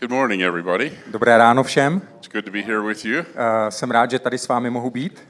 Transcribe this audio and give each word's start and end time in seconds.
Good 0.00 0.10
morning, 0.10 0.42
everybody. 0.42 0.92
Dobré 1.06 1.38
ráno 1.38 1.62
všem. 1.62 2.02
It's 2.16 2.28
good 2.32 2.44
to 2.44 2.50
be 2.50 2.62
here 2.62 2.80
with 2.80 3.04
you. 3.04 3.18
Uh, 3.20 3.24
jsem 3.68 3.90
rád, 3.90 4.10
že 4.10 4.18
tady 4.18 4.38
s 4.38 4.48
vámi 4.48 4.70
mohu 4.70 4.90
být. 4.90 5.28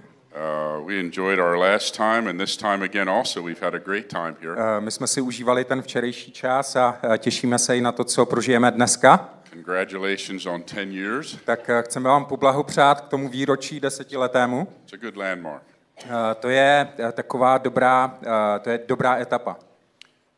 Uh, 0.78 0.86
we 0.86 1.00
enjoyed 1.00 1.38
our 1.38 1.56
last 1.56 1.96
time, 1.96 2.28
and 2.28 2.38
this 2.38 2.56
time 2.56 2.82
again 2.82 3.10
also 3.10 3.42
we've 3.42 3.64
had 3.64 3.74
a 3.74 3.78
great 3.78 4.06
time 4.06 4.36
here. 4.40 4.52
Uh, 4.52 4.84
my 4.84 4.90
jsme 4.90 5.06
si 5.06 5.20
užívali 5.20 5.64
ten 5.64 5.82
včerejší 5.82 6.32
čas 6.32 6.76
a 6.76 6.98
uh, 7.04 7.16
těšíme 7.16 7.58
se 7.58 7.76
i 7.76 7.80
na 7.80 7.92
to, 7.92 8.04
co 8.04 8.26
prožijeme 8.26 8.70
dneska. 8.70 9.28
Congratulations 9.52 10.46
on 10.46 10.62
10 10.74 10.88
years. 10.92 11.36
Tak 11.44 11.68
uh, 11.68 11.82
chceme 11.82 12.08
vám 12.08 12.24
poblahopřát 12.24 13.00
k 13.00 13.08
tomu 13.08 13.28
výročí 13.28 13.80
desetiletému. 13.80 14.68
It's 14.82 14.92
a 14.92 14.96
good 14.96 15.16
landmark. 15.16 15.62
Uh, 16.04 16.10
to 16.40 16.48
je 16.48 16.88
uh, 16.98 17.12
taková 17.12 17.58
dobrá, 17.58 18.18
uh, 18.20 18.32
to 18.62 18.70
je 18.70 18.80
dobrá 18.88 19.16
etapa. 19.16 19.56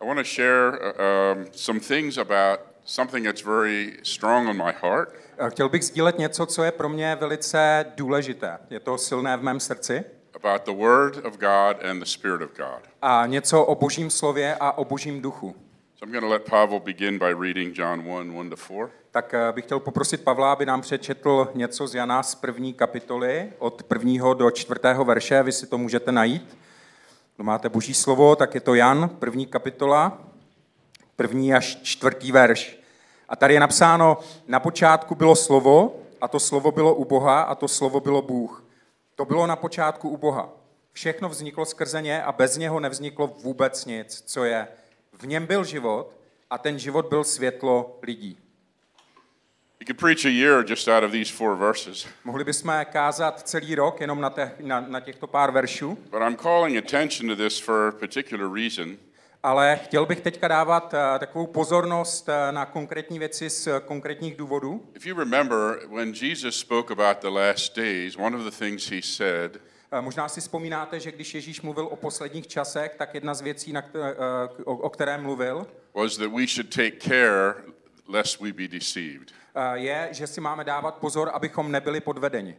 I 0.03 0.07
want 0.07 0.19
to 0.19 0.25
share 0.25 0.69
uh, 0.69 1.37
um, 1.37 1.47
some 1.53 1.81
things 1.81 2.19
about 2.19 2.70
something 2.85 3.27
that's 3.27 3.45
very 3.45 3.99
strong 4.03 4.49
on 4.49 4.57
my 4.57 4.73
heart. 4.83 5.15
Uh, 5.43 5.49
chtěl 5.49 5.69
bych 5.69 5.85
sdílet 5.85 6.19
něco, 6.19 6.47
co 6.47 6.65
je 6.65 6.73
pro 6.73 6.89
mě 6.89 7.17
velice 7.21 7.87
důležité. 7.97 8.59
Je 8.71 8.81
to 8.81 8.99
silné 8.99 9.37
v 9.37 9.43
mém 9.43 9.61
srdci. 9.61 10.05
About 10.35 10.65
the 10.65 10.85
Word 10.85 11.17
of 11.27 11.39
God 11.39 11.85
and 11.91 12.01
the 12.01 12.07
Spirit 12.07 12.43
of 12.43 12.57
God. 12.57 12.89
A 13.03 13.27
něco 13.27 13.65
o 13.65 13.75
božím 13.75 14.11
slově 14.11 14.57
a 14.61 14.73
o 14.73 14.85
božím 14.85 15.23
duchu. 15.23 15.55
So 15.97 16.07
I'm 16.07 16.13
going 16.13 16.25
to 16.25 16.29
let 16.29 16.51
Pavel 16.51 16.81
begin 16.81 17.19
by 17.19 17.35
reading 17.35 17.79
John 17.79 18.01
1 18.01 18.35
1 18.35 18.51
to 18.51 18.57
4. 18.57 18.79
Tak 19.11 19.35
uh, 19.35 19.55
bych 19.55 19.65
chtěl 19.65 19.81
poprosit 19.81 20.25
Pavla, 20.25 20.53
aby 20.53 20.67
nám 20.67 20.81
přečetl 20.81 21.49
něco 21.55 21.87
z 21.87 21.95
Jana 21.95 22.23
z 22.23 22.35
první 22.35 22.75
kapitoly, 22.75 23.53
od 23.59 23.83
prvního 23.83 24.35
do 24.35 24.51
čtvrtého 24.51 25.05
verše, 25.05 25.43
vy 25.43 25.53
si 25.53 25.67
to 25.67 25.79
můžete 25.79 26.13
najít. 26.13 26.57
Kdo 27.37 27.45
máte 27.45 27.69
boží 27.69 27.95
slovo, 27.95 28.37
tak 28.37 28.55
je 28.55 28.61
to 28.61 28.75
Jan, 28.75 29.09
první 29.09 29.47
kapitola, 29.47 30.19
první 31.17 31.55
až 31.55 31.79
čtvrtý 31.83 32.33
verš. 32.33 32.80
A 33.31 33.37
tady 33.37 33.55
je 33.55 33.61
napsáno, 33.61 34.19
na 34.49 34.61
počátku 34.61 35.15
bylo 35.15 35.37
slovo, 35.37 35.97
a 36.21 36.29
to 36.29 36.41
slovo 36.41 36.73
bylo 36.73 36.95
u 36.95 37.05
Boha, 37.05 37.43
a 37.43 37.55
to 37.55 37.69
slovo 37.69 38.01
bylo 38.01 38.23
Bůh. 38.23 38.65
To 39.15 39.25
bylo 39.25 39.47
na 39.47 39.57
počátku 39.57 40.09
u 40.09 40.17
Boha. 40.17 40.49
Všechno 40.93 41.29
vzniklo 41.29 41.67
skrze 41.67 42.03
ně 42.03 42.23
a 42.23 42.33
bez 42.33 42.57
něho 42.57 42.81
nevzniklo 42.81 43.27
vůbec 43.27 43.85
nic, 43.85 44.23
co 44.27 44.45
je. 44.45 44.69
V 45.13 45.27
něm 45.27 45.47
byl 45.47 45.65
život 45.65 46.13
a 46.51 46.59
ten 46.59 46.79
život 46.79 47.07
byl 47.07 47.25
světlo 47.25 47.99
lidí. 48.03 48.39
You 49.81 49.87
could 49.87 50.01
preach 50.01 50.27
a 50.27 50.29
year 50.29 50.65
just 50.69 50.89
out 50.89 51.05
of 51.05 51.11
these 51.11 51.33
four 51.33 51.57
verses, 51.57 52.07
Mohli 52.25 52.45
bychom 52.45 52.85
kázat 52.85 53.49
celý 53.49 53.75
rok 53.75 54.01
jenom 54.01 54.21
na, 54.21 54.31
te, 54.31 54.53
na, 54.61 54.81
na 54.81 55.01
těchto 55.01 55.27
pár 55.27 55.51
veršů, 55.51 55.99
but 56.11 56.21
I'm 56.23 56.37
calling 56.37 56.79
attention 56.79 57.29
to 57.29 57.37
this 57.37 57.59
for 57.59 57.89
a 57.89 57.93
particular 57.93 58.53
reason. 58.55 58.97
Ale 59.43 59.81
chtěl 59.85 60.07
bych 60.07 60.21
teďka 60.21 60.49
dávat 60.49 60.95
eh, 60.95 61.19
takovou 61.19 61.47
pozornost 61.47 62.29
eh, 62.29 62.53
na 62.53 62.67
konkrétní 62.67 63.19
věci 63.19 63.51
z 63.51 63.69
konkrétních 63.85 64.37
důvodů. 64.37 64.85
If 64.95 65.07
you 65.07 65.19
remember, 65.19 65.81
when 65.89 66.13
Jesus 66.23 66.57
spoke 66.57 66.93
about 66.93 67.19
the 67.21 67.29
last 67.29 67.77
days, 67.77 68.17
one 68.17 68.37
of 68.37 68.45
the 68.45 68.59
things 68.59 68.91
he 68.91 69.03
said 69.03 69.61
Eh, 69.93 70.01
Možná 70.01 70.29
si 70.29 70.41
vzpomínáte, 70.41 71.01
že 71.01 71.13
když 71.13 71.35
Ježíš 71.35 71.61
mluvil 71.61 71.87
o 71.87 71.97
posledních 71.97 72.47
časech, 72.47 72.95
tak 72.95 73.15
jedna 73.15 73.35
z 73.35 73.41
věcí, 73.41 73.73
na 73.73 73.83
které, 73.83 74.15
o, 74.65 74.77
o 74.77 74.91
které 74.91 75.19
mluvil, 75.19 75.67
was 75.95 76.17
that 76.17 76.33
we 76.33 76.47
should 76.47 76.75
take 76.75 76.93
care 77.01 77.55
lest 78.09 78.41
we 78.41 78.53
be 78.53 78.69
deceived. 78.69 79.33
je, 79.75 80.09
že 80.13 80.27
si 80.27 80.41
máme 80.41 80.65
dávat 80.65 80.95
pozor, 80.95 81.31
abychom 81.35 81.73
nebyli 81.73 82.01
podvedeni. 82.01 82.57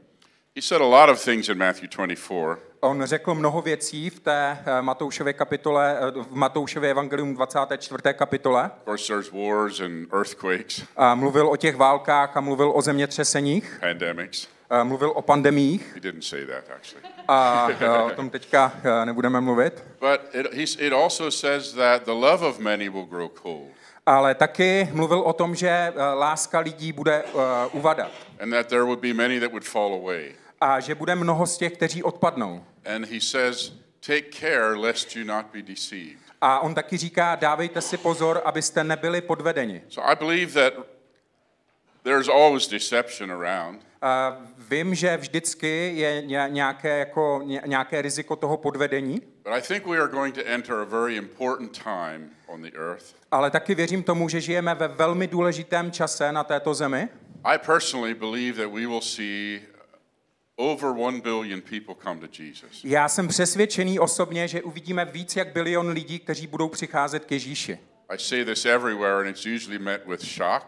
He 0.56 0.62
said 0.62 0.82
a 0.82 0.86
lot 0.86 1.10
of 1.10 1.22
things 1.24 1.50
in 1.50 1.58
Matthew 1.58 1.88
24, 1.88 2.58
On 2.82 3.06
řekl 3.06 3.36
mnoho 3.36 3.62
věcí 3.62 4.10
v 4.10 4.20
té 4.20 4.58
eh, 4.66 4.82
Matoušově 4.82 5.34
kapitole, 5.34 5.98
eh, 6.00 6.12
v 6.22 6.36
Matoušově 6.36 6.92
evangelium 6.92 7.34
24. 7.36 8.14
kapitole. 8.14 8.72
Of 8.78 8.86
course, 8.86 9.08
there's 9.14 9.32
wars 9.32 9.80
and 9.80 10.14
earthquakes, 10.14 10.84
A 10.98 11.16
mluvil 11.16 11.48
o 11.48 11.56
těch 11.56 11.76
válkách 11.76 12.38
a 12.38 12.42
mluvil 12.42 12.72
o 12.76 12.82
zemětřeseních, 12.82 13.78
pandemics. 13.80 14.48
a 14.70 14.84
mluvil 14.84 15.12
o 15.16 15.22
pandemiích 15.22 15.92
He 15.94 16.00
didn't 16.00 16.24
say 16.24 16.46
that 16.46 16.64
actually. 16.76 17.04
a 17.28 17.68
eh, 17.80 17.90
o 17.90 18.10
tom 18.10 18.30
teďka 18.30 18.74
nebudeme 19.06 19.42
mluvit. 19.42 19.84
But 20.00 20.22
it, 20.34 20.80
it 20.80 20.94
also 20.94 21.32
says 21.32 21.74
that 21.74 22.04
the 22.04 22.12
love 22.14 22.48
of 22.48 22.60
many 22.60 22.90
will 22.90 23.06
grow 23.06 23.30
cold, 23.30 23.72
Ale 24.06 24.36
taky 24.36 24.90
mluvil 24.92 25.20
o 25.22 25.34
tom, 25.34 25.56
že 25.56 25.94
láska 26.14 26.60
lidí 26.60 26.92
bude 26.92 27.24
eh, 27.24 27.32
uvadat 27.72 28.12
and 28.40 28.52
that 28.52 28.68
there 28.68 28.84
would 28.84 29.00
be 29.00 29.14
many 29.14 29.40
that 29.40 29.52
would 29.52 29.64
fall 29.66 29.94
away. 29.94 30.32
A 30.62 30.80
že 30.80 30.96
bude 30.96 31.16
mnoho 31.16 31.48
z 31.48 31.58
těch, 31.58 31.74
kteří 31.74 32.04
odpadnou. 32.04 32.64
And 32.96 33.06
he 33.12 33.22
says, 33.22 33.74
take 34.00 34.24
care 34.40 34.76
lest 34.76 35.16
you 35.16 35.26
not 35.26 35.46
be 35.54 35.62
deceived. 35.62 36.18
A 36.42 36.60
on 36.60 36.76
taky 36.76 36.98
říká, 36.98 37.36
dávejte 37.36 37.82
si 37.82 37.98
pozor, 37.98 38.42
abyste 38.46 38.84
nebyli 38.84 39.22
podvedeni. 39.22 39.82
So 39.90 40.12
I 40.12 40.16
believe 40.16 40.72
that 40.72 40.86
there's 42.04 42.28
always 42.30 42.68
deception 42.68 43.32
around. 43.32 43.82
A 44.02 44.38
vím, 44.70 44.96
že 44.96 45.18
vždycky 45.18 45.92
je 45.96 46.22
ně- 46.22 46.48
nějaké, 46.50 47.00
jako, 47.00 47.42
ně- 47.46 47.62
nějaké 47.66 48.02
riziko 48.02 48.36
toho 48.36 48.58
podvedení, 48.58 49.22
ale 53.32 53.52
taky 53.52 53.76
věřím 53.76 54.04
tomu, 54.04 54.30
že 54.30 54.42
žijeme 54.42 54.76
ve 54.76 54.88
velmi 54.88 55.28
důležitém 55.28 55.92
čase 55.92 56.32
na 56.32 56.44
této 56.44 56.74
zemi. 56.74 57.10
I 57.44 57.58
personally 57.58 58.14
believe 58.14 58.64
that 58.64 58.74
we 58.74 58.82
will 58.88 59.02
see 59.02 59.62
over 60.62 60.90
one 61.00 61.22
billion 61.22 61.62
people 61.62 61.96
come 62.04 62.20
to 62.28 62.44
Jesus. 62.44 62.82
Já 62.84 63.10
jsem 63.10 63.28
přesvědčený 63.28 64.00
osobně, 64.00 64.48
že 64.48 64.62
uvidíme 64.62 65.06
víc 65.06 65.36
jak 65.36 65.54
bilion 65.54 65.90
lidí, 65.90 66.20
kteří 66.20 66.48
budou 66.48 66.70
přicházet 66.70 67.26
k 67.26 67.32
Ježíši. 67.32 67.80
I 68.10 68.18
say 68.20 68.46
this 68.46 68.66
everywhere, 68.66 69.20
and 69.20 69.28
it's 69.28 69.46
usually 69.46 69.80
met 69.80 70.08
with 70.08 70.22
shock, 70.22 70.64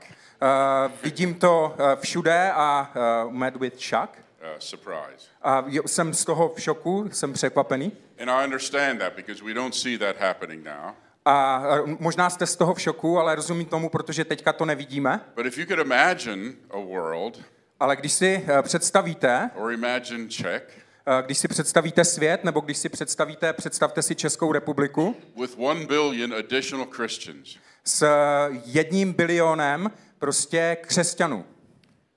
Uh, 0.86 0.92
vidím 1.04 1.34
to 1.36 1.76
uh, 1.80 2.02
všude 2.02 2.52
a 2.52 2.92
uh, 3.26 3.34
met 3.34 3.56
with 3.56 3.80
shock. 3.80 4.10
uh, 4.42 4.48
surprise. 4.60 5.28
A 5.42 5.66
jsem 5.86 6.14
z 6.14 6.26
toho 6.26 6.54
v 6.56 6.62
šoku, 6.62 7.10
jsem 7.12 7.34
překvapený. 7.34 7.92
And 8.22 8.30
I 8.30 8.44
understand 8.46 9.00
that 9.00 9.14
because 9.16 9.44
we 9.44 9.54
don't 9.54 9.76
see 9.76 9.98
that 9.98 10.18
happening 10.20 10.66
now. 10.66 10.94
A 11.26 11.64
možná 12.00 12.30
jste 12.30 12.46
z 12.46 12.56
toho 12.56 12.74
v 12.74 12.82
šoku, 12.82 13.20
ale 13.20 13.36
rozumím 13.36 13.66
tomu, 13.66 13.90
protože 13.90 14.26
teďka 14.26 14.54
to 14.54 14.66
nevidíme. 14.66 15.22
But 15.36 15.46
if 15.46 15.58
you 15.58 15.66
could 15.66 15.80
imagine 15.80 16.54
a 16.72 16.78
world, 16.78 17.42
Ale 17.84 17.96
když 17.96 18.14
si 18.14 18.38
uh, 18.38 18.62
představíte, 18.62 19.50
or 19.56 19.72
imagine 19.72 20.28
Czech, 20.28 20.82
uh, 21.08 21.26
když 21.26 21.38
si 21.38 21.48
představíte 21.48 22.06
svět, 22.06 22.44
nebo 22.44 22.60
když 22.60 22.78
si 22.78 22.90
představíte, 22.90 23.54
představte 23.54 24.02
si 24.02 24.16
Českou 24.16 24.52
republiku 24.52 25.16
with 25.42 25.56
one 25.58 25.86
billion 25.86 26.34
additional 26.34 26.88
Christians, 26.92 27.58
s 27.86 28.02
uh, 28.02 28.58
jedním 28.66 29.14
bilionem 29.14 29.92
prostě 30.20 30.78
křesťanů. 30.82 31.46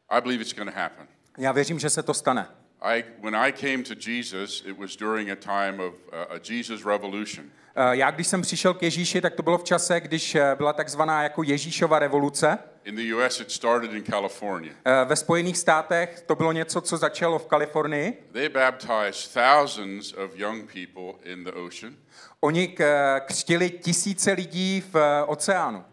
I 0.09 0.21
believe 0.21 0.43
it's 0.43 0.55
happen. 0.75 1.07
Já 1.39 1.53
věřím, 1.53 1.79
že 1.79 1.91
se 1.91 2.03
to 2.03 2.15
stane. 2.15 2.47
I, 2.83 3.05
when 3.23 3.35
I 3.37 3.53
came 3.53 3.83
to 3.83 3.95
Jesus, 4.11 4.63
it 4.67 4.79
was 4.79 4.97
during 4.97 5.31
a 5.31 5.37
time 5.37 5.81
of 5.81 5.95
uh, 6.13 6.37
a 6.37 6.39
Jesus 6.53 6.85
revolution. 6.85 7.47
Uh, 7.77 7.91
Já, 7.93 8.11
když 8.11 8.27
jsem 8.27 8.43
přišel 8.43 8.75
k 8.75 8.83
Ježíši, 8.83 9.21
tak 9.21 9.35
to 9.35 9.43
bylo 9.43 9.59
v 9.59 9.65
čase, 9.65 10.01
když 10.01 10.35
uh, 10.35 10.41
byla 10.57 10.73
takzvaná 10.73 11.23
jako 11.23 11.43
Ježíšova 11.43 11.99
revoluce. 11.99 12.59
In 12.85 12.97
the 12.97 13.15
U.S., 13.15 13.41
it 13.41 13.51
started 13.51 13.93
in 13.93 14.05
California. 14.05 14.73
Uh, 14.73 15.09
Ve 15.09 15.17
Spojených 15.17 15.59
státech 15.59 16.21
to 16.27 16.35
bylo 16.35 16.53
něco, 16.53 16.81
co 16.81 16.97
začalo 16.97 17.39
v 17.39 17.47
Kalifornii. 17.47 18.29
They 18.33 18.49
baptized 18.49 19.35
thousands 19.35 20.13
of 20.13 20.31
young 20.37 20.73
people 20.73 21.33
in 21.33 21.45
the 21.45 21.51
ocean, 21.53 21.97
Oni 22.41 22.69
k- 22.69 23.21
křtili 23.27 23.71
tisíce 23.71 24.33
lidí 24.33 24.85
v 24.93 24.97
eh, 24.97 25.23
oceánu. 25.27 25.85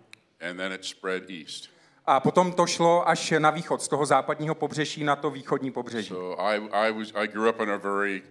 and 0.49 0.57
then 0.57 0.73
it 0.73 0.85
spread 0.85 1.23
east. 1.29 1.69
A 2.05 2.19
potom 2.19 2.51
to 2.51 2.67
šlo 2.67 3.09
až 3.09 3.33
na 3.39 3.49
východ, 3.49 3.81
z 3.81 3.87
toho 3.87 4.05
západního 4.05 4.55
pobřeží 4.55 5.03
na 5.03 5.15
to 5.15 5.29
východní 5.29 5.71
pobřeží. 5.71 6.09
So 6.09 6.41
I, 6.43 6.61
I, 6.71 6.91
was, 6.91 7.11
I 7.15 7.27
grew 7.27 7.49
up 7.49 7.59
in 7.61 7.71
a 7.71 7.77
very 7.77 8.21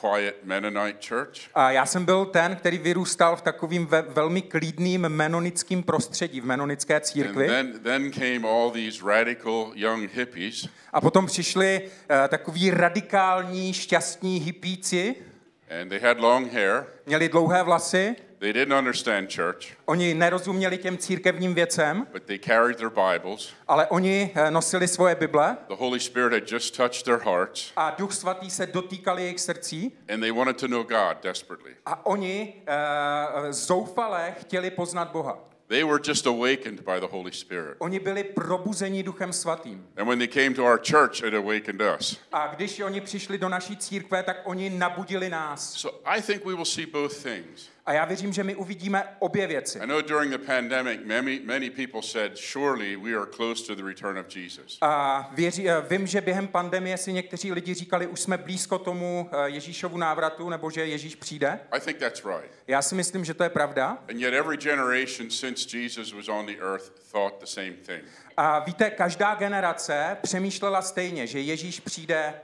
quiet 0.00 0.34
Mennonite 0.44 0.98
church. 1.08 1.38
A 1.54 1.70
já 1.70 1.86
jsem 1.86 2.04
byl 2.04 2.24
ten, 2.24 2.56
který 2.56 2.78
vyrůstal 2.78 3.36
v 3.36 3.42
takovým 3.42 3.86
ve, 3.86 4.02
velmi 4.02 4.42
klidným 4.42 5.00
menonickém 5.08 5.82
prostředí, 5.82 6.40
v 6.40 6.44
menonické 6.44 6.94
And 6.96 7.04
církvi. 7.04 7.46
then, 7.46 7.80
then 7.82 8.12
came 8.12 8.48
all 8.48 8.70
these 8.70 9.04
radical 9.06 9.70
young 9.74 10.10
hippies, 10.14 10.68
A 10.92 11.00
potom 11.00 11.26
přišli 11.26 11.80
uh, 11.82 12.16
takový 12.28 12.70
radikální, 12.70 13.72
šťastní 13.72 14.38
hippíci, 14.38 15.14
and 15.80 15.88
they 15.88 16.00
had 16.00 16.20
long 16.20 16.52
hair. 16.52 16.84
měli 17.06 17.28
dlouhé 17.28 17.62
vlasy, 17.62 18.16
They 18.42 18.52
didn't 18.52 18.78
understand 18.78 19.30
church, 19.30 19.66
oni 19.84 20.14
nerozuměli 20.14 20.78
těm 20.78 20.98
církevním 20.98 21.54
věcem, 21.54 22.06
but 22.12 22.22
they 22.22 22.38
carried 22.38 22.76
their 22.78 22.90
Bibles. 22.90 23.52
ale 23.68 23.86
oni 23.86 24.30
eh, 24.34 24.50
nosili 24.50 24.88
svoje 24.88 25.14
Bible 25.14 25.56
The 25.68 25.74
Holy 25.74 26.00
Spirit 26.00 26.32
had 26.32 26.52
just 26.52 26.76
touched 26.76 27.04
their 27.04 27.18
hearts, 27.18 27.72
a 27.76 27.90
Duch 27.90 28.12
Svatý 28.12 28.50
se 28.50 28.66
dotýkal 28.66 29.18
jejich 29.18 29.40
srdcí 29.40 29.92
and 30.08 30.20
they 30.20 30.32
wanted 30.32 30.56
to 30.56 30.66
know 30.68 30.82
God 30.82 31.22
desperately. 31.22 31.74
a 31.86 32.06
oni 32.06 32.54
uh, 32.68 33.50
zoufale 33.50 34.34
chtěli 34.40 34.70
poznat 34.70 35.10
Boha. 35.12 35.38
They 35.68 35.84
were 35.84 36.00
just 36.08 36.26
awakened 36.26 36.80
by 36.80 37.00
the 37.00 37.06
Holy 37.10 37.32
Spirit. 37.32 37.76
Oni 37.78 37.98
byli 37.98 38.24
probuzeni 38.24 39.02
Duchem 39.02 39.32
Svatým. 39.32 39.86
And 39.96 40.08
when 40.08 40.18
they 40.18 40.28
came 40.28 40.54
to 40.54 40.64
our 40.64 40.78
church, 40.78 41.22
it 41.22 41.34
awakened 41.34 41.82
us. 41.98 42.18
A 42.32 42.46
když 42.46 42.80
oni 42.80 43.00
přišli 43.00 43.38
do 43.38 43.48
naší 43.48 43.76
církve, 43.76 44.22
tak 44.22 44.36
oni 44.44 44.70
nabudili 44.70 45.30
nás. 45.30 45.72
So 45.72 46.00
I 46.04 46.22
think 46.22 46.44
we 46.44 46.54
will 46.54 46.64
see 46.64 46.86
both 46.86 47.22
things. 47.22 47.71
A 47.86 47.92
já 47.92 48.04
věřím, 48.04 48.32
že 48.32 48.44
my 48.44 48.54
uvidíme 48.54 49.04
obě 49.18 49.46
věci. 49.46 49.78
I 49.78 49.86
know 49.86 50.02
during 50.02 50.32
the 50.32 50.38
pandemic, 50.38 51.00
many, 51.04 51.40
many 51.44 51.70
people 51.70 52.02
said, 52.02 52.38
surely 52.38 52.96
we 52.96 53.14
are 53.14 53.26
close 53.36 53.66
to 53.66 53.74
the 53.74 53.82
return 53.82 54.18
of 54.18 54.36
Jesus. 54.36 54.78
A 54.80 55.30
věří, 55.32 55.70
eh, 55.70 55.80
vím, 55.90 56.06
že 56.06 56.20
během 56.20 56.48
pandemie 56.48 56.96
si 56.96 57.12
někteří 57.12 57.52
lidi 57.52 57.74
říkali, 57.74 58.06
už 58.06 58.20
jsme 58.20 58.38
blízko 58.38 58.78
tomu 58.78 59.30
eh, 59.32 59.48
Ježíšovu 59.48 59.96
návratu, 59.96 60.48
nebo 60.48 60.70
že 60.70 60.86
Ježíš 60.86 61.14
přijde. 61.14 61.60
I 61.72 61.80
think 61.80 61.98
that's 61.98 62.24
right. 62.24 62.52
Já 62.66 62.82
si 62.82 62.94
myslím, 62.94 63.24
že 63.24 63.34
to 63.34 63.42
je 63.42 63.50
pravda. 63.50 63.98
And 64.10 64.20
yet, 64.20 64.34
every 64.34 64.56
generation 64.56 65.30
since 65.30 65.78
Jesus 65.78 66.12
was 66.12 66.28
on 66.28 66.46
the 66.46 66.56
earth 66.60 66.92
thought 67.12 67.40
the 67.40 67.46
same 67.46 67.72
thing. 67.72 68.02
A 68.36 68.58
víte, 68.58 68.90
každá 68.90 69.34
generace 69.34 70.16
přemýšlela 70.22 70.82
stejně, 70.82 71.26
že 71.26 71.40
Ježíš 71.40 71.80
přijde 71.80 72.34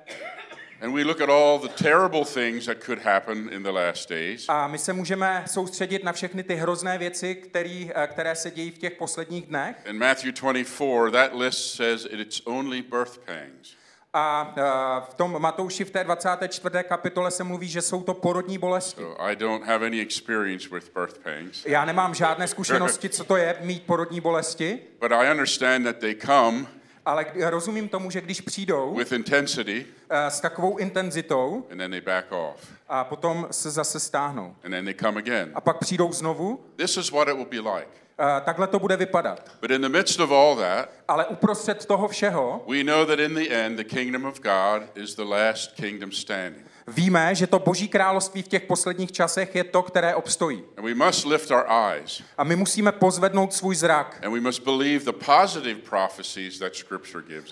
And 0.80 0.94
we 0.94 1.04
look 1.04 1.20
at 1.20 1.28
all 1.28 1.58
the 1.58 1.68
terrible 1.68 2.24
things 2.24 2.66
that 2.66 2.84
could 2.84 2.98
happen 2.98 3.48
in 3.52 3.62
the 3.62 3.72
last 3.72 4.08
days. 4.08 4.44
a 4.48 4.66
my 4.66 4.78
se 4.78 4.92
můžeme 4.92 5.44
soustředit 5.46 6.04
na 6.04 6.12
všechny 6.12 6.42
ty 6.42 6.54
hrozné 6.54 6.98
věci, 6.98 7.34
který, 7.34 7.90
eh, 7.94 8.06
které 8.06 8.34
se 8.36 8.50
dějí 8.50 8.70
v 8.70 8.78
těch 8.78 8.92
posledních 8.92 9.46
dnech. 9.46 9.76
In 9.86 9.98
Matthew 9.98 10.32
24, 10.32 11.10
that 11.12 11.34
list 11.34 11.74
says 11.74 12.06
it's 12.10 12.40
only 12.44 12.82
birth 12.82 13.18
pangs. 13.18 13.76
A 14.14 14.54
eh, 14.56 14.62
v 15.10 15.14
tom 15.14 15.42
Matouši 15.42 15.84
v 15.84 15.90
té 15.90 16.04
24. 16.04 16.84
kapitole 16.88 17.30
se 17.30 17.44
mluví, 17.44 17.68
že 17.68 17.82
jsou 17.82 18.02
to 18.02 18.14
porodní 18.14 18.58
bolesti. 18.58 19.02
So 19.02 19.22
I 19.22 19.36
don't 19.36 19.64
have 19.64 19.86
any 19.86 20.00
experience 20.00 20.68
with 20.72 20.92
birth 20.94 21.18
pangs, 21.18 21.66
Já 21.66 21.84
nemám 21.84 22.14
žádné 22.14 22.48
zkušenosti, 22.48 23.08
co 23.08 23.24
to 23.24 23.36
je 23.36 23.56
mít 23.60 23.82
porodní 23.82 24.20
bolesti, 24.20 24.78
but 25.00 25.12
I 25.12 25.30
understand 25.30 25.84
that 25.84 25.96
they 25.98 26.14
come 26.14 26.66
ale 27.08 27.26
rozumím 27.50 27.88
tomu, 27.88 28.10
že 28.10 28.20
když 28.20 28.40
přijdou 28.40 28.94
with 28.94 29.12
intensity 29.12 29.86
eh, 30.10 30.30
s 30.30 30.40
takovou 30.40 30.76
intenzitou 30.76 31.66
and 31.70 31.78
then 31.78 31.90
they 31.90 32.00
back 32.00 32.32
off 32.32 32.68
a 32.88 33.04
potom 33.04 33.46
se 33.50 33.70
zase 33.70 34.00
stáhnou 34.00 34.54
and 34.64 34.70
then 34.70 34.84
they 34.84 34.94
come 34.94 35.18
again. 35.18 35.50
a 35.54 35.60
pak 35.60 35.78
přijdou 35.78 36.12
znovu, 36.12 36.60
This 36.76 36.96
is 36.96 37.10
what 37.10 37.28
it 37.28 37.34
will 37.34 37.62
be 37.62 37.76
like. 37.76 37.88
Eh, 38.20 38.40
takhle 38.44 38.66
to 38.66 38.78
bude 38.78 38.96
vypadat. 38.96 39.50
But 39.60 39.70
in 39.70 39.80
the 39.82 39.88
midst 39.88 40.20
of 40.20 40.30
all 40.30 40.56
that, 40.56 40.88
Ale 41.08 41.26
uprostřed 41.26 41.86
toho 41.86 42.08
všeho 42.08 42.64
we 42.68 42.84
know 42.84 43.04
that 43.04 43.18
in 43.18 43.34
the 43.34 43.48
end, 43.54 43.76
the 43.76 43.84
kingdom 43.84 44.24
of 44.24 44.40
God 44.40 44.82
is 44.94 45.14
the 45.14 45.24
last 45.24 45.72
kingdom 45.72 46.12
standing. 46.12 46.66
víme, 46.86 47.34
že 47.34 47.46
to 47.46 47.58
boží 47.58 47.88
království 47.88 48.42
v 48.42 48.48
těch 48.48 48.62
posledních 48.62 49.12
časech 49.12 49.54
je 49.54 49.64
to, 49.64 49.82
které 49.82 50.14
obstojí. 50.14 50.62
And 50.76 50.84
we 50.84 50.94
must 50.94 51.26
lift 51.26 51.50
our 51.50 51.64
eyes 51.70 52.22
A 52.38 52.44
my 52.44 52.56
musíme 52.56 52.92
pozvednout 52.92 53.52
svůj 53.52 53.76
zrak. 53.76 54.20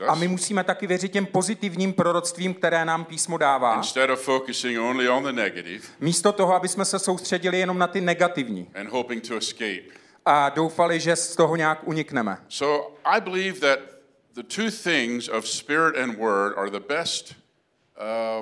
A 0.09 0.15
my 0.15 0.29
musíme 0.29 0.65
taky 0.65 0.87
věřit 0.87 1.13
těm 1.13 1.27
pozitivním 1.27 1.93
proroctvím, 1.93 2.55
které 2.55 2.85
nám 2.85 3.05
písmo 3.05 3.39
dává. 3.39 3.77
instead 3.77 4.11
of 4.11 4.21
focusing 4.23 4.81
only 4.81 5.09
on 5.09 5.25
the 5.25 5.33
negative 5.33 5.81
Místo 6.01 6.33
toho, 6.33 6.55
aby 6.55 6.69
jsme 6.69 6.85
se 6.85 6.99
soustředili 6.99 7.59
jenom 7.59 7.79
na 7.79 7.87
ty 7.87 8.01
negativní 8.01 8.69
a 10.27 10.49
doufali, 10.49 11.01
že 11.01 11.17
z 11.17 11.37
toho 11.37 11.57
nějak 11.57 11.79
unikneme. 11.89 12.39
So 12.49 12.97
I 13.05 13.21
believe 13.21 13.61
that 13.61 13.79
the 14.35 14.43
two 14.43 14.71
things 14.71 15.29
of 15.29 15.49
spirit 15.49 15.97
and 15.97 16.19
word 16.19 16.59
are 16.59 16.71
the 16.71 16.81
best 16.89 17.35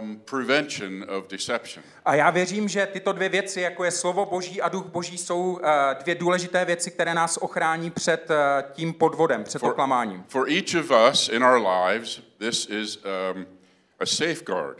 um, 0.00 0.20
prevention 0.31 1.04
of 1.08 1.28
deception. 1.28 1.84
A 2.04 2.14
já 2.14 2.31
věřím, 2.31 2.69
že 2.69 2.86
tyto 2.86 3.12
dvě 3.12 3.28
věci, 3.28 3.60
jako 3.60 3.84
je 3.84 3.90
slovo 3.90 4.26
boží 4.26 4.62
a 4.62 4.69
duch 4.69 4.86
boží, 4.86 5.19
jsou 5.19 5.60
eh, 5.62 5.94
dvě 6.02 6.14
důležité 6.14 6.64
věci, 6.64 6.90
které 6.90 7.14
nás 7.14 7.36
ochrání 7.36 7.90
před 7.90 8.31
eh, 8.31 8.64
tím 8.72 8.92
podvodem, 8.92 9.44
před 9.44 9.62
oklamáním. 9.62 10.25
For 10.28 10.48
each 10.50 10.84
of 10.84 11.12
us 11.12 11.28
in 11.28 11.44
our 11.44 11.66
lives, 11.66 12.20
this 12.38 12.69
is 12.70 12.96
um, 12.96 13.46
a 14.00 14.06
safeguard. 14.06 14.78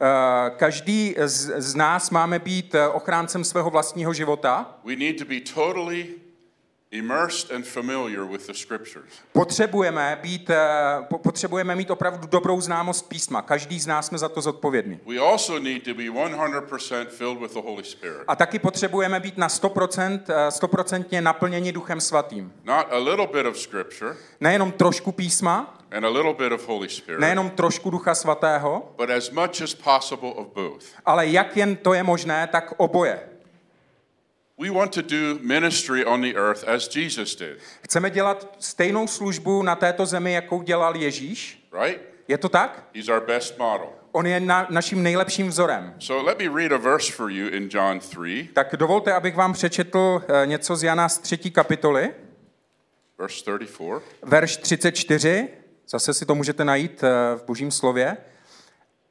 Eh, 0.00 0.50
Každý 0.56 1.14
z, 1.18 1.60
z 1.60 1.74
nás 1.74 2.10
máme 2.10 2.38
být 2.38 2.74
eh, 2.74 2.88
ochráncem 2.88 3.44
svého 3.44 3.70
vlastního 3.70 4.12
života. 4.12 4.78
We 4.84 4.96
need 4.96 5.18
to 5.18 5.24
be 5.24 5.40
totally 5.54 6.23
immersed 6.94 7.52
and 7.52 7.64
familiar 7.66 8.24
with 8.24 8.46
the 8.46 8.52
scriptures. 8.54 9.04
Potřebujeme, 9.32 10.18
být, 10.22 10.50
eh, 10.50 10.56
po- 11.08 11.18
potřebujeme 11.18 11.76
mít 11.76 11.90
opravdu 11.90 12.26
dobrou 12.26 12.60
známost 12.60 13.08
písma. 13.08 13.42
Každý 13.42 13.80
z 13.80 13.86
nás 13.86 14.06
jsme 14.06 14.18
za 14.18 14.28
to 14.28 14.40
zodpovědní. 14.40 15.00
We 15.06 15.18
also 15.18 15.58
need 15.58 15.82
to 15.82 15.94
be 15.94 16.04
100% 16.10 17.06
filled 17.10 17.40
with 17.40 17.52
the 17.54 17.60
Holy 17.60 17.84
Spirit. 17.84 18.24
A 18.28 18.36
taky 18.36 18.58
potřebujeme 18.58 19.20
být 19.20 19.38
na 19.38 19.48
100%, 19.48 20.30
eh, 20.30 20.50
100% 20.50 21.20
naplněni 21.20 21.72
Duchem 21.72 22.00
Svatým. 22.00 22.52
Not 22.64 22.86
a 22.90 22.98
little 22.98 23.26
bit 23.26 23.46
of 23.46 23.58
scripture 23.58 24.16
Nejenom 24.40 24.72
trošku 24.72 25.12
písma, 25.12 25.78
and 25.90 26.04
a 26.04 26.08
little 26.08 26.34
bit 26.34 26.52
of 26.52 26.68
Holy 26.68 26.88
Spirit, 26.88 27.20
nejenom 27.20 27.50
trošku 27.50 27.90
Ducha 27.90 28.14
Svatého, 28.14 28.92
but 28.96 29.10
as 29.10 29.30
much 29.30 29.62
as 29.62 29.74
possible 29.74 30.28
of 30.30 30.46
both. 30.54 30.84
ale 31.06 31.26
jak 31.26 31.56
jen 31.56 31.76
to 31.76 31.94
je 31.94 32.02
možné, 32.02 32.46
tak 32.46 32.74
oboje. 32.76 33.33
We 34.58 34.70
want 34.70 34.92
to 34.94 35.02
do 35.02 35.38
ministry 35.42 36.04
on 36.04 36.22
the 36.22 36.34
earth 36.36 36.64
as 36.68 36.96
Jesus 36.96 37.36
did, 37.36 37.58
Chceme 37.82 38.10
dělat 38.10 38.56
stejnou 38.58 39.06
službu 39.06 39.62
na 39.62 39.76
této 39.76 40.06
zemi, 40.06 40.32
jakou 40.32 40.62
dělal 40.62 40.96
Ježíš. 40.96 41.68
right? 41.82 42.00
Je 42.28 42.38
to 42.38 42.48
tak? 42.48 42.88
He's 42.94 43.08
our 43.08 43.20
best 43.26 43.58
model. 43.58 43.88
On 44.12 44.26
je 44.26 44.40
na, 44.40 44.66
naším 44.70 45.02
nejlepším 45.02 45.48
vzorem. 45.48 45.94
So 45.98 46.26
let 46.26 46.38
me 46.38 46.48
read 46.62 46.72
a 46.72 46.76
verse 46.76 47.12
for 47.12 47.30
you 47.30 47.48
in 47.48 47.68
John 47.72 48.00
3, 48.00 48.48
Tak 48.52 48.76
dovolte, 48.76 49.12
abych 49.12 49.34
vám 49.36 49.52
přečetl 49.52 50.22
eh, 50.28 50.46
něco 50.46 50.76
z 50.76 50.82
Jana 50.82 51.08
z 51.08 51.18
třetí 51.18 51.50
kapitoly, 51.50 52.10
verse 53.18 53.44
34. 53.44 54.00
verš 54.22 54.56
34. 54.56 55.48
Zase 55.88 56.14
si 56.14 56.26
to 56.26 56.34
můžete 56.34 56.64
najít 56.64 57.04
eh, 57.04 57.08
v 57.36 57.44
božím 57.46 57.70
slově. 57.70 58.16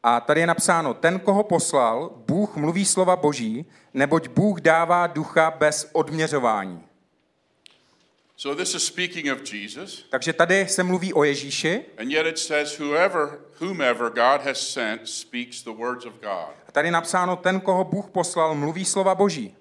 A 0.03 0.19
tady 0.19 0.39
je 0.39 0.47
napsáno, 0.47 0.93
ten, 0.93 1.19
koho 1.19 1.43
poslal, 1.43 2.11
Bůh 2.27 2.55
mluví 2.55 2.85
slova 2.85 3.15
boží, 3.15 3.65
neboť 3.93 4.27
Bůh 4.27 4.61
dává 4.61 5.07
ducha 5.07 5.51
bez 5.51 5.89
odměřování. 5.93 6.83
So 8.37 8.63
this 8.63 8.75
is 8.75 8.83
speaking 8.83 9.31
of 9.33 9.53
Jesus, 9.53 10.05
Takže 10.09 10.33
tady 10.33 10.67
se 10.67 10.83
mluví 10.83 11.13
o 11.13 11.23
Ježíši, 11.23 11.85
and 11.97 12.11
yet 12.11 12.27
it 12.27 12.39
says, 12.39 12.79
whoever, 12.79 13.39
whomever 13.59 14.09
God 14.09 14.41
has 14.45 14.57
sent 14.59 15.09
speaks 15.09 15.63
the 15.63 15.69
words 15.69 16.05
of 16.05 16.13
God. 16.13 16.55
a 16.67 16.71
tady 16.71 16.87
je 16.87 16.91
napsáno, 16.91 17.35
ten, 17.35 17.61
koho 17.61 17.83
Bůh 17.83 18.09
poslal, 18.09 18.55
mluví 18.55 18.85
slova 18.85 19.15
boží. 19.15 19.55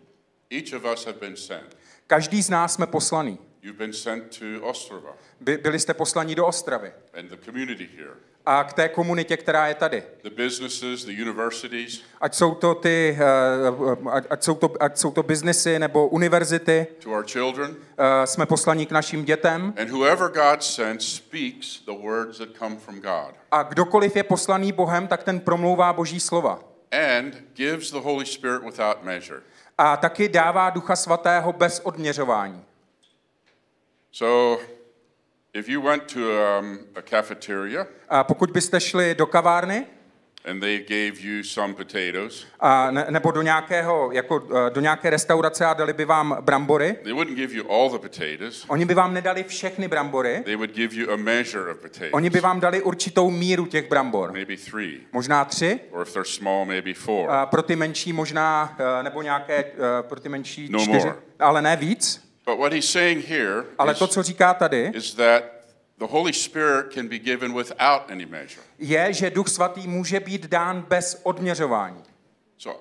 Each 0.50 0.72
of 0.84 0.92
us 0.92 1.06
have 1.06 1.18
been 1.18 1.36
sent. 1.36 1.76
Každý 2.06 2.42
z 2.42 2.50
nás 2.50 2.74
jsme 2.74 2.86
poslaní. 2.86 3.38
You've 3.62 3.78
been 3.78 3.92
sent 3.92 4.38
to 4.38 4.66
Ostrava 4.66 5.12
By, 5.40 5.56
byli 5.56 5.78
jste 5.78 5.94
poslaní 5.94 6.34
do 6.34 6.46
Ostravy. 6.46 6.92
and 7.18 7.28
the 7.28 7.36
community 7.44 7.88
here, 7.96 8.14
A 8.46 8.64
k 8.64 8.72
té 8.72 8.88
komunitě, 8.88 9.36
která 9.36 9.68
je 9.68 9.74
tady. 9.74 10.02
the 10.22 10.30
businesses, 10.30 11.04
the 11.04 11.22
universities, 11.22 12.02
Ať 12.20 12.34
jsou 12.34 12.54
to 12.54 12.74
ty, 12.74 13.18
eh, 13.20 14.10
ať- 14.10 14.26
ať 14.30 14.42
jsou 14.42 14.54
to, 14.54 14.72
ať 14.80 14.98
jsou 14.98 15.10
to 15.10 15.22
biznesy 15.22 15.78
nebo 15.78 16.08
univerzity, 16.08 16.86
to 17.02 17.10
our 17.10 17.24
children, 17.26 17.76
eh, 17.98 18.26
jsme 18.26 18.46
poslaní 18.46 18.86
k 18.86 18.90
našim 18.90 19.24
dětem. 19.24 19.74
and 19.80 19.90
whoever 19.90 20.28
God 20.28 20.62
sends 20.62 21.14
speaks 21.14 21.80
the 21.84 21.92
words 22.02 22.38
that 22.38 22.48
come 22.58 22.76
from 22.76 23.00
God 23.00 23.34
A 23.50 23.62
kdokoliv 23.62 24.16
je 24.16 24.22
poslaný 24.22 24.72
Bohem, 24.72 25.06
tak 25.08 25.22
ten 25.22 25.40
promlouvá 25.40 25.92
boží 25.92 26.20
slova. 26.20 26.60
and 27.20 27.34
gives 27.54 27.90
the 27.90 27.98
Holy 28.00 28.26
Spirit 28.26 28.62
without 28.64 29.02
measure. 29.02 29.40
A 29.78 29.96
taky 29.96 30.28
dává 30.28 30.70
ducha 30.70 30.96
svatého 30.96 31.52
bez 31.52 31.80
odměřování. 31.84 32.64
So 34.12 34.62
if 35.54 35.68
you 35.68 35.80
went 35.82 36.02
to 36.12 36.20
um, 36.20 36.78
a 36.96 37.02
cafeteria 37.02 37.86
A 38.08 38.24
pokud 38.24 38.50
byste 38.50 38.80
šli 38.80 39.14
do 39.14 39.26
kavárny, 39.26 39.86
and 40.50 40.60
they 40.60 40.78
gave 40.78 41.20
you 41.20 41.42
some 41.44 41.74
potatoes, 41.74 42.46
a 42.60 42.90
ne, 42.90 43.06
nebo 43.10 43.30
do, 43.30 43.42
nějakého, 43.42 44.12
jako, 44.12 44.48
eh, 44.66 44.70
do 44.70 44.80
nějaké 44.80 45.10
restaurace 45.10 45.66
a 45.66 45.74
dali 45.74 45.92
by 45.92 46.04
vám 46.04 46.36
brambory, 46.40 46.96
they 47.04 47.12
wouldn't 47.12 47.36
give 47.38 47.54
you 47.54 47.70
all 47.70 47.90
the 47.90 47.98
potatoes. 48.08 48.64
oni 48.68 48.84
by 48.84 48.94
vám 48.94 49.14
nedali 49.14 49.44
všechny 49.44 49.88
brambory, 49.88 50.42
They 50.44 50.56
would 50.56 50.70
give 50.74 50.94
you 50.96 51.12
a 51.12 51.16
measure 51.16 51.70
of 51.70 51.78
potatoes, 51.78 52.10
oni 52.12 52.30
by 52.30 52.40
vám 52.40 52.60
dali 52.60 52.82
určitou 52.82 53.30
míru 53.30 53.66
těch 53.66 53.88
brambor. 53.88 54.32
maybe 54.32 54.56
three, 54.56 55.00
Možná 55.12 55.44
tři, 55.44 55.80
or 55.90 56.02
if 56.02 56.12
they're 56.12 56.28
small, 56.30 56.64
maybe 56.64 56.94
four. 56.94 57.30
a 57.30 57.46
pro 57.46 57.62
ty 57.62 57.76
menší 57.76 58.12
možná, 58.12 58.76
eh, 59.00 59.02
nebo 59.02 59.22
nějaké, 59.22 59.56
eh, 59.64 60.02
pro 60.02 60.20
ty 60.20 60.28
menší 60.28 60.68
No 60.70 60.78
čtyři, 60.78 60.98
more. 61.06 61.16
ale 61.38 61.62
ne 61.62 61.76
víc. 61.76 62.31
But 62.46 62.58
what 62.58 62.72
he's 62.72 62.90
saying 62.90 63.24
here 63.28 63.64
Ale 63.78 63.94
to, 63.94 64.06
co 64.06 64.22
říká 64.22 64.54
tady, 64.54 64.90
is 64.94 65.14
that 65.14 65.42
the 65.98 66.06
Holy 66.06 66.32
Spirit 66.32 66.92
can 66.94 67.08
be 67.08 67.18
given 67.18 67.54
without 67.54 68.10
any 68.10 68.26
measure. 68.26 68.62
je, 68.78 69.12
že 69.12 69.30
Duch 69.30 69.48
Svatý 69.48 69.86
může 69.88 70.20
být 70.20 70.46
dán 70.46 70.86
bez 70.88 71.20
odměřování. 71.22 72.02
So 72.58 72.80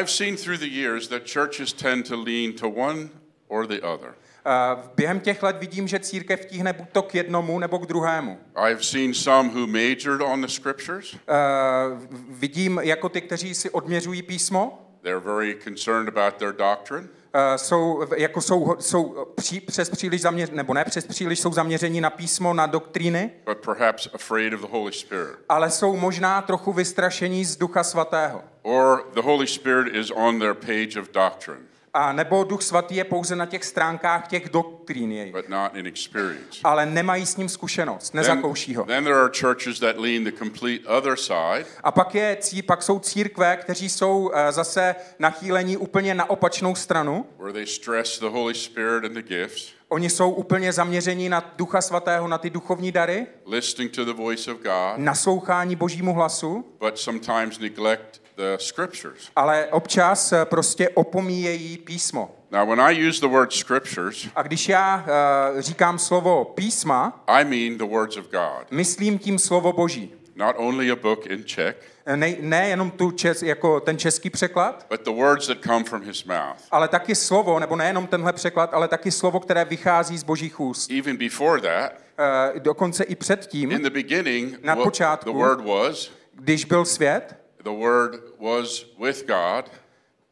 I've 0.00 0.10
seen 0.10 0.36
through 0.36 0.58
the 0.58 0.66
years 0.80 1.08
that 1.08 1.22
churches 1.32 1.72
tend 1.72 2.08
to 2.08 2.16
lean 2.22 2.52
to 2.52 2.70
one 2.70 3.08
or 3.48 3.66
the 3.66 3.80
other. 3.82 4.14
Eh, 4.46 4.76
Během 4.96 5.20
těch 5.20 5.42
let 5.42 5.56
vidím, 5.60 5.88
že 5.88 5.98
církev 5.98 6.44
tíhne 6.44 6.72
buď 6.72 6.86
to 6.92 7.02
k 7.02 7.14
jednomu, 7.14 7.58
nebo 7.58 7.78
k 7.78 7.86
druhému. 7.86 8.38
I've 8.70 8.84
seen 8.84 9.14
some 9.14 9.48
who 9.48 9.66
majored 9.66 10.20
on 10.22 10.40
the 10.40 10.48
scriptures. 10.48 11.14
Eh, 11.28 11.34
Vidím 12.28 12.80
jako 12.82 13.08
ty, 13.08 13.20
kteří 13.20 13.54
si 13.54 13.70
odměřují 13.70 14.22
písmo, 14.22 14.78
They're 15.02 15.20
very 15.20 15.54
concerned 15.64 16.08
about 16.08 16.34
their 16.34 16.52
doctrine. 16.52 17.08
Eh, 17.34 17.58
jsou, 17.58 18.02
jako 18.16 18.40
jsou, 18.40 18.76
jsou 18.80 19.26
pří, 19.34 19.60
přes 19.60 19.90
příliš 19.90 20.20
zaměř, 20.20 20.50
nebo 20.50 20.74
ne 20.74 20.84
přes 20.84 21.06
příliš, 21.06 21.40
jsou 21.40 21.52
zaměření 21.52 22.00
na 22.00 22.10
písmo, 22.10 22.54
na 22.54 22.66
doktríny, 22.66 23.30
but 23.46 23.58
perhaps 23.58 24.08
afraid 24.14 24.52
of 24.54 24.60
the 24.60 24.66
Holy 24.70 24.92
Spirit. 24.92 25.36
ale 25.48 25.70
jsou 25.70 25.96
možná 25.96 26.42
trochu 26.42 26.72
vystrašení 26.72 27.44
z 27.44 27.56
Ducha 27.56 27.84
Svatého. 27.84 28.42
Or 28.62 29.04
the 29.14 29.20
Holy 29.20 29.46
Spirit 29.46 29.94
is 29.94 30.10
on 30.14 30.38
their 30.38 30.54
page 30.54 31.00
of 31.00 31.08
doctrine. 31.12 31.60
A 31.94 32.12
nebo 32.12 32.44
Duch 32.44 32.62
Svatý 32.62 32.96
je 32.96 33.04
pouze 33.04 33.36
na 33.36 33.46
těch 33.46 33.64
stránkách 33.64 34.28
těch 34.28 34.48
doktrín 34.48 35.12
jejich. 35.12 35.32
but 35.34 35.48
not 35.48 35.74
in 35.74 35.86
experience. 35.86 36.60
Ale 36.64 36.86
nemají 36.86 37.26
s 37.26 37.36
ním 37.36 37.48
zkušenost, 37.48 38.10
Then, 38.10 38.18
nezakouší 38.18 38.74
ho. 38.74 38.84
then 38.84 39.04
there 39.04 39.16
are 39.16 39.30
churches 39.40 39.78
that 39.80 39.96
lean 39.98 40.24
the 40.24 40.32
complete 40.32 40.88
other 40.88 41.16
side, 41.16 41.66
A 41.84 41.92
pak, 41.92 42.14
je, 42.14 42.36
cí- 42.40 42.62
pak 42.62 42.82
jsou 42.82 42.98
církve, 42.98 43.56
kteří 43.56 43.88
jsou 43.88 44.30
eh, 44.34 44.52
zase 44.52 44.94
nachýlení 45.18 45.76
úplně 45.76 46.14
na 46.14 46.30
opačnou 46.30 46.74
stranu. 46.74 47.26
where 47.38 47.52
they 47.52 47.66
stress 47.66 48.18
the 48.18 48.26
Holy 48.28 48.54
Spirit 48.54 49.04
and 49.04 49.12
the 49.14 49.22
gifts, 49.22 49.72
Oni 49.88 50.10
jsou 50.10 50.30
úplně 50.30 50.72
zaměření 50.72 51.28
na 51.28 51.52
Ducha 51.56 51.80
Svatého, 51.80 52.28
na 52.28 52.38
ty 52.38 52.50
duchovní 52.50 52.92
dary, 52.92 53.26
naslouchání 54.96 55.76
Božímu 55.76 56.14
hlasu, 56.14 56.64
but 56.80 56.98
sometimes 56.98 57.58
neglect 57.58 58.21
the 58.42 58.56
scriptures. 58.64 59.30
ale 59.36 59.66
občas 59.70 60.32
eh, 60.32 60.44
prostě 60.44 60.88
opomíjejí 60.88 61.78
písmo. 61.78 62.34
Now, 62.50 62.68
when 62.68 62.80
I 62.80 63.08
use 63.08 63.20
the 63.20 63.26
word 63.28 63.52
scriptures, 63.52 64.28
A 64.36 64.42
když 64.42 64.68
já 64.68 65.04
eh, 65.58 65.62
říkám 65.62 65.98
slovo 65.98 66.44
písma, 66.44 67.24
I 67.26 67.44
mean 67.44 67.78
the 67.78 67.84
words 67.84 68.16
of 68.16 68.24
God, 68.30 68.66
myslím 68.70 69.18
tím 69.18 69.38
slovo 69.38 69.72
Boží. 69.72 70.12
not 70.36 70.54
only 70.58 70.90
a 70.90 70.96
book 70.96 71.26
in 71.26 71.44
Czech, 71.44 71.76
Eh, 72.06 72.16
Ne, 72.16 72.34
ne 72.40 72.68
jenom 72.68 72.90
tu 72.90 73.10
čes, 73.10 73.42
jako 73.42 73.80
ten 73.80 73.98
český 73.98 74.30
překlad, 74.30 74.86
but 74.90 75.00
the 75.04 75.10
words 75.10 75.46
that 75.46 75.58
come 75.64 75.84
from 75.84 76.02
his 76.02 76.24
mouth. 76.24 76.56
ale 76.70 76.88
taky 76.88 77.14
slovo, 77.14 77.58
nebo 77.58 77.76
nejenom 77.76 78.06
tenhle 78.06 78.32
překlad, 78.32 78.74
ale 78.74 78.88
taky 78.88 79.10
slovo, 79.10 79.40
které 79.40 79.64
vychází 79.64 80.18
z 80.18 80.22
božích 80.22 80.60
úst. 80.60 80.90
Even 80.90 81.16
before 81.16 81.60
that, 81.60 81.92
Eh, 82.18 82.60
Dokonce 82.60 83.04
i 83.04 83.14
předtím, 83.14 83.70
in 83.72 83.82
the 83.82 83.90
beginning, 83.90 84.64
Na 84.64 84.76
počátku. 84.76 85.32
the 85.32 85.38
word 85.38 85.60
was, 85.60 86.10
když 86.34 86.64
byl 86.64 86.84
svět, 86.84 87.36
the 87.62 87.70
word 87.70 88.20
was 88.38 88.86
with 88.98 89.26
God, 89.26 89.70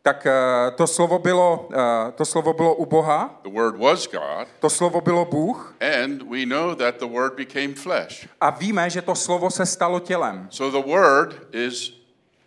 tak 0.03 0.27
eh, 0.27 0.33
to 0.77 0.87
slovo 0.87 1.19
bylo, 1.19 1.69
eh, 1.73 2.13
to 2.13 2.25
slovo 2.25 2.53
bylo 2.53 2.75
u 2.75 2.87
Boha, 2.87 3.41
the 3.43 3.51
word 3.51 3.77
was 3.77 4.07
God, 4.07 4.49
to 4.61 4.71
slovo 4.71 5.01
bylo 5.01 5.25
Bůh 5.25 5.75
and 5.81 6.23
we 6.23 6.47
know 6.47 6.75
that 6.75 6.97
the 6.99 7.07
word 7.07 7.35
became 7.37 7.75
flesh. 7.75 8.29
a 8.41 8.51
víme, 8.51 8.91
že 8.91 9.03
to 9.03 9.15
slovo 9.15 9.51
se 9.51 9.67
stalo 9.67 10.01
tělem. 10.01 10.49
So 10.51 10.81
the 10.83 10.89
word 10.89 11.49
is 11.53 11.93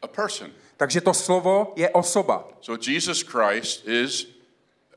a 0.02 0.08
person. 0.08 0.52
Takže 0.78 1.02
to 1.02 1.14
slovo 1.14 1.74
je 1.76 1.90
osoba. 1.90 2.44
So 2.62 2.92
Jesus 2.92 3.24
Christ 3.24 3.88
is 3.88 4.28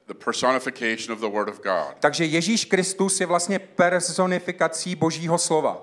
the 0.07 0.15
personification 0.15 1.13
of 1.13 1.21
the 1.21 1.29
word 1.29 1.49
of 1.49 1.61
God. 1.63 1.95
Takže 2.01 2.25
Ježíš 2.25 2.65
Kristus 2.65 3.21
je 3.21 3.27
vlastně 3.27 3.59
personifikací 3.59 4.95
božího 4.95 5.39
slova. 5.39 5.83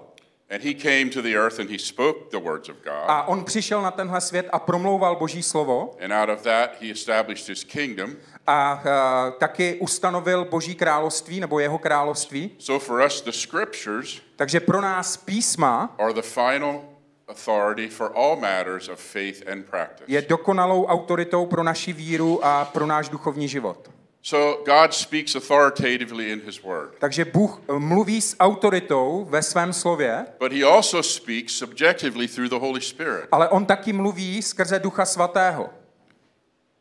And 0.53 0.63
he 0.63 0.73
came 0.73 1.09
to 1.09 1.21
the 1.21 1.35
earth 1.35 1.59
and 1.59 1.69
he 1.69 1.79
spoke 1.79 2.29
the 2.31 2.37
words 2.37 2.69
of 2.69 2.75
God. 2.83 3.03
A 3.07 3.27
on 3.27 3.43
přišel 3.43 3.81
na 3.81 3.91
tenhle 3.91 4.21
svět 4.21 4.49
a 4.51 4.59
promlouval 4.59 5.15
boží 5.15 5.43
slovo 5.43 5.95
And 6.03 6.13
out 6.13 6.29
of 6.29 6.41
that, 6.41 6.69
he 6.81 6.87
established 6.91 7.49
his 7.49 7.63
kingdom. 7.63 8.15
a 8.47 8.73
uh, 8.73 9.33
taky 9.39 9.77
ustanovil 9.79 10.45
boží 10.45 10.75
království 10.75 11.39
nebo 11.39 11.59
jeho 11.59 11.77
království. 11.77 12.51
So 12.57 12.85
for 12.85 13.01
us, 13.01 13.21
the 13.21 13.31
scriptures 13.31 14.21
Takže 14.35 14.59
pro 14.59 14.81
nás 14.81 15.17
písma 15.17 15.95
are 15.99 16.13
the 16.13 16.21
final 16.21 16.81
authority 17.27 17.89
for 17.89 18.11
all 18.15 18.35
matters 18.35 18.89
of 18.89 18.99
faith 18.99 19.47
and 19.51 19.65
practice. 19.65 20.05
je 20.07 20.21
dokonalou 20.21 20.85
autoritou 20.85 21.45
pro 21.45 21.63
naši 21.63 21.93
víru 21.93 22.45
a 22.45 22.65
pro 22.65 22.85
náš 22.85 23.09
duchovní 23.09 23.47
život. 23.47 23.92
So 24.25 24.63
God 24.65 24.93
speaks 24.93 25.35
authoritatively 25.35 26.31
in 26.31 26.41
his 26.45 26.63
word, 26.63 26.89
Takže 26.99 27.25
Bůh 27.25 27.61
eh, 27.69 27.79
mluví 27.79 28.21
s 28.21 28.35
autoritou 28.39 29.27
ve 29.29 29.41
svém 29.43 29.73
slově, 29.73 30.25
but 30.39 30.51
he 30.51 30.63
also 30.63 31.03
speaks 31.03 31.53
subjectively 31.53 32.27
through 32.27 32.49
the 32.49 32.59
Holy 32.59 32.81
Spirit, 32.81 33.25
ale 33.31 33.49
on 33.49 33.65
taky 33.65 33.93
mluví 33.93 34.41
skrze 34.41 34.79
Ducha 34.79 35.05
Svatého 35.05 35.69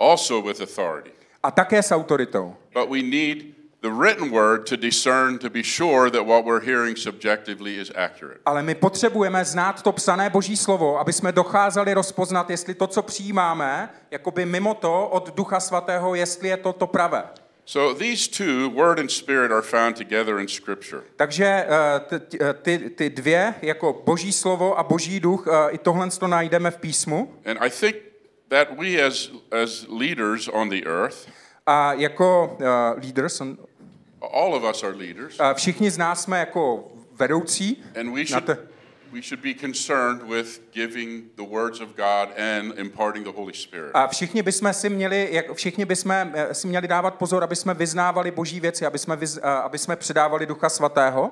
also 0.00 0.40
with 0.42 0.60
authority. 0.60 1.10
a 1.42 1.50
také 1.50 1.82
s 1.82 1.92
autoritou. 1.92 2.56
But 2.74 2.88
we 2.90 3.02
need 3.02 3.54
the 3.82 3.90
written 3.90 4.30
word 4.30 4.64
to 4.68 4.76
discern 4.76 5.38
to 5.38 5.50
be 5.50 5.62
sure 5.62 6.10
that 6.10 6.26
what 6.26 6.44
we're 6.44 6.64
hearing 6.64 6.96
subjectively 6.96 7.74
is 7.80 7.92
accurate. 7.94 8.40
Ale 8.46 8.62
my 8.62 8.74
potřebujeme 8.74 9.44
znát 9.44 9.82
to 9.82 9.92
psané 9.92 10.30
boží 10.30 10.56
slovo, 10.56 10.98
aby 10.98 11.12
jsme 11.12 11.32
docházeli 11.32 11.94
rozpoznat, 11.94 12.50
jestli 12.50 12.74
to, 12.74 12.86
co 12.86 13.02
přijímáme, 13.02 13.90
jakoby 14.10 14.46
mimo 14.46 14.74
to 14.74 15.08
od 15.08 15.34
Ducha 15.36 15.60
Svatého, 15.60 16.14
jestli 16.14 16.48
je 16.48 16.56
to 16.56 16.72
to 16.72 16.86
pravé. 16.86 17.24
So 17.64 17.98
these 17.98 18.28
two, 18.30 18.70
word 18.70 18.98
and 18.98 19.10
spirit, 19.10 19.52
are 19.52 19.62
found 19.62 19.96
together 19.98 20.38
in 20.38 20.48
Scripture. 20.48 21.02
Takže 21.16 21.44
eh, 21.46 22.00
ty- 22.00 22.20
ty, 22.20 22.38
ty, 22.62 22.90
ty 22.90 23.10
dvě, 23.10 23.54
jako 23.62 24.02
boží 24.06 24.32
slovo 24.32 24.78
a 24.78 24.82
boží 24.82 25.20
duch, 25.20 25.46
eh, 25.50 25.70
i 25.70 25.78
tohle 25.78 26.10
to 26.10 26.26
najdeme 26.26 26.70
v 26.70 26.76
písmu. 26.76 27.34
And 27.46 27.58
I 27.66 27.70
think 27.70 27.96
that 28.48 28.68
we 28.78 29.02
as, 29.06 29.30
as 29.62 29.86
leaders 29.88 30.48
on 30.52 30.70
the 30.70 30.86
earth, 30.86 31.16
A 31.66 31.92
jako 31.92 32.56
uh, 32.60 33.02
leaders, 33.04 33.40
on- 33.40 33.56
all 34.32 34.54
of 34.54 34.64
us 34.74 34.82
are 34.82 34.96
leaders, 34.96 35.36
eh, 35.40 35.54
všichni 35.54 35.90
z 35.90 35.98
nás 35.98 36.22
jsme 36.22 36.38
jako 36.38 36.88
vedoucí. 37.12 37.82
and 38.00 38.14
we 38.14 38.26
should, 38.26 38.44
to- 38.44 38.56
we 39.12 39.22
should 39.22 39.42
be 39.42 39.54
concerned 39.54 40.22
with 40.22 40.60
giving 40.72 41.24
the 41.36 41.42
words 41.42 41.80
of 41.80 41.88
God 41.88 42.28
and 42.38 42.78
imparting 42.78 43.24
the 43.26 43.32
Holy 43.36 43.52
Spirit. 43.54 43.90
A 43.94 44.06
všichni 44.08 44.42
bychom 44.42 44.72
si 44.72 44.88
měli, 44.90 45.28
jak, 45.32 45.52
všichni 45.54 45.84
bychom 45.84 46.12
eh, 46.12 46.54
si 46.54 46.66
měli 46.68 46.88
dávat 46.88 47.14
pozor, 47.14 47.44
aby 47.44 47.56
jsme 47.56 47.74
vyznávali 47.74 48.30
boží 48.30 48.60
věci, 48.60 48.86
aby 48.86 48.98
jsme, 48.98 49.16
vyz, 49.16 49.36
eh, 49.36 49.40
aby 49.42 49.78
jsme 49.78 49.96
předávali 49.96 50.46
Ducha 50.46 50.68
Svatého. 50.68 51.30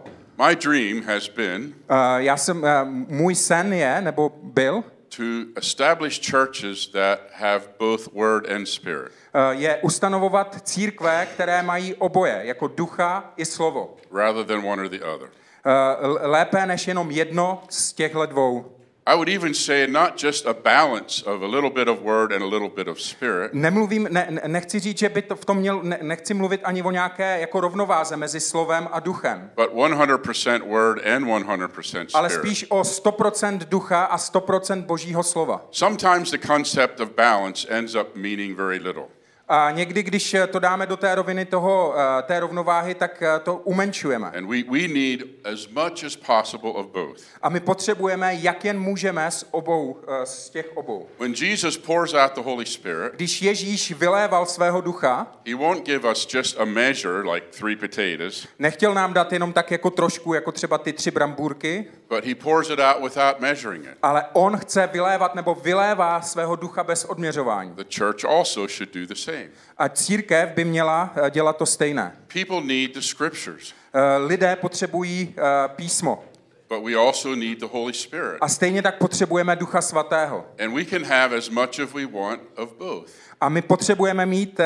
My 0.49 0.57
dream 0.57 1.03
has 1.03 1.29
been 1.29 1.75
Eh, 1.89 1.95
Já 2.17 2.37
jsem, 2.37 2.65
eh, 2.65 2.85
můj 3.09 3.35
sen 3.35 3.73
je, 3.73 4.01
nebo 4.01 4.33
byl, 4.43 4.85
to 5.17 5.23
establish 5.57 6.21
churches 6.21 6.87
that 6.89 7.21
have 7.33 7.61
both 7.79 8.09
word 8.13 8.51
and 8.51 8.67
spirit, 8.69 9.13
eh, 9.35 9.55
je 9.55 9.77
ustanovovat 9.83 10.69
církve, 10.69 11.27
které 11.35 11.63
mají 11.63 11.95
oboje, 11.95 12.41
jako 12.45 12.69
ducha 12.69 13.33
i 13.37 13.45
slovo. 13.45 13.97
rather 14.13 14.45
than 14.45 14.67
one 14.67 14.83
or 14.83 14.89
the 14.89 15.05
other. 15.05 15.29
Eh, 15.67 16.27
Lépe 16.27 16.67
než 16.67 16.89
jenom 16.89 17.11
jedno 17.11 17.63
z 17.69 17.93
těchto 17.93 18.27
dvou. 18.27 18.77
I 19.11 19.15
would 19.15 19.29
even 19.29 19.55
say 19.55 19.87
not 19.87 20.17
just 20.17 20.47
a 20.47 20.55
balance 20.55 21.23
of 21.27 21.43
a 21.43 21.47
little 21.47 21.71
bit 21.71 21.89
of 21.89 22.01
word 22.03 22.33
and 22.33 22.43
a 22.43 22.47
little 22.47 22.69
bit 22.69 22.89
of 22.89 23.01
spirit, 23.01 23.55
Nemluvím, 23.55 24.09
ne, 24.11 24.27
ne- 24.31 24.43
nechci 24.47 24.79
říct, 24.81 24.99
že 24.99 25.09
by 25.09 25.23
to 25.23 25.37
v 25.37 25.45
tom 25.45 25.57
měl, 25.57 25.81
ne, 25.83 25.99
nechci 26.03 26.35
mluvit 26.35 26.61
ani 26.65 26.83
o 26.83 26.91
nějaké 26.91 27.41
jako 27.41 27.61
rovnováze 27.61 28.17
mezi 28.17 28.41
slovem 28.41 28.89
a 28.93 29.01
duchem, 29.01 29.51
but 29.57 29.71
100% 29.73 30.69
word 30.69 31.07
and 31.07 31.27
100% 31.27 32.07
ale 32.15 32.31
spirit. 32.31 32.47
spíš 32.47 32.67
o 32.69 32.85
100% 32.85 33.59
ducha 33.59 34.05
a 34.05 34.17
100% 34.19 34.85
božího 34.85 35.23
slova. 35.23 35.67
Sometimes 35.71 36.31
the 36.31 36.47
concept 36.47 37.01
of 37.01 37.09
balance 37.11 37.69
ends 37.71 37.95
up 37.95 38.07
meaning 38.15 38.57
very 38.57 38.79
little. 38.79 39.20
A 39.53 39.71
někdy, 39.71 40.03
když 40.03 40.37
to 40.51 40.59
dáme 40.59 40.87
do 40.87 40.97
té 40.97 41.15
roviny 41.15 41.45
toho, 41.45 41.95
eh, 41.97 42.23
té 42.23 42.41
rovnováhy, 42.41 42.95
tak 42.95 43.23
eh, 43.23 43.41
to 43.43 43.57
umenšujeme. 43.57 44.31
And 44.31 44.47
we, 44.47 44.63
we 44.71 44.89
need 44.89 45.21
as 45.53 45.69
much 45.69 46.05
as 46.05 46.17
possible 46.17 46.71
of 46.71 46.87
both. 46.87 47.21
A 47.43 47.49
my 47.49 47.61
potřebujeme, 47.61 48.35
jak 48.35 48.65
jen 48.65 48.81
můžeme, 48.81 49.31
z 49.31 49.45
obou, 49.51 50.01
eh, 50.09 50.27
z 50.27 50.51
těch 50.51 50.77
obou. 50.77 51.07
When 51.19 51.35
Jesus 51.41 51.79
pours 51.79 52.15
out 52.15 52.35
the 52.35 52.41
Holy 52.41 52.67
Spirit, 52.67 53.13
Když 53.15 53.43
Ježíš 53.43 53.93
vyléval 53.93 54.47
svého 54.47 54.81
ducha, 54.81 55.27
he 55.47 55.55
won't 55.55 55.87
give 55.87 56.11
us 56.11 56.35
just 56.35 56.61
a 56.61 56.65
measure 56.65 57.31
like 57.33 57.47
three 57.59 57.77
potatoes, 57.77 58.49
nechtěl 58.59 58.95
nám 58.95 59.13
dát 59.13 59.33
jenom 59.33 59.53
tak 59.53 59.71
jako 59.71 59.91
trošku, 59.91 60.35
jako 60.35 60.53
třeba 60.53 60.79
ty 60.79 60.93
tři 60.93 61.11
brambůrky, 61.11 61.87
but 62.11 62.25
he 62.25 62.35
pours 62.35 62.71
it 62.71 62.79
out 62.81 63.03
without 63.03 63.41
measuring 63.41 63.85
it. 63.85 63.99
ale 64.03 64.25
on 64.33 64.57
chce 64.57 64.87
vylévat 64.87 65.35
nebo 65.35 65.55
vylévá 65.55 66.21
svého 66.21 66.57
ducha 66.57 66.85
bez 66.85 67.05
odměřování. 67.05 67.73
The 67.75 67.85
church 67.99 68.25
also 68.25 68.67
should 68.69 68.95
do 68.95 69.07
the 69.07 69.15
same. 69.15 69.49
A 69.79 69.89
církev 69.89 70.49
by 70.51 70.65
měla 70.65 71.13
eh, 71.27 71.31
dělat 71.31 71.57
to 71.57 71.67
stejné. 71.67 72.17
People 72.33 72.61
need 72.61 72.95
the 72.95 73.01
scriptures, 73.01 73.75
Eh, 73.95 74.17
Lidé 74.17 74.57
potřebují 74.57 75.35
eh, 75.39 75.43
písmo. 75.69 76.25
But 76.71 76.83
we 76.85 76.95
also 76.97 77.35
need 77.35 77.59
the 77.61 77.67
Holy 77.67 77.93
Spirit. 77.93 78.39
A 78.41 78.49
stejně 78.49 78.83
tak 78.83 78.99
potřebujeme 78.99 79.57
ducha 79.57 79.81
svatého. 79.83 80.47
And 80.65 80.75
we 80.75 80.85
can 80.85 81.05
have 81.05 81.37
as 81.37 81.49
much 81.49 81.79
as 81.81 81.93
we 81.93 82.07
want 82.07 82.41
of 82.57 82.73
both. 82.79 83.11
A 83.41 83.49
my 83.49 83.63
potřebujeme 83.63 84.27
mít, 84.27 84.61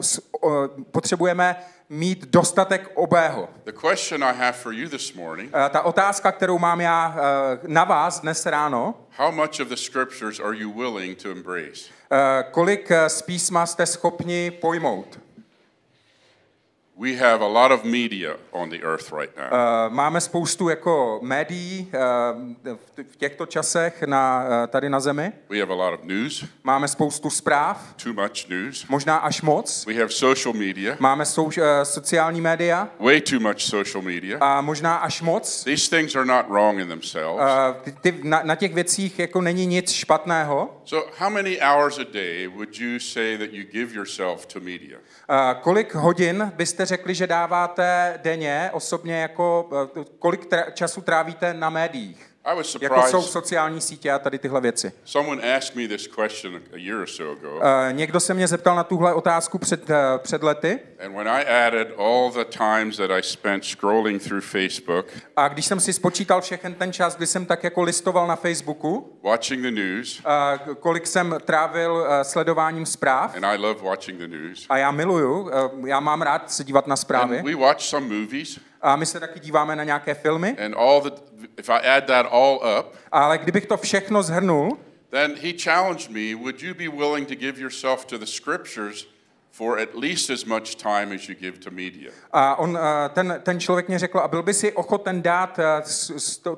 s- 0.00 0.20
o- 0.40 0.68
potřebujeme 0.90 1.56
mít 1.90 2.26
dostatek 2.26 2.90
obého. 2.94 3.48
The 3.64 3.72
question 3.72 4.24
I 4.24 4.32
have 4.36 4.52
for 4.52 4.72
you 4.72 4.88
this 4.88 5.12
morning 5.14 5.50
Eh, 5.66 5.68
Ta 5.70 5.82
otázka, 5.82 6.32
kterou 6.32 6.58
mám 6.58 6.80
já 6.80 7.16
eh, 7.16 7.58
na 7.66 7.84
vás 7.84 8.20
dnes 8.20 8.46
ráno, 8.46 8.94
how 9.16 9.32
much 9.32 9.60
of 9.60 9.68
the 9.68 9.76
scriptures 9.76 10.40
are 10.40 10.56
you 10.56 10.72
willing 10.72 11.22
to 11.22 11.30
embrace? 11.30 11.90
eh, 12.12 12.44
kolik 12.50 12.90
z 13.06 13.22
písma 13.22 13.66
jste 13.66 13.86
schopni 13.86 14.50
pojmout? 14.50 15.18
We 16.98 17.16
have 17.18 17.44
a 17.44 17.48
lot 17.48 17.72
of 17.72 17.84
media 17.84 18.36
on 18.52 18.70
the 18.70 18.78
earth 18.82 19.12
right 19.12 19.30
now. 19.36 19.44
Uh, 19.52 19.94
máme 19.94 20.20
spoustu 20.20 20.68
jako 20.68 21.18
médií 21.22 21.92
uh, 22.64 22.74
v- 22.96 23.04
v 23.12 23.16
těchto 23.16 23.46
časech 23.46 24.02
na, 24.02 24.44
uh, 24.44 24.66
tady 24.66 24.88
na 24.90 25.00
zemi. 25.00 25.32
We 25.48 25.58
have 25.60 25.72
a 25.72 25.76
lot 25.76 25.94
of 26.00 26.04
news, 26.04 26.44
Máme 26.64 26.88
spoustu 26.88 27.30
zpráv, 27.30 27.94
too 28.04 28.12
much 28.12 28.48
news. 28.48 28.86
možná 28.88 29.16
až 29.16 29.42
moc. 29.42 29.86
We 29.86 29.94
have 29.94 30.08
social 30.08 30.54
media, 30.54 30.96
Máme 30.98 31.24
sou, 31.26 31.44
uh, 31.44 31.52
sociální 31.82 32.40
média 32.40 32.88
way 33.00 33.20
too 33.20 33.40
much 33.40 33.60
social 33.60 34.02
media. 34.02 34.38
a 34.40 34.60
možná 34.60 34.96
až 34.96 35.22
moc. 35.22 35.64
These 35.64 35.90
things 35.96 36.16
are 36.16 36.24
not 36.26 36.46
wrong 36.48 36.78
in 36.80 36.88
themselves. 36.88 37.42
Uh, 37.42 37.82
ty, 37.82 37.92
ty, 37.92 38.20
na, 38.22 38.40
na 38.44 38.54
těch 38.54 38.74
věcích 38.74 39.18
jako 39.18 39.40
není 39.40 39.66
nic 39.66 39.90
špatného. 39.92 40.75
So, 40.86 41.02
how 41.18 41.28
many 41.28 41.60
hours 41.60 41.98
a 41.98 42.04
day 42.04 42.46
would 42.46 42.78
you 42.78 43.00
say 43.00 43.36
that 43.36 43.52
you 43.52 43.64
give 43.64 43.92
yourself 43.92 44.46
to 44.46 44.60
media? 44.60 44.98
Uh, 45.28 45.60
kolik 45.62 45.94
hodin 45.94 46.52
byste 46.56 46.86
řekli, 46.86 47.14
že 47.14 47.26
dáváte 47.26 48.18
denně 48.22 48.70
osobně 48.72 49.20
jako, 49.20 49.68
uh, 49.96 50.04
kolik 50.18 50.44
tra- 50.44 50.70
času 50.72 51.00
trávíte 51.00 51.54
na 51.54 51.70
médiích? 51.70 52.35
I 52.46 52.56
was 52.56 52.76
Jako 52.80 53.02
jsou 53.02 53.22
sociální 53.22 53.80
sítě 53.80 54.12
a 54.12 54.18
tady 54.18 54.38
tyhle 54.38 54.60
věci. 54.60 54.92
Someone 55.04 55.56
asked 55.56 55.76
me 55.76 55.88
this 55.88 56.06
question 56.06 56.54
a 56.72 56.76
year 56.76 57.00
or 57.00 57.06
so 57.06 57.38
ago, 57.38 57.56
Uh, 57.56 57.62
někdo 57.92 58.20
se 58.20 58.34
mě 58.34 58.48
zeptal 58.48 58.76
na 58.76 58.84
tuhle 58.84 59.14
otázku 59.14 59.58
před, 59.58 59.90
uh, 59.90 59.96
před 60.18 60.42
lety. 60.42 60.80
And 61.04 61.14
when 61.14 61.28
I 61.28 61.44
added 61.66 61.88
all 61.98 62.30
the 62.32 62.44
times 62.44 62.96
that 62.96 63.10
I 63.10 63.22
spent 63.22 63.64
scrolling 63.64 64.22
through 64.22 64.44
Facebook, 64.44 65.06
a 65.36 65.48
když 65.48 65.66
jsem 65.66 65.80
si 65.80 65.92
spočítal 65.92 66.40
všechen 66.40 66.74
ten 66.74 66.92
čas, 66.92 67.16
kdy 67.16 67.26
jsem 67.26 67.46
tak 67.46 67.64
jako 67.64 67.82
listoval 67.82 68.26
na 68.26 68.36
Facebooku, 68.36 69.18
watching 69.24 69.62
the 69.62 69.70
news, 69.70 70.20
uh, 70.68 70.74
kolik 70.74 71.06
jsem 71.06 71.34
trávil 71.44 71.92
uh, 71.92 72.22
sledováním 72.22 72.86
zpráv, 72.86 73.36
and 73.36 73.44
I 73.44 73.56
love 73.56 73.80
watching 73.82 74.18
the 74.18 74.28
news, 74.28 74.66
a 74.68 74.76
já 74.76 74.90
miluju, 74.90 75.40
uh, 75.40 75.88
já 75.88 76.00
mám 76.00 76.22
rád 76.22 76.50
se 76.50 76.64
dívat 76.64 76.86
na 76.86 76.96
zprávy, 76.96 77.38
and 77.38 77.44
we 77.44 77.54
watch 77.54 77.80
some 77.80 78.06
movies, 78.20 78.60
a 78.86 78.96
my 78.96 79.06
se 79.06 79.20
taky 79.20 79.40
díváme 79.40 79.76
na 79.76 79.84
nějaké 79.84 80.14
filmy, 80.14 80.56
and 80.64 80.74
all 80.76 81.00
the, 81.00 81.10
if 81.58 81.70
I 81.70 81.88
add 81.96 82.04
that 82.06 82.26
all 82.30 82.60
up, 82.78 82.94
ale 83.12 83.38
kdybych 83.38 83.66
to 83.66 83.76
všechno 83.76 84.22
zhrnul, 84.22 84.78
then 85.10 85.34
he 85.42 85.52
challenged 85.64 86.10
me, 86.10 86.34
would 86.34 86.62
you 86.62 86.74
be 86.74 86.88
willing 86.88 87.28
to 87.28 87.34
give 87.34 87.60
yourself 87.60 88.04
to 88.04 88.18
the 88.18 88.26
scriptures 88.26 89.08
for 89.50 89.78
at 89.78 89.94
least 89.94 90.30
as 90.30 90.44
much 90.44 90.74
time 90.74 91.14
as 91.14 91.28
you 91.28 91.34
give 91.34 91.58
to 91.58 91.70
media? 91.70 92.10
A 92.32 92.56
on, 92.56 92.78
eh, 92.78 93.08
ten, 93.08 93.40
ten 93.42 93.60
člověk 93.60 93.88
mě 93.88 93.98
řekl, 93.98 94.18
a 94.18 94.28
byl 94.28 94.42
by 94.42 94.54
si 94.54 94.72
ochoten 94.72 95.22
dát 95.22 95.58
eh, 95.58 95.82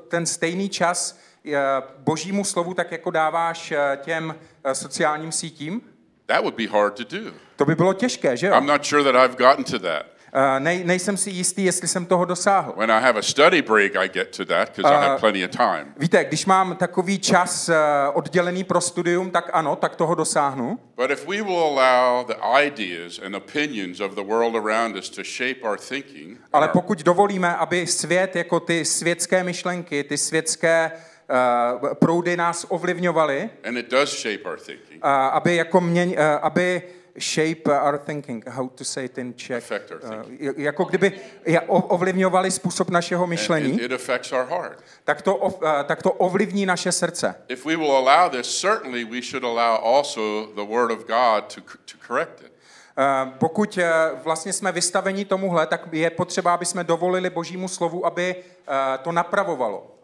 ten 0.07 0.25
stejný 0.25 0.69
čas 0.69 1.19
eh, 1.45 1.57
božímu 1.97 2.43
slovu, 2.43 2.73
tak 2.73 2.91
jako 2.91 3.11
dáváš 3.11 3.73
těm 3.97 4.35
sociálním 4.73 5.31
sítím? 5.31 5.81
That 6.25 6.41
would 6.41 6.55
be 6.55 6.67
hard 6.67 6.95
to 6.95 7.03
do. 7.03 7.31
To 7.55 7.65
by 7.65 7.75
bylo 7.75 7.93
těžké, 7.93 8.37
že 8.37 8.47
jo? 8.47 8.53
I'm 8.53 8.65
not 8.65 8.85
sure 8.85 9.03
that 9.03 9.15
I've 9.15 9.35
gotten 9.47 9.63
to 9.63 9.79
that. 9.79 10.18
Eh, 10.33 10.59
Nej, 10.59 10.83
nejsem 10.83 11.17
si 11.17 11.29
jistý, 11.29 11.65
jestli 11.65 11.87
jsem 11.87 12.05
toho 12.05 12.25
dosáhl. 12.25 12.73
When 12.77 12.91
I 12.91 13.01
have 13.01 13.19
a 13.19 13.21
study 13.21 13.61
break, 13.61 13.95
I 13.95 14.09
get 14.09 14.37
to 14.37 14.45
that 14.45 14.69
because 14.75 14.95
I 14.95 15.07
have 15.07 15.19
plenty 15.19 15.45
of 15.45 15.51
time. 15.51 15.93
Víte, 15.97 16.23
když 16.25 16.45
mám 16.45 16.75
takový 16.75 17.19
čas 17.19 17.69
eh, 17.69 17.75
oddělený 18.13 18.63
pro 18.63 18.81
studium, 18.81 19.31
tak 19.31 19.49
ano, 19.53 19.75
tak 19.75 19.95
toho 19.95 20.15
dosáhnu. 20.15 20.79
But 20.95 21.11
if 21.11 21.27
we 21.27 21.41
will 21.41 21.79
allow 21.79 22.27
the 22.27 22.35
ideas 22.65 23.19
and 23.25 23.35
opinions 23.35 23.99
of 23.99 24.11
the 24.15 24.23
world 24.23 24.55
around 24.55 24.95
us 24.95 25.09
to 25.09 25.23
shape 25.23 25.61
our 25.61 25.77
thinking, 25.77 26.37
and 26.37 26.49
Ale 26.53 26.67
pokud 26.67 27.03
dovolíme, 27.03 27.55
aby 27.55 27.87
svět, 27.87 28.35
jako 28.35 28.59
ty 28.59 28.85
světské 28.85 29.43
myšlenky, 29.43 30.03
ty 30.03 30.17
světské 30.17 30.91
uh, 30.91 31.93
proudy 31.93 32.37
nás 32.37 32.65
ovlivňovaly, 32.69 33.49
and 33.67 33.77
it 33.77 33.91
does 33.91 34.21
shape 34.21 34.49
our 34.49 34.59
thinking, 34.59 34.99
a 35.01 35.27
aby 35.27 35.55
jako 35.55 35.81
měň, 35.81 36.09
uh, 36.09 36.15
aby 36.41 36.81
shape 37.19 37.61
our 37.71 37.97
thinking, 37.97 38.45
how 38.49 38.69
to 38.69 38.83
say 38.83 39.05
it 39.05 39.17
in 39.17 39.33
Czech, 39.33 39.57
Affect 39.71 39.91
our 39.91 39.99
uh, 40.03 40.31
jako 40.57 40.83
kdyby 40.83 41.11
je- 41.45 41.61
o- 41.61 41.81
ovlivňovali 41.81 42.51
způsob 42.51 42.89
našeho 42.89 43.23
and 43.23 43.29
myšlení, 43.29 43.73
it, 43.73 43.81
it 43.81 43.91
affects 43.91 44.31
our 44.31 44.45
heart. 44.45 44.83
tak 45.03 45.21
to, 45.21 45.35
uh, 45.35 45.61
tak 45.85 46.03
to 46.03 46.11
ovlivní 46.11 46.65
naše 46.65 46.91
srdce. 46.91 47.35
If 47.47 47.65
we 47.65 47.77
will 47.77 47.91
allow 47.97 48.29
this, 48.31 48.59
certainly 48.61 49.05
we 49.05 49.21
should 49.21 49.43
allow 49.43 49.95
also 49.95 50.45
the 50.55 50.61
Word 50.73 50.91
of 50.91 50.99
God 51.07 51.53
to, 51.55 51.61
to 51.61 51.97
correct 52.07 52.41
it. 52.41 52.51
Uh, 52.97 53.31
Pokud 53.37 53.77
uh, 53.77 53.83
vlastně 54.23 54.53
jsme 54.53 54.71
vystaveni 54.71 55.25
tomuhle, 55.25 55.67
tak 55.67 55.81
je 55.91 56.09
potřeba, 56.09 56.53
aby 56.53 56.65
jsme 56.65 56.83
dovolili 56.83 57.29
Božímu 57.29 57.67
slovu, 57.67 58.05
aby 58.05 58.35
uh, 58.35 58.73
to 59.03 59.11
napravovalo. 59.11 59.95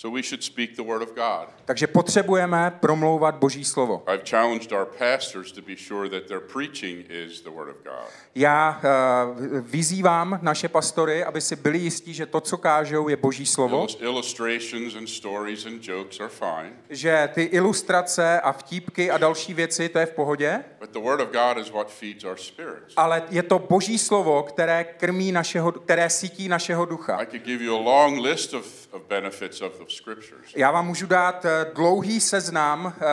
So 0.00 0.16
we 0.16 0.22
should 0.22 0.42
speak 0.44 0.76
the 0.76 0.82
Word 0.82 1.02
of 1.02 1.08
God. 1.14 1.48
Takže 1.64 1.86
potřebujeme 1.86 2.72
promlouvat 2.80 3.34
Boží 3.34 3.64
slovo. 3.64 4.02
I've 4.14 4.30
challenged 4.30 4.72
our 4.72 4.86
pastors 4.98 5.52
to 5.52 5.62
be 5.62 5.76
sure 5.76 6.08
that 6.10 6.28
their 6.28 6.40
preaching 6.40 7.06
is 7.10 7.40
the 7.42 7.50
Word 7.50 7.68
of 7.68 7.76
God. 7.84 8.08
Já 8.34 8.80
uh, 8.84 9.38
vyzývám 9.60 10.38
naše 10.42 10.68
pastory, 10.68 11.24
aby 11.24 11.40
si 11.40 11.56
byli 11.56 11.78
jistí, 11.78 12.14
že 12.14 12.26
to, 12.26 12.40
co 12.40 12.56
kážou, 12.58 13.08
je 13.08 13.16
Boží 13.16 13.46
slovo, 13.46 13.84
Illus- 13.84 13.96
Illustrations 14.00 14.94
and 14.94 15.06
stories 15.08 15.66
and 15.66 15.88
jokes 15.88 16.20
are 16.20 16.28
fine, 16.28 16.72
že 16.90 17.28
ty 17.34 17.42
ilustrace 17.42 18.40
a 18.40 18.52
vtípky 18.52 19.10
a 19.10 19.18
další 19.18 19.54
věci, 19.54 19.88
to 19.88 19.98
je 19.98 20.06
v 20.06 20.10
pohodě, 20.12 20.64
but 20.80 20.90
the 20.90 20.98
Word 20.98 21.20
of 21.20 21.28
God 21.28 21.66
is 21.66 21.70
what 21.70 21.90
feeds 21.90 22.24
our 22.24 22.36
spirits. 22.36 22.94
ale 22.96 23.22
je 23.30 23.42
to 23.42 23.58
Boží 23.58 23.98
slovo, 23.98 24.42
které 24.42 24.84
krmí 24.84 25.32
našeho, 25.32 25.72
které 25.72 26.10
sítí 26.10 26.48
našeho 26.48 26.84
ducha. 26.84 27.16
I 27.16 27.26
could 27.26 27.42
give 27.42 27.64
you 27.64 27.76
a 27.76 27.80
long 27.80 28.18
list 28.18 28.54
of, 28.54 28.79
Já 30.56 30.70
vám 30.70 30.86
můžu 30.86 31.06
dát 31.06 31.44
eh, 31.44 31.66
dlouhý 31.74 32.20
seznam 32.20 32.94
eh, 32.96 33.04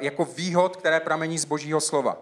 jako 0.00 0.24
výhod, 0.24 0.76
které 0.76 1.00
pramení 1.00 1.38
z 1.38 1.44
Božího 1.44 1.80
slova. 1.80 2.18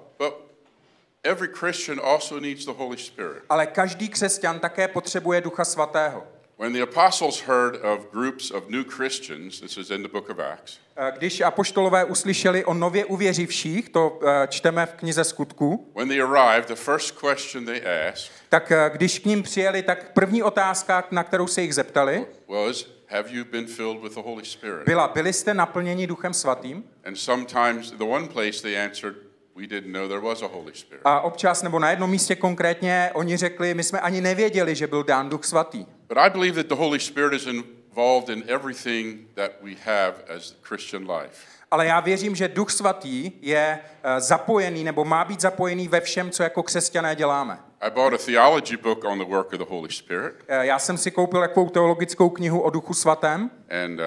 Every 1.22 1.48
Christian 1.55 2.00
also 2.05 2.40
needs 2.40 2.64
the 2.64 2.72
Holy 2.72 2.96
Spirit. 2.98 3.42
Ale 3.48 3.66
každý 3.66 4.09
křesťan 4.09 4.61
také 4.61 4.88
potřebuje 4.88 5.40
Ducha 5.40 5.64
Svatého. 5.64 6.24
When 6.59 6.72
the 6.72 6.83
apostles 6.83 7.40
heard 7.40 7.85
of 7.85 8.12
groups 8.12 8.50
of 8.50 8.68
new 8.68 8.85
Christians, 8.85 9.61
this 9.61 9.77
is 9.77 9.90
in 9.90 10.03
the 10.03 10.09
book 10.09 10.31
of 10.31 10.38
Acts, 10.38 10.79
Eh, 10.96 11.12
Když 11.16 11.40
apoštolové 11.40 12.05
uslyšeli 12.05 12.64
o 12.64 12.74
nově 12.74 13.05
uvěřivších, 13.05 13.88
to 13.88 14.20
čteme 14.48 14.87
v 14.87 14.92
knize 14.92 15.24
skutků, 15.24 15.92
when 15.96 16.09
they 16.09 16.22
arrived, 16.22 16.68
the 16.68 16.74
first 16.74 17.18
question 17.20 17.66
they 17.66 17.83
asked 18.09 18.33
tak 18.55 18.72
když 18.92 19.18
k 19.18 19.24
ním 19.24 19.42
přijeli, 19.42 19.83
tak 19.83 20.12
první 20.12 20.42
otázka, 20.42 21.05
na 21.11 21.24
kterou 21.24 21.46
se 21.46 21.62
jich 21.62 21.74
zeptali, 21.74 22.27
was, 22.48 22.87
Have 23.08 23.30
you 23.30 23.44
been 23.44 23.66
filled 23.66 24.02
with 24.02 24.14
the 24.14 24.22
Holy 24.22 24.44
Spirit? 24.44 24.86
byla, 24.86 25.08
byli 25.08 25.32
jste 25.32 25.54
naplněni 25.54 26.06
Duchem 26.06 26.34
Svatým? 26.34 26.84
And 27.04 27.16
sometimes 27.16 27.90
the 27.90 28.04
one 28.04 28.28
place 28.28 28.62
they 28.62 28.84
answered, 28.84 29.16
We 29.56 29.66
didn't 29.66 29.92
know 29.92 30.08
there 30.08 30.20
was 30.20 30.42
a 30.42 30.46
Holy 30.46 30.74
Spirit. 30.74 31.02
A 31.04 31.20
občas, 31.20 31.62
nebo 31.62 31.78
na 31.78 31.90
jednom 31.90 32.10
místě 32.10 32.36
konkrétně, 32.36 33.10
oni 33.14 33.36
řekli, 33.36 33.74
my 33.74 33.82
jsme 33.82 34.00
ani 34.00 34.20
nevěděli, 34.20 34.74
že 34.74 34.86
byl 34.86 35.02
dán 35.02 35.28
Duch 35.28 35.44
Svatý. 35.44 35.86
But 36.08 36.18
I 36.18 36.30
believe 36.30 36.62
that 36.62 36.66
the 36.66 36.84
Holy 36.84 37.00
Spirit 37.00 37.32
is 37.32 37.46
involved 37.46 38.36
in 38.36 38.44
everything 38.46 39.28
that 39.34 39.50
we 39.62 39.74
have 39.84 40.14
as 40.36 40.56
Christian 40.62 41.10
life. 41.10 41.53
Ale 41.74 41.87
já 41.87 42.00
věřím, 42.00 42.34
že 42.37 42.48
Duch 42.48 42.70
Svatý 42.70 43.32
je 43.40 43.78
eh, 44.02 44.20
zapojený, 44.20 44.84
nebo 44.84 45.04
má 45.04 45.24
být 45.24 45.40
zapojený 45.40 45.88
ve 45.88 46.00
všem, 46.00 46.30
co 46.30 46.42
jako 46.42 46.62
křesťané 46.62 47.16
děláme. 47.16 47.58
I 47.80 47.90
bought 47.90 48.14
a 48.14 48.24
theology 48.26 48.76
book 48.76 49.04
on 49.04 49.18
the 49.18 49.24
work 49.24 49.52
of 49.52 49.58
the 49.58 49.64
Holy 49.68 49.92
Spirit, 49.92 50.34
Eh, 50.48 50.66
Já 50.66 50.78
jsem 50.78 50.98
si 50.98 51.10
koupil 51.10 51.40
takovou 51.40 51.68
teologickou 51.68 52.30
knihu 52.30 52.60
o 52.60 52.70
Duchu 52.70 52.94
Svatém 52.94 53.50
and 53.84 54.00
uh, 54.00 54.04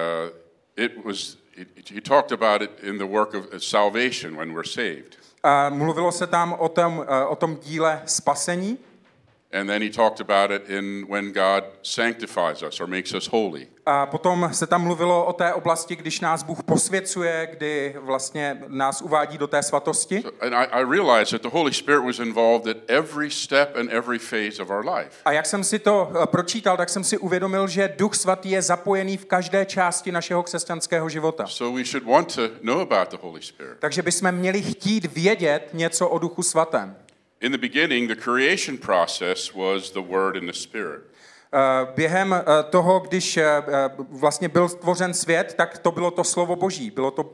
it 0.76 1.04
was, 1.04 1.36
it, 1.56 1.90
he 1.90 2.00
talked 2.00 2.32
about 2.32 2.62
it 2.62 2.70
in 2.82 2.98
the 2.98 3.04
work 3.04 3.34
of 3.34 3.44
salvation 3.64 4.36
when 4.36 4.52
we're 4.54 4.68
saved. 4.68 5.16
a 5.42 5.68
mluvilo 5.70 6.12
se 6.12 6.26
tam 6.26 6.56
o 6.58 6.68
tom, 6.68 7.04
eh, 7.08 7.24
o 7.24 7.36
tom 7.36 7.56
díle 7.62 8.02
spasení 8.06 8.78
And 9.52 9.66
then 9.66 9.82
he 9.82 9.90
talked 9.90 10.20
about 10.20 10.50
it 10.50 10.68
in 10.70 11.06
when 11.08 11.32
God 11.32 11.64
sanctifies 11.82 12.62
us 12.62 12.80
or 12.80 12.86
makes 12.86 13.14
us 13.14 13.26
holy. 13.26 13.68
a 13.90 14.06
potom 14.06 14.50
se 14.52 14.66
tam 14.66 14.82
mluvilo 14.82 15.24
o 15.24 15.32
té 15.32 15.54
oblasti, 15.54 15.96
když 15.96 16.20
nás 16.20 16.42
Bůh 16.42 16.62
posvěcuje, 16.62 17.48
kdy 17.52 17.94
vlastně 18.00 18.62
nás 18.68 19.02
uvádí 19.02 19.38
do 19.38 19.46
té 19.46 19.62
svatosti. 19.62 20.24
And 20.40 20.54
I, 20.54 20.66
I 20.66 20.84
realized 20.84 21.30
that 21.30 21.42
the 21.42 21.58
Holy 21.58 21.72
Spirit 21.72 22.04
was 22.04 22.18
involved 22.18 22.76
at 22.76 22.76
every 22.88 23.30
step 23.30 23.76
and 23.76 23.90
every 23.92 24.18
phase 24.18 24.62
of 24.62 24.70
our 24.70 24.90
life. 24.90 25.10
A 25.24 25.32
jak 25.32 25.46
jsem 25.46 25.64
si 25.64 25.78
to 25.78 26.12
eh, 26.22 26.26
pročítal, 26.26 26.76
tak 26.76 26.88
jsem 26.88 27.04
si 27.04 27.18
uvědomil, 27.18 27.68
že 27.68 27.94
Duch 27.98 28.14
Svatý 28.14 28.50
je 28.50 28.62
zapojený 28.62 29.16
v 29.16 29.24
každé 29.24 29.66
části 29.66 30.12
našeho 30.12 30.42
křesťanského 30.42 31.08
života. 31.08 31.46
So 31.46 31.78
we 31.78 31.84
should 31.84 32.06
want 32.06 32.34
to 32.34 32.42
know 32.62 32.80
about 32.80 33.10
the 33.10 33.18
Holy 33.20 33.42
Spirit. 33.42 33.78
Takže 33.78 34.02
bychom 34.02 34.32
měli 34.32 34.62
chtít 34.62 35.04
vědět 35.14 35.68
něco 35.72 36.08
o 36.08 36.18
Duchu 36.18 36.42
Svatém. 36.42 36.96
In 37.40 37.52
the 37.52 37.58
beginning, 37.58 38.08
the 38.08 38.16
creation 38.16 38.78
process 38.78 39.54
was 39.54 39.90
the 39.90 40.00
Word 40.00 40.36
and 40.36 40.46
the 40.46 40.52
Spirit. 40.52 41.02
Eh, 41.52 41.86
Během 41.94 42.32
eh, 42.32 42.44
toho, 42.70 43.00
když 43.00 43.36
eh, 43.36 43.62
vlastně 44.10 44.48
byl 44.48 44.68
stvořen 44.68 45.14
svět, 45.14 45.54
tak 45.56 45.78
to 45.78 45.90
bylo 45.90 46.10
to 46.10 46.24
slovo 46.24 46.56
Boží. 46.56 46.90
Bylo 46.90 47.10
to, 47.10 47.30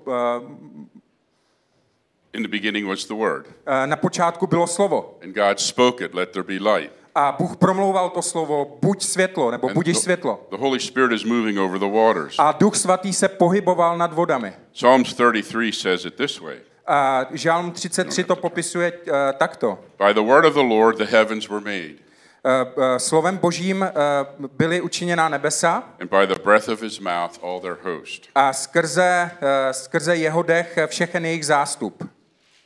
In 2.32 2.42
the 2.42 2.48
beginning 2.48 2.88
was 2.88 3.04
the 3.06 3.14
Word. 3.14 3.46
na 3.86 3.96
počátku 3.96 4.46
bylo 4.46 4.66
slovo. 4.66 5.18
And 5.22 5.34
God 5.34 5.60
spoke 5.60 6.04
it, 6.04 6.14
let 6.14 6.30
there 6.30 6.58
be 6.58 6.74
light. 6.74 6.92
A 7.14 7.32
Bůh 7.38 7.56
promlouval 7.56 8.10
to 8.10 8.22
slovo, 8.22 8.78
buď 8.82 9.02
světlo, 9.02 9.50
nebo 9.50 9.68
And 9.68 9.74
budiš 9.74 9.96
the, 9.96 10.02
světlo. 10.02 10.46
the 10.50 10.56
Holy 10.56 10.80
Spirit 10.80 11.12
is 11.12 11.24
moving 11.24 11.58
over 11.58 11.78
the 11.78 11.90
waters. 11.98 12.34
A 12.38 12.52
Duch 12.52 12.76
Svatý 12.76 13.12
se 13.12 13.28
pohyboval 13.28 13.98
nad 13.98 14.12
vodami. 14.12 14.52
Psalms 14.72 15.14
33 15.14 15.72
says 15.72 16.04
it 16.04 16.14
this 16.14 16.40
way 16.40 16.56
A 16.86 17.26
Žálm 17.32 17.70
33 17.72 18.24
to 18.24 18.36
popisuje 18.36 18.92
uh, 18.92 19.14
takto. 19.38 19.78
By 19.98 20.14
the 20.14 20.20
word 20.20 20.44
of 20.44 20.54
the 20.54 20.62
Lord 20.62 20.96
the 20.98 21.04
heavens 21.16 21.48
were 21.48 21.60
made, 21.64 22.04
Uh, 22.46 22.50
uh, 22.76 22.98
slovem 22.98 23.38
božím 23.38 23.82
uh, 23.82 24.46
byly 24.56 24.80
učiněná 24.80 25.28
nebesa 25.28 25.84
and 26.00 26.10
by 26.10 26.26
the 26.26 26.42
breath 26.42 26.68
of 26.68 26.82
his 26.82 26.98
mouth 27.00 27.38
all 27.42 27.60
their 27.60 27.76
host. 27.82 28.28
a 28.34 28.52
skrze, 28.52 29.30
uh, 29.42 29.48
skrze 29.72 30.16
jeho 30.16 30.42
dech 30.42 30.78
všechen 30.86 31.26
jejich 31.26 31.46
zástup. 31.46 32.08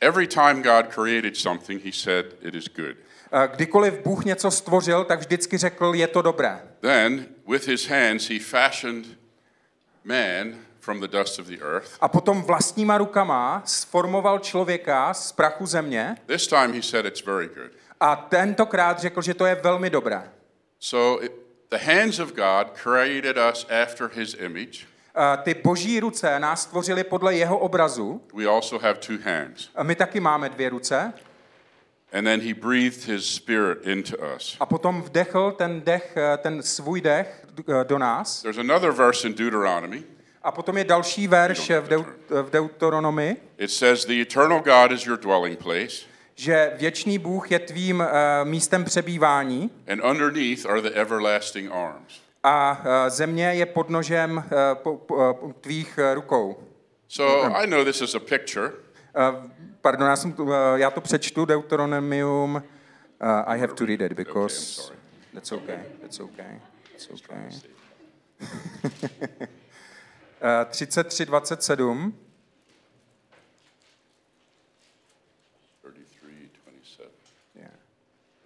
Every 0.01 0.27
time 0.27 0.61
God 0.63 0.87
created 0.95 1.37
something, 1.37 1.85
he 1.85 1.91
said, 1.93 2.25
It 2.41 2.55
is 2.55 2.65
good. 2.75 2.95
Kdykoliv 3.55 4.03
Bůh 4.03 4.25
něco 4.25 4.51
stvořil, 4.51 5.03
tak 5.03 5.19
vždycky 5.19 5.57
řekl, 5.57 5.91
je 5.95 6.07
to 6.07 6.21
dobré. 6.21 6.59
Then, 6.81 7.25
with 7.47 7.67
his 7.67 7.87
hands, 7.89 8.29
he 8.29 8.39
fashioned 8.39 9.05
man 10.03 10.53
from 10.89 10.99
the 10.99 11.07
dust 11.07 11.39
of 11.39 11.47
the 11.47 11.61
earth. 11.61 11.97
A 12.01 12.07
potom 12.07 12.41
vlastníma 12.41 12.97
rukama 12.97 13.61
sformoval 13.65 14.39
člověka 14.39 15.13
z 15.13 15.31
prachu 15.31 15.65
země 15.65 16.15
This 16.25 16.47
time 16.47 16.73
he 16.73 16.81
said, 16.81 17.05
It's 17.05 17.25
very 17.25 17.47
good. 17.47 17.71
a 17.99 18.15
tentokrát 18.15 18.99
řekl, 18.99 19.21
že 19.21 19.33
to 19.33 19.45
je 19.45 19.55
velmi 19.55 19.89
dobré. 19.89 20.31
So, 20.79 21.25
it, 21.25 21.31
the 21.69 21.77
hands 21.77 22.19
of 22.19 22.33
God 22.33 22.67
created 22.83 23.37
us 23.51 23.67
after 23.83 24.09
his 24.13 24.35
image. 24.39 24.87
A 25.15 25.37
Ty 25.37 25.53
boží 25.53 25.99
ruce 25.99 26.39
nás 26.39 26.61
stvořily 26.61 27.03
podle 27.03 27.35
jeho 27.35 27.57
obrazu. 27.57 28.21
We 28.33 28.45
also 28.45 28.79
have 28.79 28.93
two 28.93 29.17
hands. 29.23 29.69
A 29.75 29.83
my 29.83 29.95
taky 29.95 30.19
máme 30.19 30.49
dvě 30.49 30.69
ruce. 30.69 31.13
And 32.13 32.23
then 32.23 32.41
he 32.41 32.53
breathed 32.53 33.03
his 33.03 33.35
spirit 33.35 33.87
into 33.87 34.17
us. 34.35 34.57
A 34.59 34.65
potom 34.65 35.01
vdechl 35.01 35.51
ten 35.51 35.81
dech, 35.81 36.17
eh, 36.17 36.37
ten 36.37 36.63
svůj 36.63 37.01
dech 37.01 37.45
eh, 37.59 37.83
do 37.83 37.97
nás. 37.97 38.41
There's 38.41 38.57
another 38.57 38.91
verse 38.91 39.27
in 39.27 39.33
Deuteronomy. 39.33 40.03
A 40.43 40.51
potom 40.51 40.77
je 40.77 40.83
další 40.83 41.27
verš 41.27 41.69
v, 41.69 41.87
Deu, 41.87 42.05
v 42.29 42.49
Deuteronomy, 42.49 43.37
It 43.57 43.71
says, 43.71 44.05
The 44.05 44.21
eternal 44.21 44.59
God 44.59 44.91
is 44.91 45.05
your 45.05 45.17
dwelling 45.17 45.59
place, 45.59 46.05
že 46.35 46.71
věčný 46.77 47.19
Bůh 47.19 47.51
je 47.51 47.59
tvým 47.59 47.99
uh, 47.99 48.05
místem 48.49 48.85
přebývání 48.85 49.71
and 49.87 50.03
underneath 50.03 50.65
are 50.65 50.81
the 50.81 50.89
everlasting 50.89 51.71
arms. 51.71 52.21
a 52.43 52.79
uh, 52.79 53.09
země 53.09 53.43
je 53.53 53.65
podnožem 53.65 54.37
uh, 54.37 54.43
po, 54.73 54.97
po, 54.97 55.15
uh, 55.15 55.51
tvých 55.53 55.99
uh, 56.01 56.13
rukou. 56.15 56.63
So 57.07 57.55
I 57.57 57.67
know 57.67 57.83
this 57.85 58.01
is 58.01 58.15
a 58.15 58.19
picture, 58.19 58.71
Uh, 59.31 59.49
pardon, 59.81 60.07
já, 60.07 60.15
jsem, 60.15 60.35
uh, 60.39 60.53
já 60.75 60.91
to 60.91 61.01
přečtu, 61.01 61.45
Deuteronomium. 61.45 62.55
Uh, 62.55 62.61
I 63.45 63.59
have 63.59 63.73
to 63.73 63.85
read 63.85 64.01
it 64.01 64.13
because 64.13 64.55
sorry. 64.55 64.97
that's 65.33 65.51
okay, 65.51 65.79
that's 66.01 66.19
okay, 66.19 66.59
that's 66.91 67.09
okay. 67.09 67.49
uh, 70.41 70.65
33.27. 70.69 72.13
33, 75.81 76.49
27, 76.65 77.11
Yeah. 77.55 77.69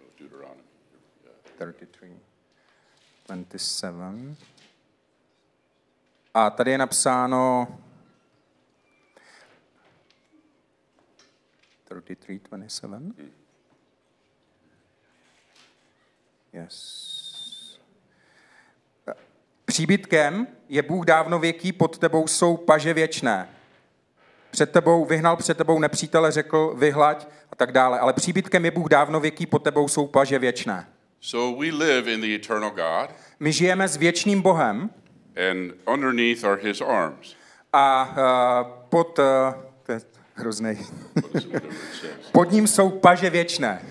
oh, 0.00 0.06
Deuteronomy. 0.18 0.62
Yeah. 1.24 1.32
33, 1.58 2.20
27. 3.26 4.36
A 6.34 6.50
tady 6.50 6.70
je 6.70 6.78
napsáno 6.78 7.66
33, 11.84 12.38
27. 12.48 13.14
Yes. 16.52 17.23
Příbytkem 19.74 20.46
je 20.68 20.82
Bůh 20.82 21.06
dávnověký, 21.06 21.72
pod 21.72 21.98
tebou 21.98 22.26
jsou 22.26 22.56
paže 22.56 22.94
věčné. 22.94 23.48
Před 24.50 24.70
tebou 24.72 25.04
vyhnal 25.04 25.36
před 25.36 25.56
tebou 25.58 25.78
nepřítele, 25.78 26.32
řekl 26.32 26.74
vyhlaď 26.78 27.28
a 27.52 27.56
tak 27.56 27.72
dále. 27.72 27.98
Ale 27.98 28.12
příbytkem 28.12 28.64
je 28.64 28.70
Bůh 28.70 28.88
dávnověký, 28.88 29.46
pod 29.46 29.58
tebou 29.58 29.88
jsou 29.88 30.06
paže 30.06 30.38
věčné. 30.38 30.86
So 31.20 31.64
we 31.64 31.76
live 31.86 32.12
in 32.12 32.20
the 32.20 32.34
eternal 32.34 32.70
God, 32.70 33.16
My 33.40 33.52
žijeme 33.52 33.88
s 33.88 33.96
věčným 33.96 34.42
Bohem 34.42 34.90
and 35.50 35.72
underneath 35.94 36.44
are 36.44 36.62
his 36.62 36.80
arms. 36.80 37.36
a 37.72 38.08
uh, 38.10 38.72
pod, 38.88 39.18
uh, 39.18 39.24
to 39.82 39.92
je 39.92 40.00
hrozný, 40.34 40.78
pod 42.32 42.50
ním 42.50 42.66
jsou 42.66 42.90
paže 42.90 43.30
věčné. 43.30 43.82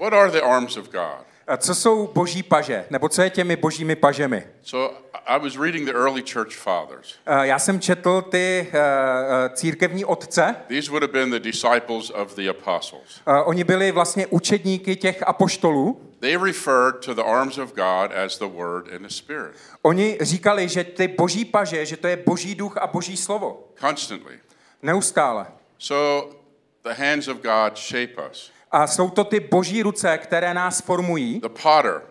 What 0.00 0.12
are 0.12 0.30
the 0.30 0.42
arms 0.42 0.76
of 0.76 0.88
God? 0.90 1.31
A 1.46 1.56
co 1.56 1.74
jsou 1.74 2.06
boží 2.06 2.42
paže? 2.42 2.84
Nebo 2.90 3.08
co 3.08 3.22
je 3.22 3.30
těmi 3.30 3.56
božími 3.56 3.96
pažemi? 3.96 4.46
So 4.62 4.96
I 5.26 5.38
was 5.38 5.56
reading 5.56 5.86
the 5.88 5.94
early 5.94 6.22
church 6.32 6.56
fathers. 6.56 7.14
Uh, 7.28 7.42
já 7.42 7.58
jsem 7.58 7.80
četl 7.80 8.22
ty 8.22 8.66
uh, 8.68 9.54
církevní 9.54 10.04
otce. 10.04 10.56
These 10.68 10.90
would 10.90 11.02
have 11.02 11.12
been 11.12 11.30
the 11.30 11.40
disciples 11.40 12.10
of 12.10 12.36
the 12.36 12.48
apostles. 12.50 13.20
Uh, 13.26 13.48
oni 13.48 13.64
byli 13.64 13.92
vlastně 13.92 14.26
učedníky 14.26 14.96
těch 14.96 15.22
apoštolů. 15.28 16.00
They 16.20 16.36
referred 16.36 17.04
to 17.04 17.14
the 17.14 17.22
arms 17.22 17.58
of 17.58 17.72
God 17.74 18.12
as 18.24 18.38
the 18.38 18.46
Word 18.46 18.88
and 18.94 19.02
the 19.02 19.08
Spirit 19.08 19.52
Oni 19.82 20.18
říkali, 20.20 20.68
že 20.68 20.84
ty 20.84 21.08
boží 21.08 21.44
paže, 21.44 21.86
že 21.86 21.96
to 21.96 22.06
je 22.06 22.16
boží 22.16 22.54
duch 22.54 22.76
a 22.76 22.86
boží 22.86 23.16
slovo. 23.16 23.64
constantly. 23.80 24.38
Neustále. 24.82 25.46
So 25.78 26.34
the 26.82 27.02
hands 27.02 27.28
of 27.28 27.36
God 27.36 27.78
shape 27.78 28.14
us. 28.30 28.50
A 28.72 28.86
jsou 28.86 29.10
to 29.10 29.24
ty 29.24 29.40
boží 29.40 29.82
ruce, 29.82 30.18
které 30.18 30.54
nás 30.54 30.80
formují. 30.80 31.40
The 31.40 31.48
potter 31.48 32.02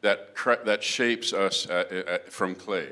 that, 0.00 0.18
that 0.64 0.82
shapes 0.82 1.32
us 1.48 1.66
uh, 1.66 1.72
uh, 1.72 2.16
from 2.28 2.54
clay. 2.54 2.86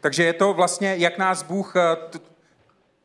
Takže 0.00 0.24
je 0.24 0.32
to 0.32 0.52
vlastně, 0.54 0.94
jak 0.98 1.18
nás 1.18 1.42
Bůh, 1.42 1.72
t- 2.10 2.18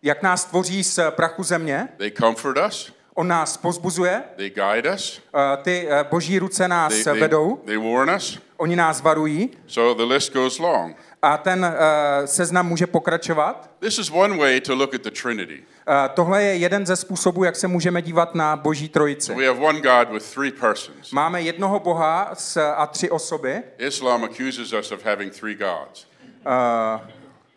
jak 0.03 0.21
nás 0.21 0.45
tvoří 0.45 0.83
z 0.83 0.99
prachu 1.11 1.43
země. 1.43 1.87
They 1.97 2.11
comfort 2.11 2.57
us, 2.67 2.93
On 3.13 3.27
nás 3.27 3.57
pozbuzuje, 3.57 4.23
they 4.35 4.49
guide 4.49 4.93
us, 4.93 5.21
eh, 5.35 5.57
ty 5.63 5.87
boží 6.09 6.39
ruce 6.39 6.67
nás 6.67 6.93
they, 6.93 7.03
they, 7.03 7.19
vedou, 7.19 7.55
they 7.65 7.77
warn 7.77 8.09
us. 8.15 8.39
oni 8.57 8.75
nás 8.75 9.01
varují 9.01 9.49
So 9.67 10.03
the 10.05 10.13
list 10.13 10.33
goes 10.33 10.59
long. 10.59 10.95
A 11.21 11.37
ten 11.37 11.65
eh, 11.65 12.27
seznam 12.27 12.67
může 12.67 12.87
pokračovat. 12.87 13.69
This 13.79 13.99
is 13.99 14.11
one 14.11 14.37
way 14.37 14.61
to 14.61 14.75
look 14.75 14.95
at 14.95 15.01
the 15.01 15.11
Trinity. 15.21 15.63
Eh, 15.87 16.09
Tohle 16.13 16.43
je 16.43 16.55
jeden 16.55 16.85
ze 16.85 16.95
způsobů, 16.95 17.43
jak 17.43 17.55
se 17.55 17.67
můžeme 17.67 18.01
dívat 18.01 18.35
na 18.35 18.55
boží 18.55 18.89
trojici. 18.89 19.35
We 19.35 19.47
have 19.47 19.59
one 19.59 19.81
God 19.81 20.09
with 20.13 20.33
three 20.33 20.51
persons. 20.51 21.11
Máme 21.11 21.41
jednoho 21.41 21.79
Boha 21.79 22.29
s- 22.33 22.73
a 22.75 22.85
tři 22.85 23.09
osoby. 23.09 23.63
Islam 23.77 24.23
accuses 24.23 24.73
us 24.73 24.91
of 24.91 25.05
having 25.05 25.33
three 25.39 25.55
gods. 25.55 26.07
Uh, 26.45 27.01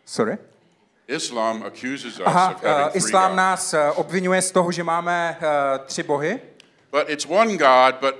sorry? 0.05 0.37
Islam 1.07 1.63
accuses 1.63 2.05
us 2.19 2.21
Aha, 2.25 2.49
of 2.55 2.63
having 2.63 2.85
uh, 2.85 2.89
three 2.91 2.97
islám 2.97 3.35
nás 3.35 3.73
eh, 3.73 3.91
obvinuje 3.91 4.41
z 4.41 4.51
toho, 4.51 4.71
že 4.71 4.83
máme 4.83 5.37
uh, 5.41 5.85
tři 5.85 6.03
bohy, 6.03 6.39
But 6.91 7.09
it's 7.09 7.25
one 7.29 7.57
God, 7.57 7.95
but 8.01 8.15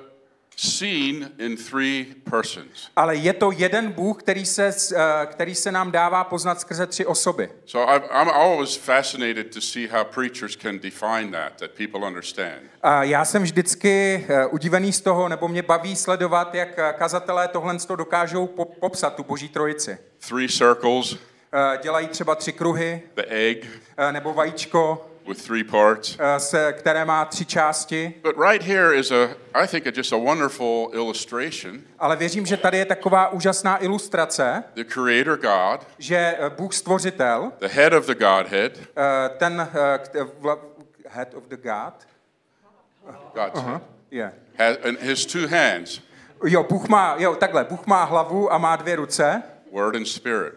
seen 0.55 1.31
in 1.39 1.57
three 1.57 2.05
persons. 2.29 2.89
ale 2.95 3.15
je 3.15 3.33
to 3.33 3.51
jeden 3.51 3.91
Bůh, 3.91 4.23
který 4.23 4.45
se, 4.45 4.71
eh, 4.95 5.25
který 5.25 5.55
se 5.55 5.71
nám 5.71 5.91
dává 5.91 6.23
poznat 6.23 6.61
skrze 6.61 6.87
tři 6.87 7.05
osoby. 7.05 7.49
So 7.65 7.95
I've, 7.95 8.05
I'm 8.21 8.29
always 8.29 8.75
fascinated 8.75 9.53
to 9.53 9.61
see 9.61 9.87
how 9.87 10.03
preachers 10.03 10.55
can 10.57 10.79
define 10.79 11.31
that, 11.31 11.53
that 11.59 11.71
people 11.71 12.07
understand. 12.07 12.61
A 12.81 13.03
já 13.03 13.25
jsem 13.25 13.43
vždycky 13.43 14.25
eh, 14.29 14.45
udivený 14.45 14.93
z 14.93 15.01
toho, 15.01 15.29
nebo 15.29 15.47
mě 15.47 15.61
baví 15.61 15.95
sledovat, 15.95 16.55
jak 16.55 16.79
eh, 16.79 16.93
kazatelé 16.97 17.47
tohle 17.47 17.77
to 17.79 17.95
dokážou 17.95 18.47
po- 18.47 18.65
popsat, 18.65 19.15
tu 19.15 19.23
boží 19.23 19.49
trojici. 19.49 19.97
Three 20.29 20.49
circles, 20.49 21.17
Dělají 21.83 22.07
třeba 22.07 22.35
tři 22.35 22.53
kruhy, 22.53 23.01
the 23.15 23.21
egg 23.27 23.67
nebo 24.11 24.33
vajíčko, 24.33 25.07
with 25.27 25.45
three 25.45 25.63
parts. 25.63 26.17
eh, 26.19 26.39
se, 26.39 26.73
které 26.73 27.05
má 27.05 27.25
tři 27.25 27.45
části. 27.45 28.13
But 28.23 28.35
right 28.49 28.63
here 28.63 28.95
is 28.95 29.11
a, 29.11 29.29
I 29.53 29.67
think, 29.67 29.87
a, 29.87 29.91
just 29.95 30.13
a 30.13 30.17
wonderful 30.17 30.89
illustration. 30.93 31.79
Ale 31.99 32.15
věřím, 32.15 32.45
že 32.45 32.57
tady 32.57 32.77
je 32.77 32.85
taková 32.85 33.29
úžasná 33.29 33.83
ilustrace, 33.83 34.63
The 34.73 34.83
Creator 34.83 35.37
God, 35.37 35.87
že 35.97 36.35
eh, 36.39 36.49
Bůh 36.49 36.73
stvořitel, 36.73 37.51
the 37.59 37.67
head 37.67 37.93
of 37.93 38.05
the 38.05 38.15
Godhead, 38.15 38.71
eh, 38.77 39.29
ten 39.37 39.67
head 41.07 41.33
of 41.33 41.43
the 41.47 41.57
God, 41.57 41.93
God's 43.33 43.61
head, 43.61 43.81
yeah. 44.11 44.31
has, 44.59 44.77
and 44.83 45.01
his 45.01 45.25
two 45.25 45.47
hands, 45.47 46.01
Jo, 46.43 46.63
Bůh 46.63 46.87
má, 46.87 47.15
jo, 47.17 47.35
takhle, 47.35 47.63
Bůh 47.63 47.85
má 47.85 48.03
hlavu 48.03 48.53
a 48.53 48.57
má 48.57 48.75
dvě 48.75 48.95
ruce 48.95 49.43
Word 49.75 49.95
and 49.95 50.07
Spirit. 50.07 50.53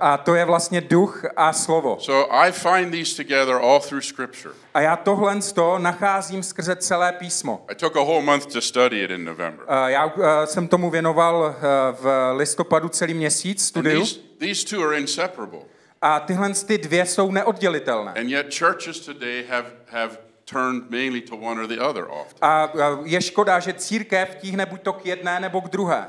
a 0.00 0.16
to 0.16 0.34
je 0.34 0.44
vlastně 0.44 0.80
duch 0.80 1.24
a 1.36 1.52
slovo. 1.52 1.96
So 2.00 2.34
I 2.34 2.52
find 2.52 2.92
these 2.92 3.16
together 3.24 3.54
all 3.54 3.80
through 3.80 4.04
Scripture. 4.04 4.54
A 4.74 4.80
já 4.80 4.96
tohle 4.96 5.42
z 5.42 5.52
toho 5.52 5.78
nacházím 5.78 6.42
skrze 6.42 6.76
celé 6.76 7.12
písmo. 7.12 7.64
I 7.68 7.74
took 7.74 7.96
a 7.96 8.00
whole 8.00 8.22
month 8.22 8.46
to 8.46 8.60
study 8.60 9.04
it 9.04 9.10
in 9.10 9.24
November. 9.24 9.66
Já 9.86 10.12
jsem 10.44 10.68
tomu 10.68 10.90
věnoval 10.90 11.54
v 11.92 12.32
listopadu 12.36 12.88
celý 12.88 13.14
měsíc 13.14 13.64
studiu 13.64 14.00
these, 14.00 14.20
these 14.38 14.66
two 14.66 14.86
are 14.88 14.98
inseparable. 14.98 15.60
a 16.02 16.20
tyhle 16.20 16.50
ty 16.66 16.78
dvě 16.78 17.06
jsou 17.06 17.30
neoddělitelné. 17.30 18.12
And 18.12 18.28
yet 18.28 18.58
churches 18.58 19.00
today 19.00 19.44
have, 19.50 19.66
have 19.86 20.16
turned 20.44 20.90
mainly 20.90 21.20
to 21.20 21.36
one 21.36 21.60
or 21.62 21.66
the 21.68 21.80
other 21.80 22.04
often. 22.10 22.38
A 22.42 22.70
je 23.04 23.22
škoda, 23.22 23.60
že 23.60 23.72
církev 23.72 24.34
tíhne 24.40 24.66
buď 24.66 24.82
to 24.82 24.92
k 24.92 25.06
jedné 25.06 25.40
nebo 25.40 25.60
k 25.60 25.68
druhé. 25.68 26.08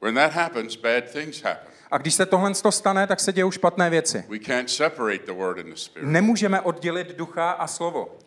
When 0.00 0.14
that 0.14 0.32
happens, 0.32 0.76
bad 0.76 1.10
things 1.12 1.42
happen. 1.42 1.72
A 1.90 1.98
když 1.98 2.14
se 2.14 2.26
tohle 2.26 2.54
to 2.54 2.72
stane, 2.72 3.06
tak 3.06 3.20
se 3.20 3.32
dějou 3.32 3.50
špatné 3.50 3.90
věci. 3.90 4.24
We 4.28 4.38
can't 4.38 4.70
separate 4.70 5.26
the 5.26 5.32
word 5.32 5.58
and 5.58 5.66
the 5.66 5.74
spirit. 5.74 6.08
Nemůžeme 6.08 6.60
oddělit 6.60 7.16
ducha 7.16 7.50
a 7.50 7.66
slovo. 7.66 8.18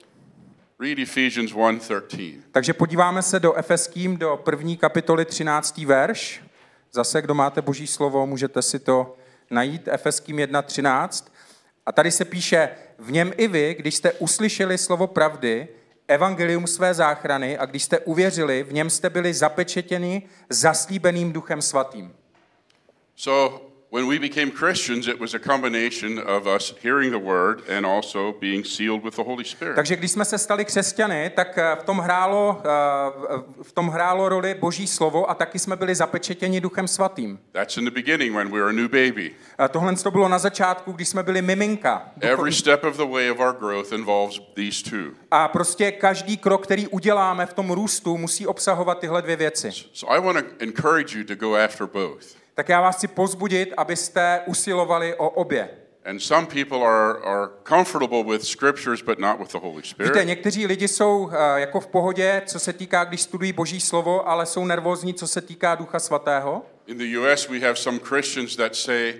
Read 0.80 1.00
Ephesians 1.00 1.54
1:13. 1.54 2.42
Takže 2.52 2.74
podíváme 2.74 3.22
se 3.22 3.40
do 3.40 3.54
Efeským, 3.54 4.18
do 4.18 4.38
první 4.44 4.78
kapitoly 4.78 5.26
13. 5.26 5.86
verš. 5.86 6.44
Zase, 6.92 7.22
kdo 7.22 7.34
máte 7.34 7.62
boží 7.62 7.88
slovo, 7.88 8.28
můžete 8.28 8.62
si 8.62 8.80
to 8.80 9.16
najít. 9.50 9.88
Efeským 9.88 10.38
1.13. 10.38 11.32
A 11.86 11.92
tady 11.92 12.12
se 12.12 12.26
píše, 12.26 12.70
v 13.00 13.12
něm 13.12 13.34
i 13.38 13.48
vy, 13.48 13.76
když 13.80 13.96
jste 13.96 14.12
uslyšeli 14.12 14.78
slovo 14.78 15.08
pravdy, 15.08 15.68
evangelium 16.12 16.68
své 16.68 16.94
záchrany 16.94 17.58
a 17.58 17.66
když 17.66 17.84
jste 17.84 18.00
uvěřili, 18.00 18.64
v 18.64 18.74
něm 18.74 18.90
jste 18.90 19.10
byli 19.10 19.34
zapečetěni 19.34 20.22
zaslíbeným 20.50 21.34
duchem 21.34 21.62
svatým. 21.62 22.14
So 23.16 23.71
when 23.92 24.08
we 24.08 24.18
became 24.20 24.52
Christians, 24.52 25.08
it 25.08 25.20
was 25.20 25.34
a 25.34 25.40
combination 25.40 26.18
of 26.20 26.48
us 26.48 26.74
hearing 26.82 27.12
the 27.12 27.20
word 27.20 27.62
and 27.70 27.86
also 27.86 28.34
being 28.40 28.64
sealed 28.64 29.04
with 29.04 29.16
the 29.16 29.24
Holy 29.24 29.44
Spirit. 29.44 29.76
Takže 29.76 29.96
když 29.96 30.12
jsme 30.12 30.26
se 30.26 30.38
stali 30.38 30.66
křesťany, 30.66 31.32
tak 31.36 31.58
eh, 31.58 31.76
v 31.80 31.84
tom 31.84 31.98
hrálo, 32.00 32.62
eh, 32.66 33.64
v 33.64 33.72
tom 33.72 33.88
hrálo 33.88 34.30
roli 34.30 34.54
Boží 34.54 34.88
slovo 34.88 35.30
a 35.30 35.34
taky 35.34 35.60
jsme 35.60 35.76
byli 35.76 35.96
zapečetěni 35.96 36.62
Duchem 36.62 36.88
Svatým. 36.88 37.40
That's 37.52 37.78
in 37.78 37.86
the 37.86 37.92
beginning 37.92 38.36
when 38.36 38.52
we 38.52 38.60
were 38.60 38.70
a 38.70 38.74
new 38.74 38.88
baby. 38.88 39.32
A 39.58 39.68
Tohle 39.68 39.96
to 39.96 40.12
bylo 40.12 40.30
na 40.30 40.40
začátku, 40.40 40.92
když 40.92 41.08
jsme 41.08 41.24
byli 41.24 41.42
miminka. 41.42 42.12
Every 42.22 42.54
step 42.54 42.84
of 42.84 42.98
the 42.98 43.06
way 43.06 43.32
of 43.32 43.40
our 43.40 43.56
growth 43.60 43.92
involves 43.92 44.40
these 44.54 44.90
two. 44.90 45.12
A 45.32 45.48
prostě 45.48 45.92
každý 45.92 46.38
krok, 46.38 46.64
který 46.64 46.88
uděláme 46.88 47.46
v 47.46 47.54
tom 47.54 47.72
růstu, 47.72 48.18
musí 48.18 48.48
obsahovat 48.48 49.00
tyhle 49.00 49.22
dvě 49.22 49.36
věci. 49.36 49.70
So 49.94 50.16
I 50.16 50.22
want 50.22 50.40
to 50.40 50.46
encourage 50.60 51.18
you 51.18 51.24
to 51.24 51.36
go 51.36 51.56
after 51.56 51.88
both. 51.88 52.41
Tak 52.62 52.70
já 52.70 52.82
vás 52.82 52.96
chci 52.96 53.08
pozbudit, 53.08 53.74
abyste 53.78 54.42
usilovali 54.46 55.16
o 55.16 55.30
obě. 55.30 55.70
And 56.06 56.20
some 56.20 56.48
people 56.48 56.88
are, 56.88 57.20
are 57.24 57.50
comfortable 57.70 58.24
with 58.24 58.44
scriptures, 58.44 59.02
but 59.02 59.20
not 59.20 59.40
with 59.40 59.52
the 59.52 59.58
Holy 59.58 59.76
Víte, 59.76 59.88
Spirit. 59.88 60.28
někteří 60.28 60.68
lidi 60.68 60.88
jsou 60.88 61.32
eh, 61.34 61.60
jako 61.60 61.80
v 61.80 61.88
pohodě, 61.88 62.42
co 62.46 62.60
se 62.60 62.74
týká, 62.74 63.04
když 63.04 63.22
studují 63.22 63.54
Boží 63.54 63.82
slovo, 63.82 64.30
ale 64.30 64.46
jsou 64.46 64.66
nervózní, 64.66 65.14
co 65.14 65.28
se 65.28 65.42
týká 65.42 65.76
Ducha 65.76 66.00
Svatého. 66.00 66.66
In 66.88 66.98
the 66.98 67.18
U.S., 67.18 67.48
we 67.48 67.60
have 67.60 67.76
some 67.76 68.00
Christians 68.00 68.56
that 68.56 68.76
say, 68.76 69.14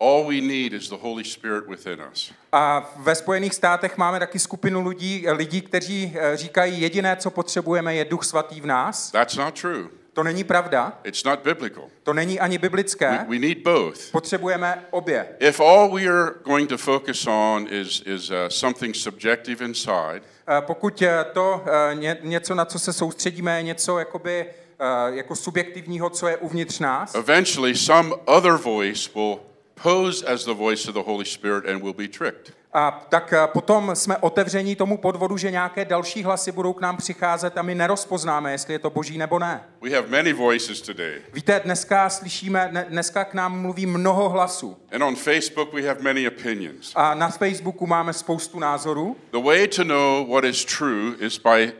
all 0.00 0.26
we 0.28 0.40
need 0.40 0.72
is 0.72 0.88
the 0.88 0.96
Holy 1.00 1.24
Spirit 1.24 1.68
within 1.68 1.98
us. 2.12 2.32
A 2.52 2.90
ve 2.96 3.14
Spojených 3.14 3.54
státech 3.54 3.96
máme 3.96 4.18
taky 4.18 4.38
skupinu 4.38 4.88
lidí, 4.88 5.24
lidí, 5.28 5.60
kteří 5.60 6.12
eh, 6.16 6.36
říkají, 6.36 6.80
jediné, 6.80 7.16
co 7.16 7.30
potřebujeme, 7.30 7.94
je 7.94 8.04
Duch 8.04 8.24
Svatý 8.24 8.60
v 8.60 8.66
nás. 8.66 9.10
That's 9.10 9.36
not 9.36 9.60
true. 9.60 9.88
To 10.16 10.22
není 10.22 10.44
pravda, 10.44 10.98
It's 11.04 11.24
not 11.24 11.40
biblical. 11.44 11.84
to 12.02 12.14
není 12.14 12.40
ani 12.40 12.58
biblické. 12.58 13.26
We 13.28 13.38
need 13.38 13.58
both. 13.58 14.10
Potřebujeme 14.12 14.84
obě. 14.90 15.28
If 15.40 15.60
all 15.60 15.90
we 15.94 16.02
are 16.06 16.30
going 16.44 16.68
to 16.68 16.78
focus 16.78 17.26
on 17.26 17.66
is, 17.70 18.02
is 18.06 18.30
uh, 18.30 18.36
something 18.48 18.96
subjective 18.96 19.64
inside, 19.64 20.20
Eh, 20.48 20.60
Pokud 20.60 21.02
eh, 21.02 21.24
to 21.32 21.64
eh, 21.66 21.94
ně- 21.94 22.16
něco, 22.22 22.54
na 22.54 22.64
co 22.64 22.78
se 22.78 22.92
soustředíme, 22.92 23.56
je 23.56 23.62
něco 23.62 23.98
jakoby, 23.98 24.46
eh, 24.78 25.16
jako 25.16 25.36
subjektivního, 25.36 26.10
co 26.10 26.28
je 26.28 26.36
uvnitř 26.36 26.78
nás, 26.78 27.14
eventually 27.14 27.74
some 27.74 28.14
other 28.24 28.52
voice 28.52 29.10
will 29.14 29.38
pose 29.82 30.26
as 30.26 30.44
the 30.44 30.52
voice 30.54 30.88
of 30.88 30.94
the 30.94 31.02
Holy 31.02 31.24
Spirit 31.24 31.64
and 31.68 31.82
will 31.82 31.92
be 31.94 32.08
tricked. 32.08 32.52
A 32.72 33.06
tak 33.08 33.32
eh, 33.32 33.46
potom 33.46 33.96
jsme 33.96 34.16
otevření 34.16 34.76
tomu 34.76 34.98
podvodu, 34.98 35.36
že 35.36 35.50
nějaké 35.50 35.84
další 35.84 36.22
hlasy 36.22 36.52
budou 36.52 36.72
k 36.72 36.80
nám 36.80 36.96
přicházet 36.96 37.58
a 37.58 37.62
my 37.62 37.74
nerozpoznáme, 37.74 38.52
jestli 38.52 38.72
je 38.74 38.78
to 38.78 38.90
boží 38.90 39.18
nebo 39.18 39.38
ne. 39.38 39.64
We 39.82 39.90
have 39.90 40.06
many 40.08 40.32
voices 40.32 40.80
today. 40.80 41.22
Víte, 41.32 41.60
dneska 41.64 42.08
slyšíme, 42.10 42.68
ne- 42.72 42.86
dneska 42.88 43.24
k 43.24 43.34
nám 43.34 43.60
mluví 43.60 43.86
mnoho 43.86 44.28
hlasů. 44.28 44.76
And 44.92 45.02
on 45.02 45.16
Facebook, 45.16 45.72
we 45.72 45.82
have 45.82 46.00
many 46.02 46.28
opinions. 46.28 46.92
A 46.94 47.14
na 47.14 47.28
Facebooku 47.28 47.86
máme 47.86 48.12
spoustu 48.12 48.58
názorů, 48.58 49.16
The 49.30 49.38
way 49.42 49.68
to 49.68 49.84
know 49.84 50.26
what 50.30 50.44
is 50.44 50.64
true 50.64 51.14
is 51.20 51.38
by, 51.38 51.72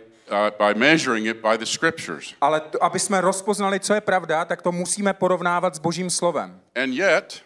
uh, 0.59 0.67
by 0.67 0.75
measuring 0.81 1.27
it 1.27 1.37
by 1.37 1.59
the 1.59 1.65
scriptures. 1.67 2.35
ale 2.41 2.61
to, 2.61 2.85
aby 2.85 2.99
jsme 2.99 3.21
rozpoznali, 3.21 3.81
co 3.81 3.95
je 3.95 4.01
pravda, 4.01 4.45
tak 4.45 4.63
to 4.63 4.73
musíme 4.73 5.13
porovnávat 5.13 5.75
s 5.75 5.79
božím 5.79 6.11
slovem. 6.11 6.61
And 6.83 6.93
yet, 6.95 7.43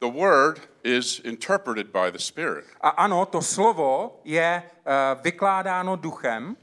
the 0.00 0.18
word 0.18 0.60
is 0.84 1.20
interpreted 1.24 1.92
by 1.92 2.10
the 2.10 2.18
Spirit. 2.18 2.64
A 2.80 2.88
ano, 3.02 3.24
to 3.26 3.42
slovo 3.42 4.20
je 4.24 4.62
uh, 4.62 4.92
vykládáno 5.22 5.96
duchem. 5.96 6.56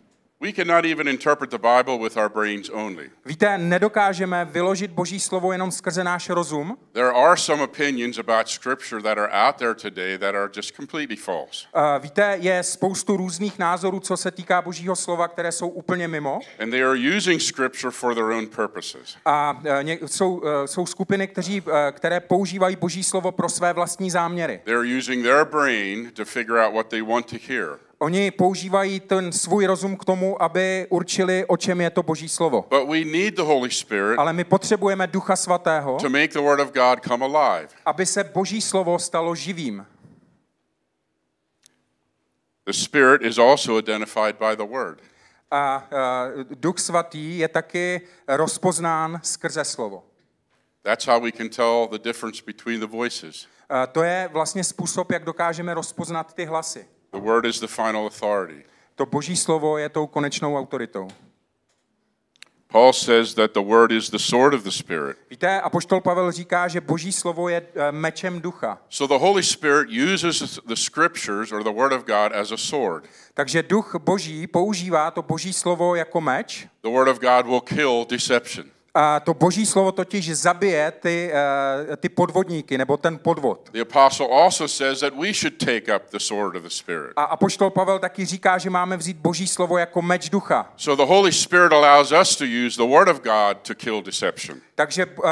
We 0.44 0.52
cannot 0.52 0.86
even 0.86 1.08
interpret 1.08 1.52
the 1.52 1.58
Bible 1.58 2.00
with 2.00 2.18
our 2.18 2.30
brains 2.30 2.70
only. 2.70 3.10
Víte, 3.26 3.58
nedokážeme 3.58 4.46
vyložit 4.46 4.92
boží 4.92 5.20
slovo 5.20 5.52
jenom 5.52 5.72
skrze 5.72 6.04
náš 6.04 6.30
rozum. 6.30 6.78
There 6.94 7.12
are 7.12 7.38
some 7.38 7.64
opinions 7.64 8.18
about 8.18 8.48
Scripture 8.48 9.02
that 9.02 9.18
are 9.18 9.30
out 9.48 9.56
there 9.58 9.76
today 9.76 10.18
that 10.18 10.36
are 10.36 10.50
just 10.56 10.76
completely 10.76 11.16
false. 11.16 11.68
Uh, 11.76 12.04
víte, 12.04 12.38
je 12.40 12.64
spoustu 12.64 13.18
různých 13.18 13.60
názorů, 13.60 14.00
co 14.00 14.18
se 14.18 14.32
týká 14.32 14.62
božího 14.62 14.96
slova, 14.96 15.28
které 15.28 15.52
jsou 15.52 15.68
úplně 15.68 16.08
mimo. 16.08 16.40
And 16.60 16.72
they 16.72 16.84
are 16.84 17.18
using 17.18 17.42
Scripture 17.42 17.92
for 17.92 18.16
their 18.16 18.26
own 18.26 18.48
purposes. 18.48 19.18
A 19.26 19.54
uh, 19.54 19.84
ně, 19.84 20.00
jsou, 20.06 20.36
uh, 20.36 20.50
jsou 20.66 20.86
skupiny, 20.86 21.28
kteří, 21.28 21.62
uh, 21.62 21.74
které 21.92 22.20
používají 22.20 22.76
boží 22.76 23.04
slovo 23.04 23.32
pro 23.32 23.50
své 23.50 23.74
vlastní 23.74 24.12
záměry. 24.12 24.62
They're 24.64 24.98
using 24.98 25.24
their 25.24 25.46
brain 25.46 26.12
to 26.14 26.26
figure 26.26 26.66
out 26.66 26.74
what 26.74 26.88
they 26.88 27.02
want 27.02 27.26
to 27.26 27.38
hear. 27.48 27.78
Oni 28.02 28.32
používají 28.32 29.00
ten 29.00 29.32
svůj 29.32 29.66
rozum 29.66 29.98
k 29.98 30.06
tomu, 30.06 30.42
aby 30.42 30.88
určili, 30.90 31.46
o 31.46 31.58
čem 31.58 31.82
je 31.82 31.90
to 31.90 32.04
boží 32.04 32.30
slovo. 32.30 32.66
But 32.70 32.90
we 32.90 33.06
need 33.06 33.36
the 33.36 33.42
Holy 33.42 33.72
Spirit 33.72 34.20
Ale 34.20 34.34
my 34.34 34.44
potřebujeme 34.44 35.08
Ducha 35.08 35.36
Svatého, 35.36 35.98
to 36.02 36.10
make 36.10 36.28
the 36.28 36.40
Word 36.40 36.60
of 36.60 36.72
God 36.72 37.00
come 37.08 37.26
alive. 37.26 37.68
aby 37.86 38.06
se 38.06 38.24
boží 38.24 38.62
slovo 38.62 39.00
stalo 39.00 39.36
živým. 39.36 39.86
The 42.66 42.74
Spirit 42.74 43.22
is 43.22 43.38
also 43.38 43.80
identified 43.80 44.36
by 44.40 44.56
the 44.56 44.74
Word. 44.74 45.02
A 45.52 45.88
uh, 46.38 46.44
Duch 46.56 46.80
Svatý 46.80 47.38
je 47.38 47.48
taky 47.48 48.02
rozpoznán 48.28 49.20
skrze 49.24 49.66
slovo. 49.66 50.04
That's 50.84 51.06
how 51.06 51.20
we 51.20 51.32
can 51.32 51.50
tell 51.50 51.88
the 51.92 52.00
difference 52.00 52.44
between 52.46 52.80
the 52.80 52.88
voices. 52.88 53.46
Uh, 53.72 53.78
to 53.92 54.04
je 54.04 54.30
vlastně 54.34 54.64
způsob, 54.64 55.12
jak 55.12 55.24
dokážeme 55.24 55.74
rozpoznat 55.74 56.34
ty 56.34 56.46
hlasy. 56.46 56.86
The 57.12 57.20
Word 57.20 57.46
is 57.46 57.60
the 57.60 57.68
final 57.68 58.08
authority. 58.08 58.64
To 58.96 59.06
boží 59.06 59.38
slovo 59.38 59.78
je 59.78 59.90
tou 59.90 60.08
konečnou 60.08 60.58
autoritou. 60.58 61.08
Paul 62.72 62.94
says 62.94 63.34
that 63.34 63.52
the 63.52 63.62
Word 63.62 63.92
is 63.92 64.10
the 64.10 64.20
sword 64.20 64.54
of 64.54 64.64
the 64.64 64.72
Spirit. 64.72 65.18
Víte, 65.30 65.62
apoštol 65.62 66.02
Pavel 66.02 66.32
říká, 66.32 66.68
že 66.68 66.82
boží 66.82 67.12
slovo 67.12 67.50
je 67.50 67.62
eh, 67.76 67.92
mečem 67.92 68.42
ducha. 68.42 68.78
So 68.90 69.18
the 69.18 69.26
Holy 69.26 69.44
Spirit 69.44 69.90
uses 70.14 70.60
the 70.68 70.76
Scriptures 70.76 71.52
or 71.52 71.64
the 71.64 71.72
Word 71.72 71.94
of 71.94 72.06
God 72.06 72.32
as 72.32 72.52
a 72.52 72.58
sword. 72.58 73.10
Takže 73.34 73.64
duch 73.64 73.96
boží 74.00 74.48
používá 74.48 75.12
to 75.12 75.22
boží 75.22 75.54
slovo 75.54 75.96
jako 75.96 76.22
meč 76.22 76.68
The 76.82 76.90
Word 76.90 77.08
of 77.08 77.20
God 77.20 77.46
will 77.46 77.62
kill 77.62 78.06
deception. 78.10 78.66
A 78.94 79.20
to 79.20 79.34
boží 79.34 79.66
slovo 79.66 79.92
totiž 79.92 80.36
zabije 80.36 80.92
ty, 80.92 81.32
eh, 81.92 81.98
ty 81.98 82.10
podvodníky 82.10 82.78
nebo 82.78 82.98
ten 82.98 83.18
podvod. 83.18 83.70
The 83.74 83.82
apostle 83.82 84.28
also 84.44 84.68
says 84.68 85.00
that 85.00 85.14
we 85.14 85.34
should 85.34 85.58
take 85.58 85.96
up 85.96 86.10
the 86.12 86.20
sword 86.20 86.56
of 86.56 86.64
the 86.64 86.70
Spirit. 86.70 87.12
A 87.16 87.24
apoštol 87.24 87.70
Pavel 87.70 88.00
taky 88.00 88.26
říká, 88.26 88.58
že 88.58 88.70
máme 88.70 88.98
vzít 88.98 89.18
boží 89.18 89.48
slovo 89.48 89.78
jako 89.78 90.02
meč 90.02 90.30
ducha. 90.30 90.74
So 90.78 91.06
the 91.06 91.14
Holy 91.14 91.32
Spirit 91.32 91.74
allows 91.74 92.12
us 92.22 92.36
to 92.36 92.44
use 92.44 92.78
the 92.78 92.90
Word 92.96 93.08
of 93.08 93.22
God 93.22 93.58
to 93.68 93.76
kill 93.76 94.02
deception. 94.02 94.58
Takže 94.76 95.06
uh, 95.06 95.24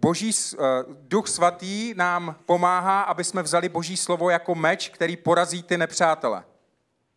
boží, 0.00 0.30
uh, 0.30 0.64
duch 1.08 1.28
svatý 1.28 1.94
nám 1.96 2.36
pomáhá, 2.46 3.00
aby 3.02 3.24
jsme 3.24 3.42
vzali 3.42 3.68
boží 3.68 3.96
slovo 3.96 4.30
jako 4.30 4.54
meč, 4.54 4.88
který 4.88 5.16
porazí 5.16 5.62
ty 5.62 5.78
nepřátele, 5.78 6.42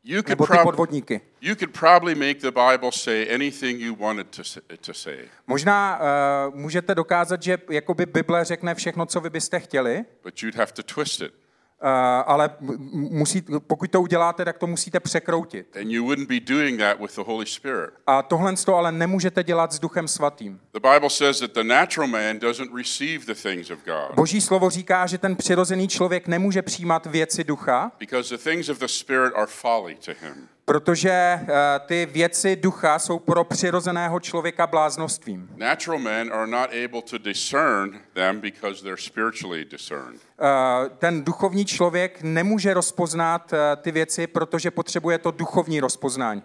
You 0.03 0.23
could, 0.23 0.29
nebo 0.29 0.47
ty 0.47 0.57
podvodníky. 0.63 1.21
you 1.41 1.55
could 1.55 1.79
probably 1.79 2.15
make 2.15 2.39
the 2.39 2.51
Bible 2.51 2.91
say 2.91 3.27
anything 3.35 3.79
you 3.81 3.95
wanted 3.95 4.27
to 4.35 4.43
say, 4.43 4.61
to 4.81 4.93
say. 4.93 5.29
Možná 5.47 5.99
uh, 5.99 6.55
můžete 6.55 6.95
dokázat, 6.95 7.43
že 7.43 7.57
jakoby 7.69 8.05
Bible 8.05 8.45
řekne 8.45 8.75
všechno, 8.75 9.05
co 9.05 9.21
vy 9.21 9.29
byste 9.29 9.59
chtěli, 9.59 10.05
but 10.23 10.43
you'd 10.43 10.55
have 10.55 10.71
to 10.71 10.83
twist 10.83 11.21
it. 11.21 11.33
Uh, 11.81 11.89
ale 12.25 12.49
musí, 12.93 13.43
pokud 13.67 13.91
to 13.91 14.01
uděláte, 14.01 14.45
tak 14.45 14.57
to 14.57 14.67
musíte 14.67 14.99
překroutit. 14.99 15.77
And 15.77 15.91
you 15.91 16.05
wouldn't 16.05 16.29
be 16.29 16.39
doing 16.39 16.79
that 16.79 16.99
with 16.99 17.15
the 17.15 17.21
Holy 17.21 17.45
Spirit. 17.45 17.89
A 18.07 18.21
tohle 18.21 18.53
to 18.65 18.75
ale 18.75 18.91
nemůžete 18.91 19.43
dělat 19.43 19.71
s 19.71 19.79
duchem 19.79 20.07
svatým. 20.07 20.59
The 20.73 20.89
Bible 20.93 21.09
says 21.09 21.39
that 21.39 21.51
the 21.51 21.63
natural 21.63 22.07
man 22.07 22.39
doesn't 22.39 22.75
receive 22.77 23.25
the 23.25 23.41
things 23.41 23.69
of 23.69 23.79
God 23.85 24.15
Boží 24.15 24.41
slovo 24.41 24.69
říká, 24.69 25.07
že 25.07 25.17
ten 25.17 25.35
přirozený 25.35 25.87
člověk 25.87 26.27
nemůže 26.27 26.61
přijímat 26.61 27.05
věci 27.05 27.43
ducha, 27.43 27.91
because 27.99 28.37
the 28.37 28.43
things 28.43 28.69
of 28.69 28.79
the 28.79 28.87
Spirit 28.87 29.33
are 29.35 29.47
folly 29.47 29.95
to 29.95 30.11
him. 30.21 30.47
Protože 30.71 31.39
uh, 31.41 31.47
ty 31.85 32.05
věci 32.05 32.55
ducha 32.55 32.99
jsou 32.99 33.19
pro 33.19 33.43
přirozeného 33.43 34.19
člověka 34.19 34.67
bláznostvím. 34.67 35.49
Natural 35.55 35.99
men 35.99 36.33
are 36.33 36.47
not 36.47 36.69
able 36.85 37.01
to 37.01 37.17
discern 37.17 37.99
them 38.13 38.39
because 38.39 38.83
they're 38.83 38.97
spiritually 38.97 39.65
discerned. 39.65 40.15
Uh, 40.41 40.89
ten 40.97 41.23
duchovní 41.23 41.65
člověk 41.65 42.21
nemůže 42.21 42.73
rozpoznat 42.73 43.53
uh, 43.53 43.59
ty 43.81 43.91
věci, 43.91 44.27
protože 44.27 44.71
potřebuje 44.71 45.17
to 45.17 45.31
duchovní 45.31 45.79
rozpoznání. 45.79 46.43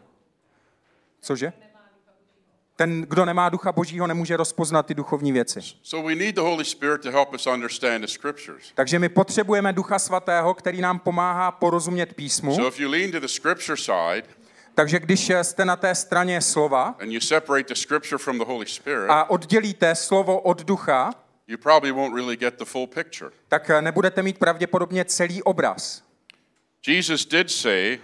Cože? 1.20 1.52
Ten, 2.76 3.02
kdo 3.02 3.24
nemá 3.24 3.48
ducha 3.48 3.72
božího, 3.72 4.06
nemůže 4.06 4.36
rozpoznat 4.36 4.86
ty 4.86 4.94
duchovní 4.94 5.32
věci. 5.32 5.60
So 5.82 6.08
we 6.08 6.14
need 6.14 6.34
the 6.34 6.40
Holy 6.40 6.64
Spirit 6.64 7.02
to 7.02 7.10
help 7.10 7.34
us 7.34 7.46
understand 7.46 8.00
the 8.00 8.10
scriptures. 8.10 8.72
Takže 8.74 8.98
my 8.98 9.08
potřebujeme 9.08 9.72
ducha 9.72 9.98
svatého, 9.98 10.54
který 10.54 10.80
nám 10.80 10.98
pomáhá 10.98 11.50
porozumět 11.50 12.14
písmu. 12.14 12.54
So 12.54 12.68
if 12.68 12.80
you 12.80 12.90
lean 12.90 13.10
to 13.10 13.20
the 13.20 13.26
scripture 13.26 13.76
side 13.76 14.24
Takže 14.76 14.98
když 14.98 15.32
jste 15.42 15.64
na 15.64 15.76
té 15.76 15.94
straně 15.94 16.40
slova 16.40 16.96
a 19.08 19.30
oddělíte 19.30 19.94
slovo 19.94 20.40
od 20.40 20.64
ducha, 20.64 21.14
you 21.46 21.58
probably 21.58 21.92
won't 21.92 22.14
really 22.14 22.36
get 22.36 22.58
the 22.58 22.64
full 22.64 22.86
picture. 22.86 23.30
tak 23.48 23.70
nebudete 23.80 24.22
mít 24.22 24.38
pravděpodobně 24.38 25.04
celý 25.04 25.42
obraz. 25.42 26.02
Jesus 26.86 27.26
did 27.26 27.50
say 27.50 27.98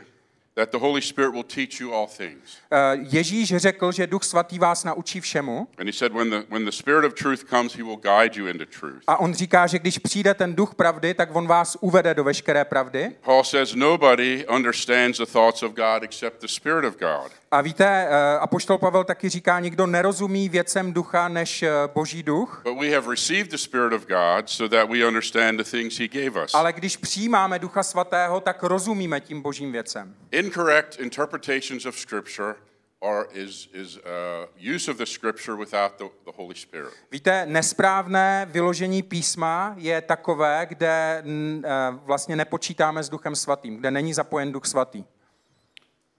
that 0.55 0.71
the 0.71 0.79
Holy 0.79 1.03
Spirit 1.03 1.33
will 1.33 1.45
teach 1.45 1.81
you 1.81 1.95
all 1.95 2.07
things. 2.07 2.59
Eh, 2.73 2.77
Ježíš 3.11 3.57
řekl, 3.57 3.93
že 3.93 4.07
duch 4.07 4.25
svatý 4.25 4.59
vás 4.59 4.85
naučí 4.85 5.21
všemu 5.21 5.69
And 5.79 5.87
he 5.87 5.93
said 5.93 6.13
when 6.13 6.31
the 6.31 6.43
when 6.49 6.65
the 6.65 6.73
Spirit 6.73 7.05
of 7.05 7.15
truth 7.15 7.45
comes, 7.51 7.75
he 7.75 7.83
will 7.83 7.97
guide 7.97 8.41
you 8.41 8.47
into 8.47 8.67
truth. 8.81 9.03
a 9.07 9.17
on 9.17 9.35
říká, 9.35 9.67
že 9.67 9.79
když 9.79 9.99
přijde 9.99 10.35
ten 10.35 10.55
duch 10.55 10.75
pravdy, 10.75 11.15
tak 11.15 11.35
on 11.35 11.47
vás 11.47 11.77
uvede 11.81 12.15
do 12.15 12.25
veškeré 12.25 12.65
pravdy. 12.65 13.11
Paul 13.25 13.45
says 13.45 13.75
nobody 13.75 14.47
understands 14.57 15.19
the 15.19 15.27
thoughts 15.27 15.63
of 15.63 15.73
God 15.73 16.03
except 16.03 16.41
the 16.41 16.49
Spirit 16.49 16.85
of 16.85 16.97
God. 16.99 17.33
A 17.53 17.61
víte, 17.61 17.85
eh, 17.85 18.39
apoštol 18.39 18.79
Pavel 18.79 19.05
taky 19.05 19.29
říká, 19.29 19.61
nikdo 19.61 19.87
nerozumí 19.87 20.49
věcem 20.49 20.93
ducha 20.93 21.29
než 21.29 21.63
eh, 21.63 21.71
boží 21.95 22.23
duch, 22.23 22.61
But 22.65 22.81
we 22.81 22.91
have 22.91 23.11
received 23.11 23.51
the 23.51 23.57
Spirit 23.57 23.93
of 23.93 24.07
God 24.07 24.51
so 24.51 24.77
that 24.77 24.91
we 24.91 25.07
understand 25.07 25.59
the 25.59 25.71
things 25.71 25.99
he 25.99 26.09
gave 26.09 26.45
us. 26.45 26.55
ale 26.55 26.73
když 26.73 26.97
přijímáme 26.97 27.59
ducha 27.59 27.83
svatého, 27.83 28.41
tak 28.41 28.63
rozumíme 28.63 29.21
tím 29.21 29.43
božím 29.43 29.73
věcem. 29.73 30.15
Incorrect 30.31 31.01
interpretations 31.01 31.87
of 31.87 31.99
Scripture 31.99 32.55
are, 33.03 33.25
is, 33.33 33.69
is 33.73 33.97
uh, 33.97 34.75
use 34.77 34.91
of 34.91 34.97
the 34.97 35.07
Scripture 35.07 35.59
without 35.59 35.93
the, 35.99 36.05
the 36.25 36.33
Holy 36.37 36.55
Spirit. 36.55 36.93
Víte, 37.11 37.47
nesprávné 37.47 38.47
vyložení 38.51 39.03
písma 39.03 39.75
je 39.79 40.01
takové, 40.01 40.67
kde 40.69 41.23
eh, 41.25 41.71
vlastně 42.05 42.37
nepočítáme 42.37 43.03
s 43.03 43.09
duchem 43.09 43.37
svatým, 43.37 43.77
kde 43.77 43.91
není 43.91 44.15
zapojen 44.15 44.53
duch 44.53 44.67
svatý. 44.67 45.05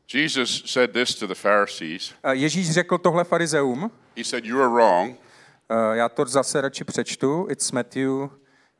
Jesus 0.07 0.63
said 0.65 0.91
this 0.91 1.15
to 1.15 1.27
the 1.27 1.33
Pharisees. 1.33 2.13
Ježíš 2.31 2.71
řekl 2.71 2.97
tohle 2.97 3.23
farizeum, 3.23 3.91
He 4.17 4.23
said, 4.23 4.45
You 4.45 4.61
are 4.61 4.69
wrong. 4.69 5.17
Eh, 5.69 5.97
já 5.97 6.09
to 6.09 6.25
zase 6.25 6.61
radši 6.61 6.83
přečtu, 6.83 7.47
it's 7.49 7.71
Matthew 7.71 8.29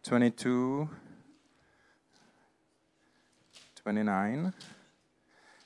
22, 0.09 0.89
29. 3.83 4.53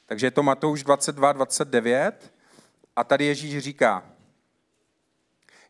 Takže 0.06 0.28
je 0.28 0.32
to 0.32 0.44
Matouš 0.44 0.84
22, 0.84 1.32
29. 1.32 2.34
A 2.96 3.04
tady 3.04 3.26
Ježíš 3.26 3.60
říká, 3.60 4.04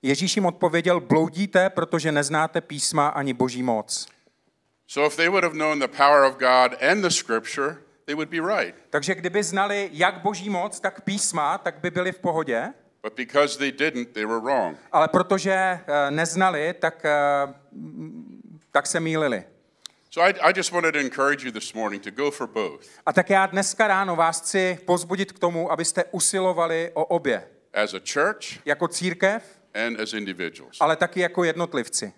Ježíš 0.01 0.35
jim 0.35 0.45
odpověděl, 0.45 0.99
bloudíte, 0.99 1.69
protože 1.69 2.11
neznáte 2.11 2.61
písma 2.61 3.07
ani 3.07 3.33
boží 3.33 3.63
moc. 3.63 4.07
So 4.87 5.07
if 5.07 5.15
they 5.15 5.29
would 5.29 5.43
have 5.43 5.55
known 5.55 5.79
the 5.79 5.87
power 5.87 6.23
of 6.23 6.33
God 6.33 6.83
and 6.91 7.01
the 7.01 7.09
Scripture, 7.09 7.77
they 8.07 8.15
would 8.15 8.29
be 8.29 8.39
right. 8.57 8.75
Takže 8.89 9.15
kdyby 9.15 9.43
znali 9.43 9.89
jak 9.93 10.21
boží 10.21 10.49
moc, 10.49 10.79
tak 10.79 11.01
písma, 11.01 11.57
tak 11.57 11.79
by 11.79 11.91
byli 11.91 12.11
v 12.11 12.19
pohodě. 12.19 12.73
But 13.03 13.13
because 13.15 13.57
they 13.57 13.71
didn't, 13.71 14.09
they 14.13 14.25
were 14.25 14.39
wrong. 14.39 14.77
Ale 14.91 15.07
protože 15.07 15.51
eh, 15.51 16.11
neznali, 16.11 16.73
tak, 16.79 17.05
eh, 17.05 17.53
mm, 17.71 18.59
tak 18.71 18.87
se 18.87 18.99
mýlili. 18.99 19.43
So 20.09 20.29
I, 20.29 20.33
I 20.41 20.53
just 20.57 20.71
wanted 20.71 20.91
to 20.91 20.99
encourage 20.99 21.45
you 21.45 21.51
this 21.51 21.73
morning 21.73 22.03
to 22.03 22.11
go 22.11 22.31
for 22.31 22.47
both. 22.47 22.87
A 23.05 23.13
tak 23.13 23.29
já 23.29 23.45
dneska 23.45 23.87
ráno 23.87 24.15
vás 24.15 24.41
chci 24.41 24.77
pozbudit 24.85 25.31
k 25.31 25.39
tomu, 25.39 25.71
abyste 25.71 26.03
usilovali 26.11 26.91
o 26.93 27.05
obě. 27.05 27.47
As 27.73 27.93
a 27.93 27.99
church 28.13 28.65
Jako 28.65 28.87
církev, 28.87 29.43
and 29.87 29.99
as 29.99 30.13
individuals. 30.13 30.77
ale 30.79 30.95
taky 30.95 31.19
jako 31.19 31.43
jednotlivci. 31.43 32.13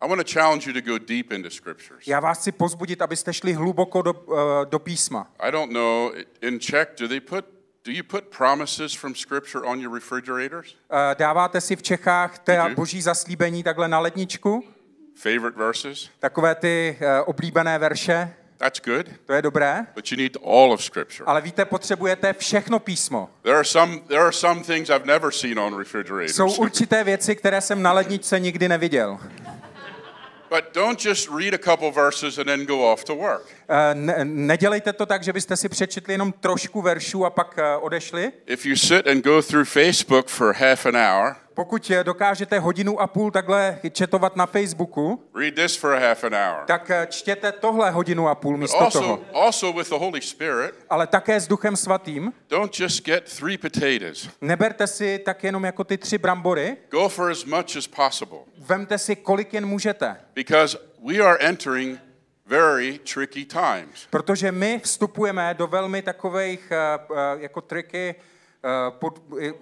I 0.00 0.08
want 0.08 0.26
to 0.26 0.32
challenge 0.40 0.66
you 0.66 0.72
to 0.72 0.80
go 0.90 0.98
deep 0.98 1.32
into 1.32 1.50
Scriptures. 1.50 2.06
Já 2.06 2.20
vás 2.20 2.38
chci 2.38 2.52
pozbudit, 2.52 3.02
abyste 3.02 3.32
šli 3.32 3.52
hluboko 3.52 4.02
do, 4.02 4.14
eh, 4.14 4.66
do 4.70 4.78
písma. 4.78 5.26
I 5.40 5.50
don't 5.50 5.72
know, 5.72 6.12
in 6.42 6.60
Czech, 6.60 6.88
do 7.00 7.08
they 7.08 7.20
put, 7.20 7.44
do 7.84 7.92
you 7.92 8.02
put 8.02 8.24
promises 8.36 8.94
from 8.94 9.14
Scripture 9.14 9.66
on 9.66 9.80
your 9.80 9.94
refrigerators? 9.94 10.74
Eh, 10.90 11.14
Dáváte 11.18 11.60
si 11.60 11.76
v 11.76 11.82
Čechách 11.82 12.38
ta 12.38 12.68
boží 12.68 13.02
zaslíbení 13.02 13.62
takhle 13.62 13.88
na 13.88 13.98
ledničku? 13.98 14.64
Favorite 15.14 15.58
verses? 15.58 16.10
Takové 16.18 16.54
ty 16.54 16.96
eh, 17.00 17.20
oblíbené 17.22 17.78
verše? 17.78 18.34
That's 18.58 18.80
good, 18.84 19.06
To 19.26 19.32
je 19.32 19.42
dobré. 19.42 19.86
but 19.94 20.10
you 20.12 20.16
need 20.16 20.36
all 20.44 20.72
of 20.72 20.84
Scripture. 20.84 21.24
Ale 21.26 21.40
víte, 21.40 21.64
potřebujete 21.64 22.32
všechno 22.32 22.78
písmo. 22.78 23.30
There 23.42 23.54
are 23.56 23.64
some, 23.64 23.98
there 24.08 24.20
are 24.22 24.32
some 24.32 24.60
things 24.60 24.88
I've 24.90 25.04
never 25.06 25.32
seen 25.32 25.58
on 25.58 25.78
refrigerators. 25.78 26.34
Jsou 26.36 26.54
určité 26.56 27.04
věci, 27.04 27.36
které 27.36 27.60
jsem 27.60 27.82
na 27.82 27.92
ledničce 27.92 28.40
nikdy 28.40 28.68
neviděl. 28.68 29.18
But 30.50 30.74
don't 30.74 30.98
just 31.08 31.28
read 31.30 31.54
a 31.54 31.58
couple 31.58 31.90
verses 31.90 32.38
and 32.38 32.46
then 32.46 32.64
go 32.66 32.92
off 32.92 33.04
to 33.04 33.14
work. 33.14 33.46
Eh, 33.68 33.94
Ne, 33.94 34.24
nedělejte 34.24 34.92
to 34.92 35.06
tak, 35.06 35.22
že 35.22 35.32
byste 35.32 35.56
si 35.56 35.68
přečetli 35.68 36.14
jenom 36.14 36.32
trošku 36.32 36.82
veršů 36.82 37.24
a 37.26 37.30
pak 37.30 37.58
eh, 37.58 37.76
odešli. 37.76 38.32
If 38.46 38.66
you 38.66 38.76
sit 38.76 39.06
and 39.06 39.24
go 39.24 39.42
through 39.42 39.68
Facebook 39.68 40.28
for 40.28 40.52
half 40.52 40.86
an 40.86 40.96
hour, 40.96 41.36
Pokud 41.56 41.90
eh, 41.90 42.04
dokážete 42.04 42.58
hodinu 42.58 43.00
a 43.00 43.06
půl 43.06 43.30
takhle 43.30 43.78
četovat 43.92 44.36
na 44.36 44.46
Facebooku, 44.46 45.22
read 45.34 45.54
this 45.54 45.76
for 45.76 45.92
a 45.94 45.98
half 46.08 46.24
an 46.24 46.34
hour. 46.34 46.64
tak 46.66 46.90
eh, 46.90 47.06
čtěte 47.10 47.52
tohle 47.52 47.90
hodinu 47.90 48.28
a 48.28 48.34
půl 48.34 48.56
místo 48.56 48.90
toho. 48.92 49.12
Also, 49.12 49.24
also 49.34 49.72
with 49.72 49.88
the 49.88 49.94
Holy 49.98 50.20
Spirit, 50.22 50.74
Ale 50.90 51.06
také 51.06 51.40
s 51.40 51.48
Duchem 51.48 51.76
Svatým. 51.76 52.32
don't 52.48 52.80
just 52.80 53.04
get 53.04 53.36
three 53.38 53.58
potatoes. 53.58 54.28
Neberte 54.40 54.86
si 54.86 55.18
tak 55.18 55.44
jenom 55.44 55.64
jako 55.64 55.84
ty 55.84 55.98
tři 55.98 56.18
brambory, 56.18 56.76
Go 56.90 57.08
for 57.08 57.30
as 57.30 57.44
much 57.44 57.76
as 57.76 57.86
possible 57.86 58.38
vemte 58.58 58.98
si, 58.98 59.16
kolik 59.16 59.54
jen 59.54 59.66
můžete. 59.66 60.16
because 60.34 60.78
we 61.08 61.18
are 61.18 61.38
entering 61.40 62.00
very 62.46 62.98
tricky 63.14 63.44
times. 63.44 64.06
Protože 64.10 64.52
my 64.52 64.80
vstupujeme 64.84 65.54
do 65.54 65.66
velmi 65.66 66.02
takových 66.02 66.68
eh, 66.72 66.76
eh, 67.16 67.42
jako 67.42 67.60
triky 67.60 68.14
eh, 68.64 68.68
pod, 68.90 69.22
eh, 69.42 69.52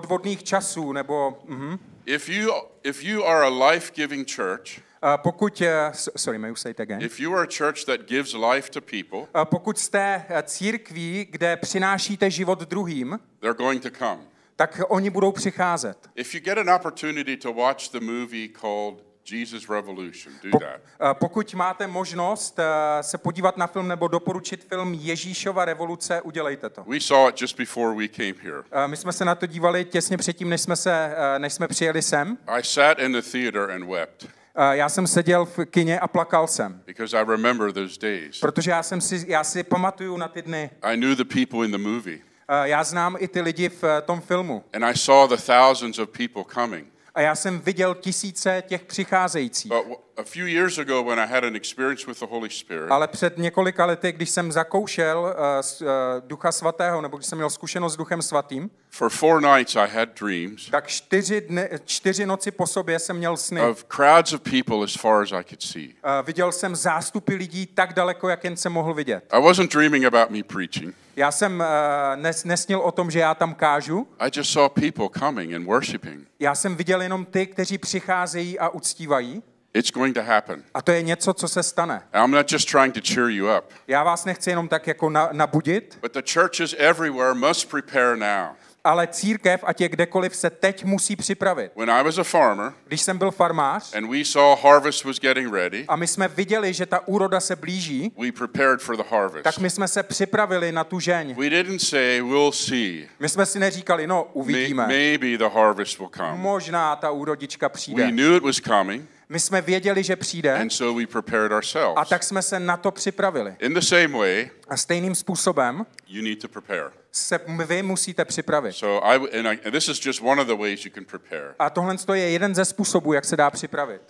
podvodných 0.00 0.42
časů, 0.44 0.92
nebo 0.92 1.38
mhm. 1.46 1.78
If 2.06 2.28
you, 2.28 2.52
if 2.82 3.04
you 3.04 3.24
are 3.24 3.46
a 3.46 3.70
life-giving 3.70 4.28
church, 4.36 4.80
Eh, 5.02 5.18
pokud, 5.22 5.62
s- 5.92 6.10
sorry, 6.16 6.38
may 6.38 6.48
you 6.50 6.56
say 6.56 6.70
it 6.70 6.80
again? 6.80 7.02
if 7.02 7.20
you 7.20 7.34
are 7.34 7.42
a 7.42 7.46
church 7.58 7.84
that 7.84 8.00
gives 8.00 8.34
life 8.34 8.70
to 8.70 8.80
people, 8.80 9.18
Eh, 9.42 9.44
Pokud 9.44 9.78
jste 9.78 10.24
eh, 10.28 10.42
církví, 10.42 11.26
kde 11.30 11.56
přinášíte 11.56 12.30
život 12.30 12.60
druhým, 12.60 13.18
they're 13.40 13.56
going 13.56 13.82
to 13.82 13.90
come. 13.98 14.18
tak 14.56 14.80
oni 14.88 15.10
budou 15.10 15.32
přicházet. 15.32 16.10
If 16.14 16.34
you 16.34 16.40
get 16.40 16.58
an 16.58 16.70
opportunity 16.70 17.36
to 17.36 17.52
watch 17.52 17.88
the 17.88 18.00
movie 18.00 18.48
called 18.48 19.04
Jesus 19.32 19.68
Revolution, 19.68 20.34
do 20.42 20.58
that. 20.58 20.80
eh, 21.00 21.14
Pokud 21.14 21.54
máte 21.54 21.86
možnost 21.86 22.58
eh, 22.58 23.02
se 23.02 23.18
podívat 23.18 23.56
na 23.56 23.66
film 23.66 23.88
nebo 23.88 24.08
doporučit 24.08 24.64
film 24.68 24.94
Ježíšova 24.94 25.64
revoluce, 25.64 26.20
udělejte 26.20 26.70
to. 26.70 26.84
We 26.88 27.00
saw 27.00 27.28
it 27.28 27.40
just 27.40 27.56
before 27.58 27.94
we 27.96 28.08
came 28.08 28.34
here. 28.42 28.62
Eh, 28.72 28.88
My 28.88 28.96
jsme 28.96 29.12
se 29.12 29.24
na 29.24 29.34
to 29.34 29.46
dívali 29.46 29.84
těsně 29.84 30.16
předtím, 30.16 30.48
než 30.48 30.60
jsme, 30.60 30.76
se, 30.76 31.14
než 31.38 31.52
jsme 31.52 31.68
přijeli 31.68 32.02
sem. 32.02 32.38
I 32.48 32.62
sat 32.64 32.98
in 32.98 33.12
the 33.12 33.22
theater 33.32 33.70
and 33.70 33.84
wept 33.90 34.26
Já 34.72 34.88
jsem 34.88 35.06
seděl 35.06 35.44
v 35.44 35.64
kině 35.64 36.00
a 36.00 36.08
plakal 36.08 36.46
jsem, 36.46 36.82
because 36.86 37.16
I 37.18 37.24
remember 37.24 37.72
those 37.72 37.98
days. 38.00 38.40
protože 38.40 38.70
já, 38.70 38.82
jsem 38.82 39.00
si, 39.00 39.24
já 39.28 39.44
si 39.44 39.62
pamatuju 39.62 40.16
na 40.16 40.28
ty 40.28 40.42
dny. 40.42 40.70
I 40.82 40.96
knew 40.96 41.16
the 41.16 41.24
people 41.24 41.64
in 41.66 41.70
the 41.72 41.78
movie, 41.78 42.18
Já 42.62 42.84
znám 42.84 43.16
i 43.18 43.28
ty 43.28 43.40
lidi 43.40 43.68
v 43.68 43.84
tom 44.04 44.20
filmu. 44.20 44.64
and 44.72 44.84
I 44.84 44.96
saw 44.98 45.28
the 45.28 45.36
thousands 45.42 45.98
of 45.98 46.08
people 46.08 46.44
coming. 46.54 46.86
A 47.16 47.20
já 47.20 47.34
jsem 47.34 47.60
viděl 47.60 47.94
tisíce 47.94 48.62
těch 48.66 48.84
přicházejících. 48.84 49.72
A 50.18 50.24
few 50.24 50.46
years 50.46 50.78
ago, 50.78 51.02
when 51.02 51.18
I 51.18 51.26
had 51.26 51.44
an 51.44 51.56
experience 51.56 52.06
with 52.06 52.20
the 52.20 52.26
Holy 52.26 52.50
Spirit, 52.50 52.90
Ale 52.90 53.08
před 53.08 53.38
několika 53.38 53.86
lety, 53.86 54.12
když 54.12 54.30
jsem 54.30 54.52
zakoušel 54.52 55.34
uh, 55.36 55.86
uh, 55.86 55.88
Ducha 56.26 56.52
Svatého, 56.52 57.00
nebo 57.00 57.16
když 57.16 57.26
jsem 57.26 57.38
měl 57.38 57.50
zkušenost 57.50 57.92
s 57.92 57.96
Duchem 57.96 58.22
Svatým, 58.22 58.70
for 58.90 59.10
four 59.10 59.42
nights 59.42 59.76
I 59.76 59.88
had 59.88 60.08
dreams 60.20 60.70
tak 60.70 60.86
čtyři, 60.86 61.40
dny, 61.40 61.68
čtyři 61.84 62.26
noci 62.26 62.50
po 62.50 62.66
sobě 62.66 62.98
jsem 62.98 63.16
měl 63.16 63.36
sny. 63.36 63.60
of 63.60 63.84
crowds 63.84 64.32
of 64.32 64.40
people 64.40 64.84
as 64.84 64.94
far 64.94 65.22
as 65.22 65.32
I 65.32 65.44
could 65.44 65.62
see. 65.62 65.84
Uh, 65.88 66.26
viděl 66.26 66.52
jsem 66.52 66.76
zástupy 66.76 67.34
lidí 67.34 67.66
tak 67.66 67.92
daleko, 67.92 68.28
jak 68.28 68.44
jen 68.44 68.56
jsem 68.56 68.72
mohl 68.72 68.94
vidět. 68.94 69.24
I 69.30 69.42
wasn't 69.42 69.72
dreaming 69.72 70.04
about 70.04 70.30
me 70.30 70.42
preaching. 70.42 70.94
Já 71.16 71.32
jsem 71.32 71.60
uh, 71.60 72.22
nes, 72.22 72.44
nesnil 72.44 72.80
o 72.80 72.92
tom, 72.92 73.10
že 73.10 73.18
já 73.18 73.34
tam 73.34 73.54
kážu. 73.54 74.08
I 74.18 74.30
just 74.34 74.52
saw 74.52 74.68
people 74.68 75.08
coming 75.18 75.54
and 75.54 75.64
worshiping. 75.64 76.28
Já 76.40 76.54
jsem 76.54 76.76
viděl 76.76 77.02
jenom 77.02 77.24
ty, 77.24 77.46
kteří 77.46 77.78
přicházejí 77.78 78.58
a 78.58 78.68
uctívají. 78.68 79.42
It's 79.76 79.90
going 79.90 80.14
to 80.14 80.22
happen. 80.22 80.62
A 80.74 80.82
to 80.82 80.92
je 80.92 81.02
něco, 81.02 81.34
co 81.34 81.48
se 81.48 81.62
stane. 81.62 82.02
I'm 82.24 82.30
not 82.30 82.52
just 82.52 82.68
trying 82.70 82.94
to 82.94 83.00
cheer 83.14 83.28
you 83.28 83.46
up, 83.58 83.64
Já 83.88 84.02
vás 84.04 84.24
nechci 84.24 84.50
jenom 84.50 84.68
tak 84.68 84.86
jako 84.86 85.10
na, 85.10 85.28
nabudit, 85.32 85.98
but 86.02 86.12
the 86.12 86.22
churches 86.32 86.74
everywhere 86.78 87.34
must 87.34 87.70
prepare 87.70 88.16
now. 88.16 88.48
ale 88.84 89.06
církev, 89.06 89.60
ať 89.66 89.80
je 89.80 89.88
kdekoliv, 89.88 90.36
se 90.36 90.50
teď 90.50 90.84
musí 90.84 91.16
připravit. 91.16 91.72
When 91.76 91.90
I 91.90 92.02
was 92.04 92.18
a 92.18 92.24
farmer 92.24 92.72
Když 92.86 93.00
jsem 93.00 93.18
byl 93.18 93.30
farmář 93.30 93.94
and 93.96 94.10
we 94.10 94.24
saw 94.24 94.58
harvest 94.62 95.04
was 95.04 95.18
getting 95.20 95.52
ready, 95.54 95.84
a 95.88 95.96
my 95.96 96.06
jsme 96.06 96.28
viděli, 96.28 96.72
že 96.74 96.86
ta 96.86 97.08
úroda 97.08 97.40
se 97.40 97.56
blíží, 97.56 98.12
we 98.18 98.32
prepared 98.32 98.80
for 98.82 98.96
the 98.96 99.02
harvest. 99.10 99.44
tak 99.44 99.58
my 99.58 99.70
jsme 99.70 99.88
se 99.88 100.02
připravili 100.02 100.72
na 100.72 100.84
tu 100.84 101.00
žeň. 101.00 101.34
We 101.34 101.50
didn't 101.50 101.82
say, 101.82 102.22
we'll 102.22 102.52
see. 102.52 103.08
My 103.20 103.28
jsme 103.28 103.46
si 103.46 103.58
neříkali, 103.58 104.06
no 104.06 104.22
May- 104.24 104.28
uvidíme, 104.32 104.86
Maybe 104.86 105.38
the 105.38 105.48
harvest 105.54 105.98
will 105.98 106.10
come. 106.16 106.34
možná 106.38 106.96
ta 106.96 107.10
úrodička 107.10 107.66
We 107.68 107.72
přijde. 107.72 108.10
knew 108.10 108.36
it 108.36 108.42
was 108.42 108.56
coming, 108.60 109.08
My 109.28 109.40
jsme 109.40 109.60
věděli, 109.60 110.02
že 110.02 110.16
přijde 110.16 110.54
and 110.58 110.70
so 110.72 111.00
we 111.00 111.06
prepared 111.06 111.52
a 111.52 111.56
ourselves. 111.56 112.08
tak 112.08 112.22
jsme 112.22 112.42
se 112.42 112.60
na 112.60 112.76
to 112.76 112.90
připravili. 112.90 113.56
In 113.58 113.74
the 113.74 113.80
same 113.80 114.08
way, 114.08 114.50
A 114.68 114.76
stejným 114.76 115.14
způsobem 115.14 115.86
you 116.08 116.22
need 116.22 116.38
to 116.42 116.48
prepare. 116.48 116.90
se 117.12 117.40
vy 117.66 117.82
musíte 117.82 118.24
připravit. 118.24 118.72
So 118.72 119.06
I 119.08 119.16
and, 119.38 119.46
I, 119.46 119.58
and 119.64 119.72
this 119.72 119.88
is 119.88 120.06
just 120.06 120.20
one 120.22 120.42
of 120.42 120.48
the 120.48 120.54
ways 120.56 120.84
you 120.84 120.90
can 120.94 121.04
prepare. 121.04 121.54
A 121.58 121.70
tohle 121.70 121.96
je 122.14 122.30
jeden 122.30 122.54
ze 122.54 122.64
způsobů, 122.64 123.12
jak 123.12 123.24
se 123.24 123.36
dá 123.36 123.50
připravit. 123.50 124.02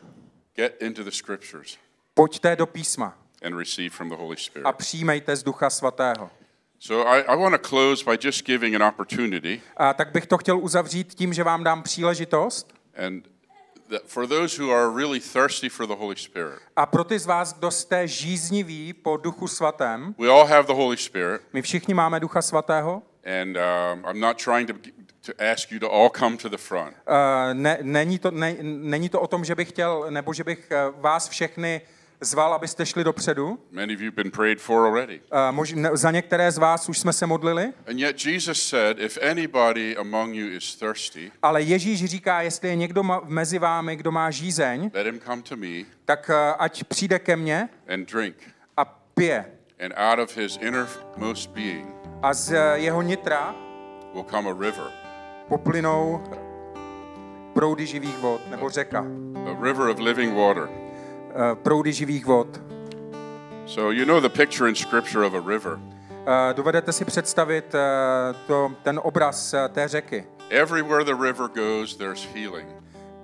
Get 0.57 0.83
into 0.83 1.05
the 1.05 1.11
scriptures 1.11 1.79
Pojďte 2.14 2.57
do 2.57 2.67
písma 2.67 3.19
and 3.47 3.59
receive 3.59 3.91
from 3.91 4.09
the 4.09 4.17
Holy 4.17 4.37
Spirit. 4.37 4.67
a 4.67 4.73
přijmejte 4.73 5.37
z 5.37 5.43
Ducha 5.43 5.71
Svatého. 5.71 6.31
So 6.79 7.11
I, 7.11 7.23
I 7.23 7.37
want 7.37 7.62
to 7.62 7.69
close 7.69 8.05
by 8.05 8.19
just 8.27 8.47
giving 8.47 8.75
an 8.75 8.83
opportunity, 8.83 9.61
A 9.77 9.95
tak 9.95 10.12
bych 10.12 10.27
to 10.27 10.39
chtěl 10.39 10.59
uzavřít 10.59 11.14
tím, 11.14 11.33
že 11.33 11.45
vám 11.45 11.64
dám 11.64 11.83
příležitost. 11.83 12.75
and 13.07 13.25
for 14.07 14.28
those 14.28 14.62
who 14.62 14.70
are 14.72 14.91
really 14.91 15.20
thirsty 15.20 15.68
for 15.68 15.87
the 15.87 15.95
Holy 15.95 16.16
Spirit, 16.16 16.61
A 16.76 16.87
pro 16.87 17.05
ty 17.05 17.18
z 17.18 17.26
vás, 17.26 17.53
kdo 17.53 17.70
jste 17.70 18.09
žízniví 18.09 18.93
po 18.93 19.16
Duchu 19.16 19.49
Svatém, 19.49 20.14
we 20.18 20.28
all 20.28 20.47
have 20.47 20.66
the 20.66 20.74
Holy 20.74 20.97
Spirit, 20.97 21.43
my 21.53 21.62
všichni 21.62 21.95
máme 21.95 22.20
Ducha 22.20 22.43
Svatého, 22.43 23.03
and 23.41 23.57
um, 23.57 24.05
I'm 24.11 24.20
not 24.20 24.43
trying 24.43 24.66
to 24.66 24.74
to 25.26 25.32
ask 25.53 25.72
you 25.72 25.78
to 25.80 25.91
all 25.91 26.09
come 26.09 26.37
to 26.37 26.49
the 26.49 26.57
front. 26.57 26.97
Uh, 27.07 27.53
ne, 27.53 27.78
není, 27.82 28.18
to, 28.18 28.30
ne, 28.30 28.57
není 28.62 29.09
to 29.09 29.20
o 29.20 29.26
tom, 29.26 29.45
že 29.45 29.55
bych 29.55 29.68
chtěl, 29.68 30.07
nebo 30.11 30.32
že 30.32 30.45
bych 30.45 30.70
eh, 30.70 30.76
vás 31.01 31.28
všechny 31.28 31.80
zval, 32.21 32.55
abyste 32.55 32.87
šli 32.87 33.05
dopředu. 33.05 33.59
Many 33.71 33.95
of 33.95 34.01
you 34.01 34.12
been 34.12 34.31
prayed 34.31 34.61
for 34.61 34.87
already. 34.87 35.21
Uh, 35.33 35.39
mož, 35.51 35.73
ne, 35.73 35.91
za 35.93 36.11
některé 36.11 36.53
z 36.53 36.59
vás 36.59 36.89
už 36.89 36.99
jsme 36.99 37.12
se 37.12 37.27
modlili, 37.27 37.73
And 37.91 37.99
yet 37.99 38.27
Jesus 38.27 38.62
said, 38.69 38.99
if 38.99 39.19
anybody 39.31 39.97
among 39.97 40.35
you 40.35 40.47
is 40.57 40.77
thirsty, 40.77 41.33
ale 41.43 41.62
Ježíš 41.62 42.05
říká, 42.05 42.43
jestli 42.43 42.69
je 42.69 42.77
někdo 42.77 43.03
ma, 43.03 43.21
mezi 43.25 43.59
vámi, 43.59 43.97
kdo 43.97 44.12
má 44.12 44.31
žízeň, 44.31 44.91
let 44.95 45.07
him 45.07 45.21
come 45.21 45.43
to 45.43 45.57
me 45.57 45.67
tak 46.05 46.31
uh, 46.31 46.37
ať 46.59 46.85
přijde 46.85 47.19
ke 47.19 47.37
mně 47.37 47.69
and 47.89 48.12
drink. 48.12 48.37
a 48.77 48.85
pije. 49.14 49.45
And 49.85 49.93
out 49.97 50.19
of 50.19 50.37
his 50.37 50.57
innermost 50.61 51.51
being 51.51 51.89
A 52.23 52.35
z 52.35 52.53
eh, 52.53 52.79
jeho 52.79 53.03
nitra 53.03 53.55
will 54.14 54.25
come 54.31 54.51
a 54.51 54.53
river, 54.61 54.85
poplynou 55.49 56.25
proudy 57.55 57.87
živých 57.87 58.19
vod, 58.19 58.41
nebo 58.51 58.69
řeka. 58.71 59.05
a 59.47 59.62
river 59.62 59.89
of 59.89 59.99
living 59.99 60.37
water. 60.37 60.69
Uh, 61.37 61.55
proudy 61.55 61.93
živých 61.93 62.26
vod. 62.26 62.61
So 63.66 63.93
you 63.93 64.05
know 64.05 64.20
the 64.20 64.28
picture 64.28 64.68
in 64.68 64.74
Scripture 64.74 65.26
of 65.26 65.34
a 65.34 65.41
river. 65.41 65.72
Uh, 65.72 66.53
dovedete 66.53 66.93
si 66.93 67.05
představit 67.05 67.74
uh, 67.74 68.37
to, 68.47 68.72
ten 68.82 69.01
obraz 69.03 69.55
té 69.68 69.89
řeky. 69.89 70.24
Everywhere 70.51 71.05
the 71.05 71.14
river 71.14 71.49
goes, 71.55 71.97
there's 71.97 72.28
healing. 72.34 72.68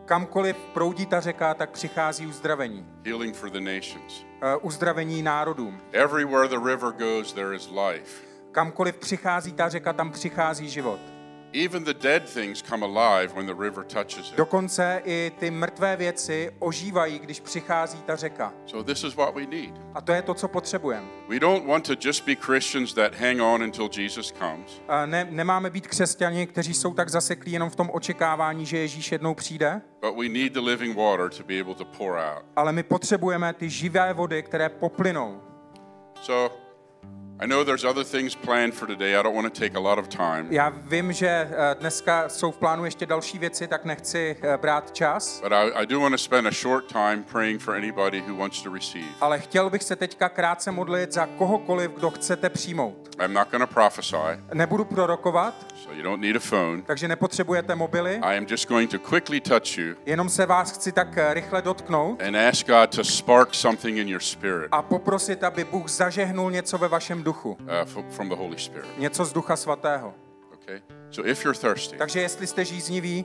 Kamkoliv 0.05 0.57
proudí 0.57 1.07
ta 1.07 1.21
řeka, 1.21 1.55
tak 1.55 1.71
přichází 1.71 2.27
uzdravení. 2.27 2.87
Healing 3.05 3.37
for 3.37 3.51
the 3.51 3.61
nations. 3.61 4.25
Uh, 4.43 4.67
uzdravení 4.67 5.23
národům. 5.23 5.81
Everywhere 5.93 6.49
the 6.49 6.59
river 6.65 6.93
goes, 6.93 7.33
there 7.33 7.57
is 7.57 7.71
life. 7.71 8.23
Kamkoliv 8.53 8.97
přichází 8.97 9.53
ta 9.53 9.69
řeka, 9.69 9.93
tam 9.93 10.11
přichází 10.11 10.69
život. 10.69 11.01
Even 11.55 11.85
the 11.85 11.95
dead 11.95 12.29
things 12.35 12.63
come 12.63 12.87
alive 12.87 13.35
when 13.35 13.47
the 13.47 13.55
river 13.63 13.85
touches 13.85 14.31
it. 14.31 14.37
Dokonce 14.37 15.03
i 15.05 15.33
ty 15.39 15.51
mrtvé 15.51 15.97
věci 15.97 16.51
ožívají, 16.59 17.19
když 17.19 17.41
přichází 17.41 18.03
ta 18.03 18.17
řeka. 18.17 18.53
So 18.67 18.93
this 18.95 19.05
is 19.05 19.15
what 19.17 19.35
we 19.35 19.47
need. 19.47 19.75
A 19.95 20.01
to 20.01 20.13
je 20.13 20.23
to, 20.23 20.35
co 20.35 20.49
potřebujeme. 20.49 21.07
We 21.29 21.41
don't 21.41 21.67
want 21.67 21.87
to 21.87 21.93
just 22.01 22.27
be 22.27 22.35
Christians 22.35 22.95
that 22.95 23.15
hang 23.15 23.41
on 23.41 23.63
until 23.63 23.89
Jesus 23.99 24.33
comes. 24.39 24.83
A 24.89 25.07
Ne, 25.07 25.27
nemáme 25.31 25.71
být 25.71 25.87
křesťani, 25.87 26.47
kteří 26.47 26.75
jsou 26.75 26.95
tak 26.95 27.09
zaseklí 27.09 27.53
jenom 27.53 27.71
v 27.71 27.77
tom 27.77 27.91
očekávání, 27.93 28.67
že 28.67 28.79
Ježíš 28.79 29.13
jednou 29.13 29.35
přijde, 29.35 29.81
But 30.01 30.17
we 30.19 30.29
need 30.29 30.53
the 30.53 30.61
living 30.61 30.97
water 30.97 31.31
to 31.31 31.45
be 31.45 31.61
able 31.61 31.75
to 31.75 31.85
pour 31.85 32.13
out. 32.19 32.45
ale 32.57 32.73
my 32.73 32.83
potřebujeme 32.83 33.53
ty 33.53 33.71
živé 33.71 34.13
vody, 34.13 34.43
které 34.43 34.69
poplynou. 34.69 35.41
So 36.23 36.55
I 37.41 37.47
know 37.47 37.65
there's 37.65 37.85
other 37.85 38.05
things 38.05 38.35
planned 38.37 38.73
for 38.75 38.87
today. 38.87 39.17
I 39.17 39.23
don't 39.23 39.35
want 39.35 39.55
to 39.55 39.61
take 39.61 39.77
a 39.77 39.81
lot 39.81 39.99
of 39.99 40.09
time. 40.09 40.47
Já 40.51 40.69
vím, 40.69 41.13
že 41.13 41.27
eh, 41.29 41.75
dneska 41.81 42.29
jsou 42.29 42.51
v 42.53 42.57
plánu 42.57 42.85
ještě 42.85 43.07
další 43.07 43.39
věci, 43.39 43.67
tak 43.67 43.85
nechci 43.85 44.37
eh, 44.43 44.57
brát 44.57 44.93
čas, 44.93 45.41
But 45.41 45.53
I, 45.53 45.73
I 45.83 45.87
do 45.87 46.01
want 46.01 46.15
to 46.15 46.19
spend 46.19 46.47
a 46.47 46.51
short 46.51 46.93
time 46.93 47.25
praying 47.33 47.61
for 47.61 47.75
anybody 47.75 48.21
who 48.21 48.37
wants 48.37 48.63
to 48.63 48.75
receive. 48.75 49.07
ale 49.21 49.39
chtěl 49.41 49.71
bych 49.71 49.83
se 49.83 49.97
teďka 49.97 50.29
krátce 50.29 50.71
modlit 50.71 51.13
za 51.13 51.27
kohokoliv, 51.27 51.91
kdo 51.91 52.11
chcete 52.11 52.51
přijmout. 52.51 53.09
I'm 53.25 53.33
not 53.33 53.51
going 53.51 53.69
to 53.69 53.75
prophesy, 53.75 54.17
Nebudu 54.55 54.85
prorokovat, 54.85 55.55
you 55.95 56.03
don't 56.03 56.21
need 56.21 56.37
a 56.37 56.41
phone. 56.41 56.83
takže 56.83 57.09
nepotřebujete 57.09 57.75
mobily, 57.75 58.17
I 58.23 58.37
am 58.39 58.47
just 58.51 58.69
going 58.69 58.91
to 58.91 58.99
quickly 58.99 59.41
touch 59.41 59.79
you 59.79 59.95
jenom 60.07 60.29
se 60.29 60.47
vás 60.47 60.73
chci 60.73 60.93
tak 60.93 61.19
eh, 61.19 61.35
rychle 61.35 61.63
dotknout 61.63 62.23
and 62.23 62.37
ask 62.37 62.67
God 62.67 62.97
to 62.97 63.05
spark 63.05 63.55
something 63.55 63.99
in 63.99 64.09
your 64.09 64.21
spirit 64.23 64.69
a 64.73 64.83
poprosit, 64.83 65.45
aby 65.45 65.65
Bůh 65.65 65.89
zažehnul 65.89 66.51
něco 66.51 66.79
ve 66.79 66.89
vašem 66.89 67.23
duchu. 67.23 67.59
uh, 67.61 68.03
from 68.11 68.29
the 68.29 68.35
Holy 68.35 68.59
Spirit. 68.59 68.99
Něco 68.99 69.25
z 69.25 69.33
Ducha 69.33 69.57
Svatého. 69.57 70.15
Okay? 70.55 70.81
So 71.11 71.31
if 71.31 71.45
you're 71.45 71.59
thirsty, 71.59 71.97
Takže 71.97 72.21
jestli 72.21 72.47
jste 72.47 72.65
žízniví, 72.65 73.25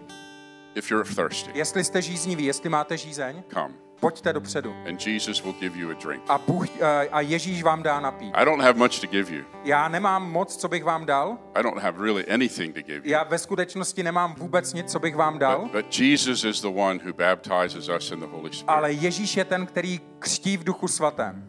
if 0.75 0.91
you're 0.91 1.15
thirsty, 1.15 1.51
jestli 1.53 1.83
jste 1.83 2.01
žízniví, 2.01 2.45
jestli 2.45 2.69
máte 2.69 2.97
žízeň, 2.97 3.43
come 3.53 3.73
pojďte 3.99 4.33
dopředu. 4.33 4.75
and 4.89 5.07
Jesus 5.07 5.43
will 5.43 5.53
give 5.59 5.79
you 5.79 5.91
a 5.91 5.93
drink. 5.93 6.23
A, 6.27 6.37
Bůh, 6.37 6.67
eh, 6.81 7.09
a 7.11 7.21
Ježíš 7.21 7.63
vám 7.63 7.83
dá 7.83 7.99
napít. 7.99 8.33
I 8.35 8.45
don't 8.45 8.63
have 8.63 8.73
much 8.79 8.99
to 8.99 9.07
give 9.07 9.35
you. 9.35 9.43
Já 9.63 9.87
nemám 9.87 10.31
moc, 10.31 10.57
co 10.57 10.67
bych 10.67 10.83
vám 10.83 11.05
dal. 11.05 11.37
I 11.55 11.63
don't 11.63 11.81
have 11.83 12.03
really 12.03 12.25
anything 12.33 12.73
to 12.75 12.81
give 12.81 12.97
you. 12.97 13.11
Já 13.11 13.23
ve 13.23 13.37
skutečnosti 13.37 14.03
nemám 14.03 14.35
vůbec 14.37 14.73
nic, 14.73 14.91
co 14.91 14.99
bych 14.99 15.15
vám 15.15 15.39
dal. 15.39 15.61
But, 15.61 15.71
but 15.71 15.99
Jesus 15.99 16.43
is 16.43 16.61
the 16.61 16.67
one 16.67 16.99
who 17.05 17.13
baptizes 17.13 17.89
us 17.97 18.11
in 18.11 18.19
the 18.19 18.25
Holy 18.25 18.53
Spirit. 18.53 18.69
Ale 18.69 18.91
Ježíš 18.91 19.37
je 19.37 19.45
ten, 19.45 19.65
který 19.65 19.99
křtí 20.19 20.57
v 20.57 20.63
duchu 20.63 20.87
svatém. 20.87 21.46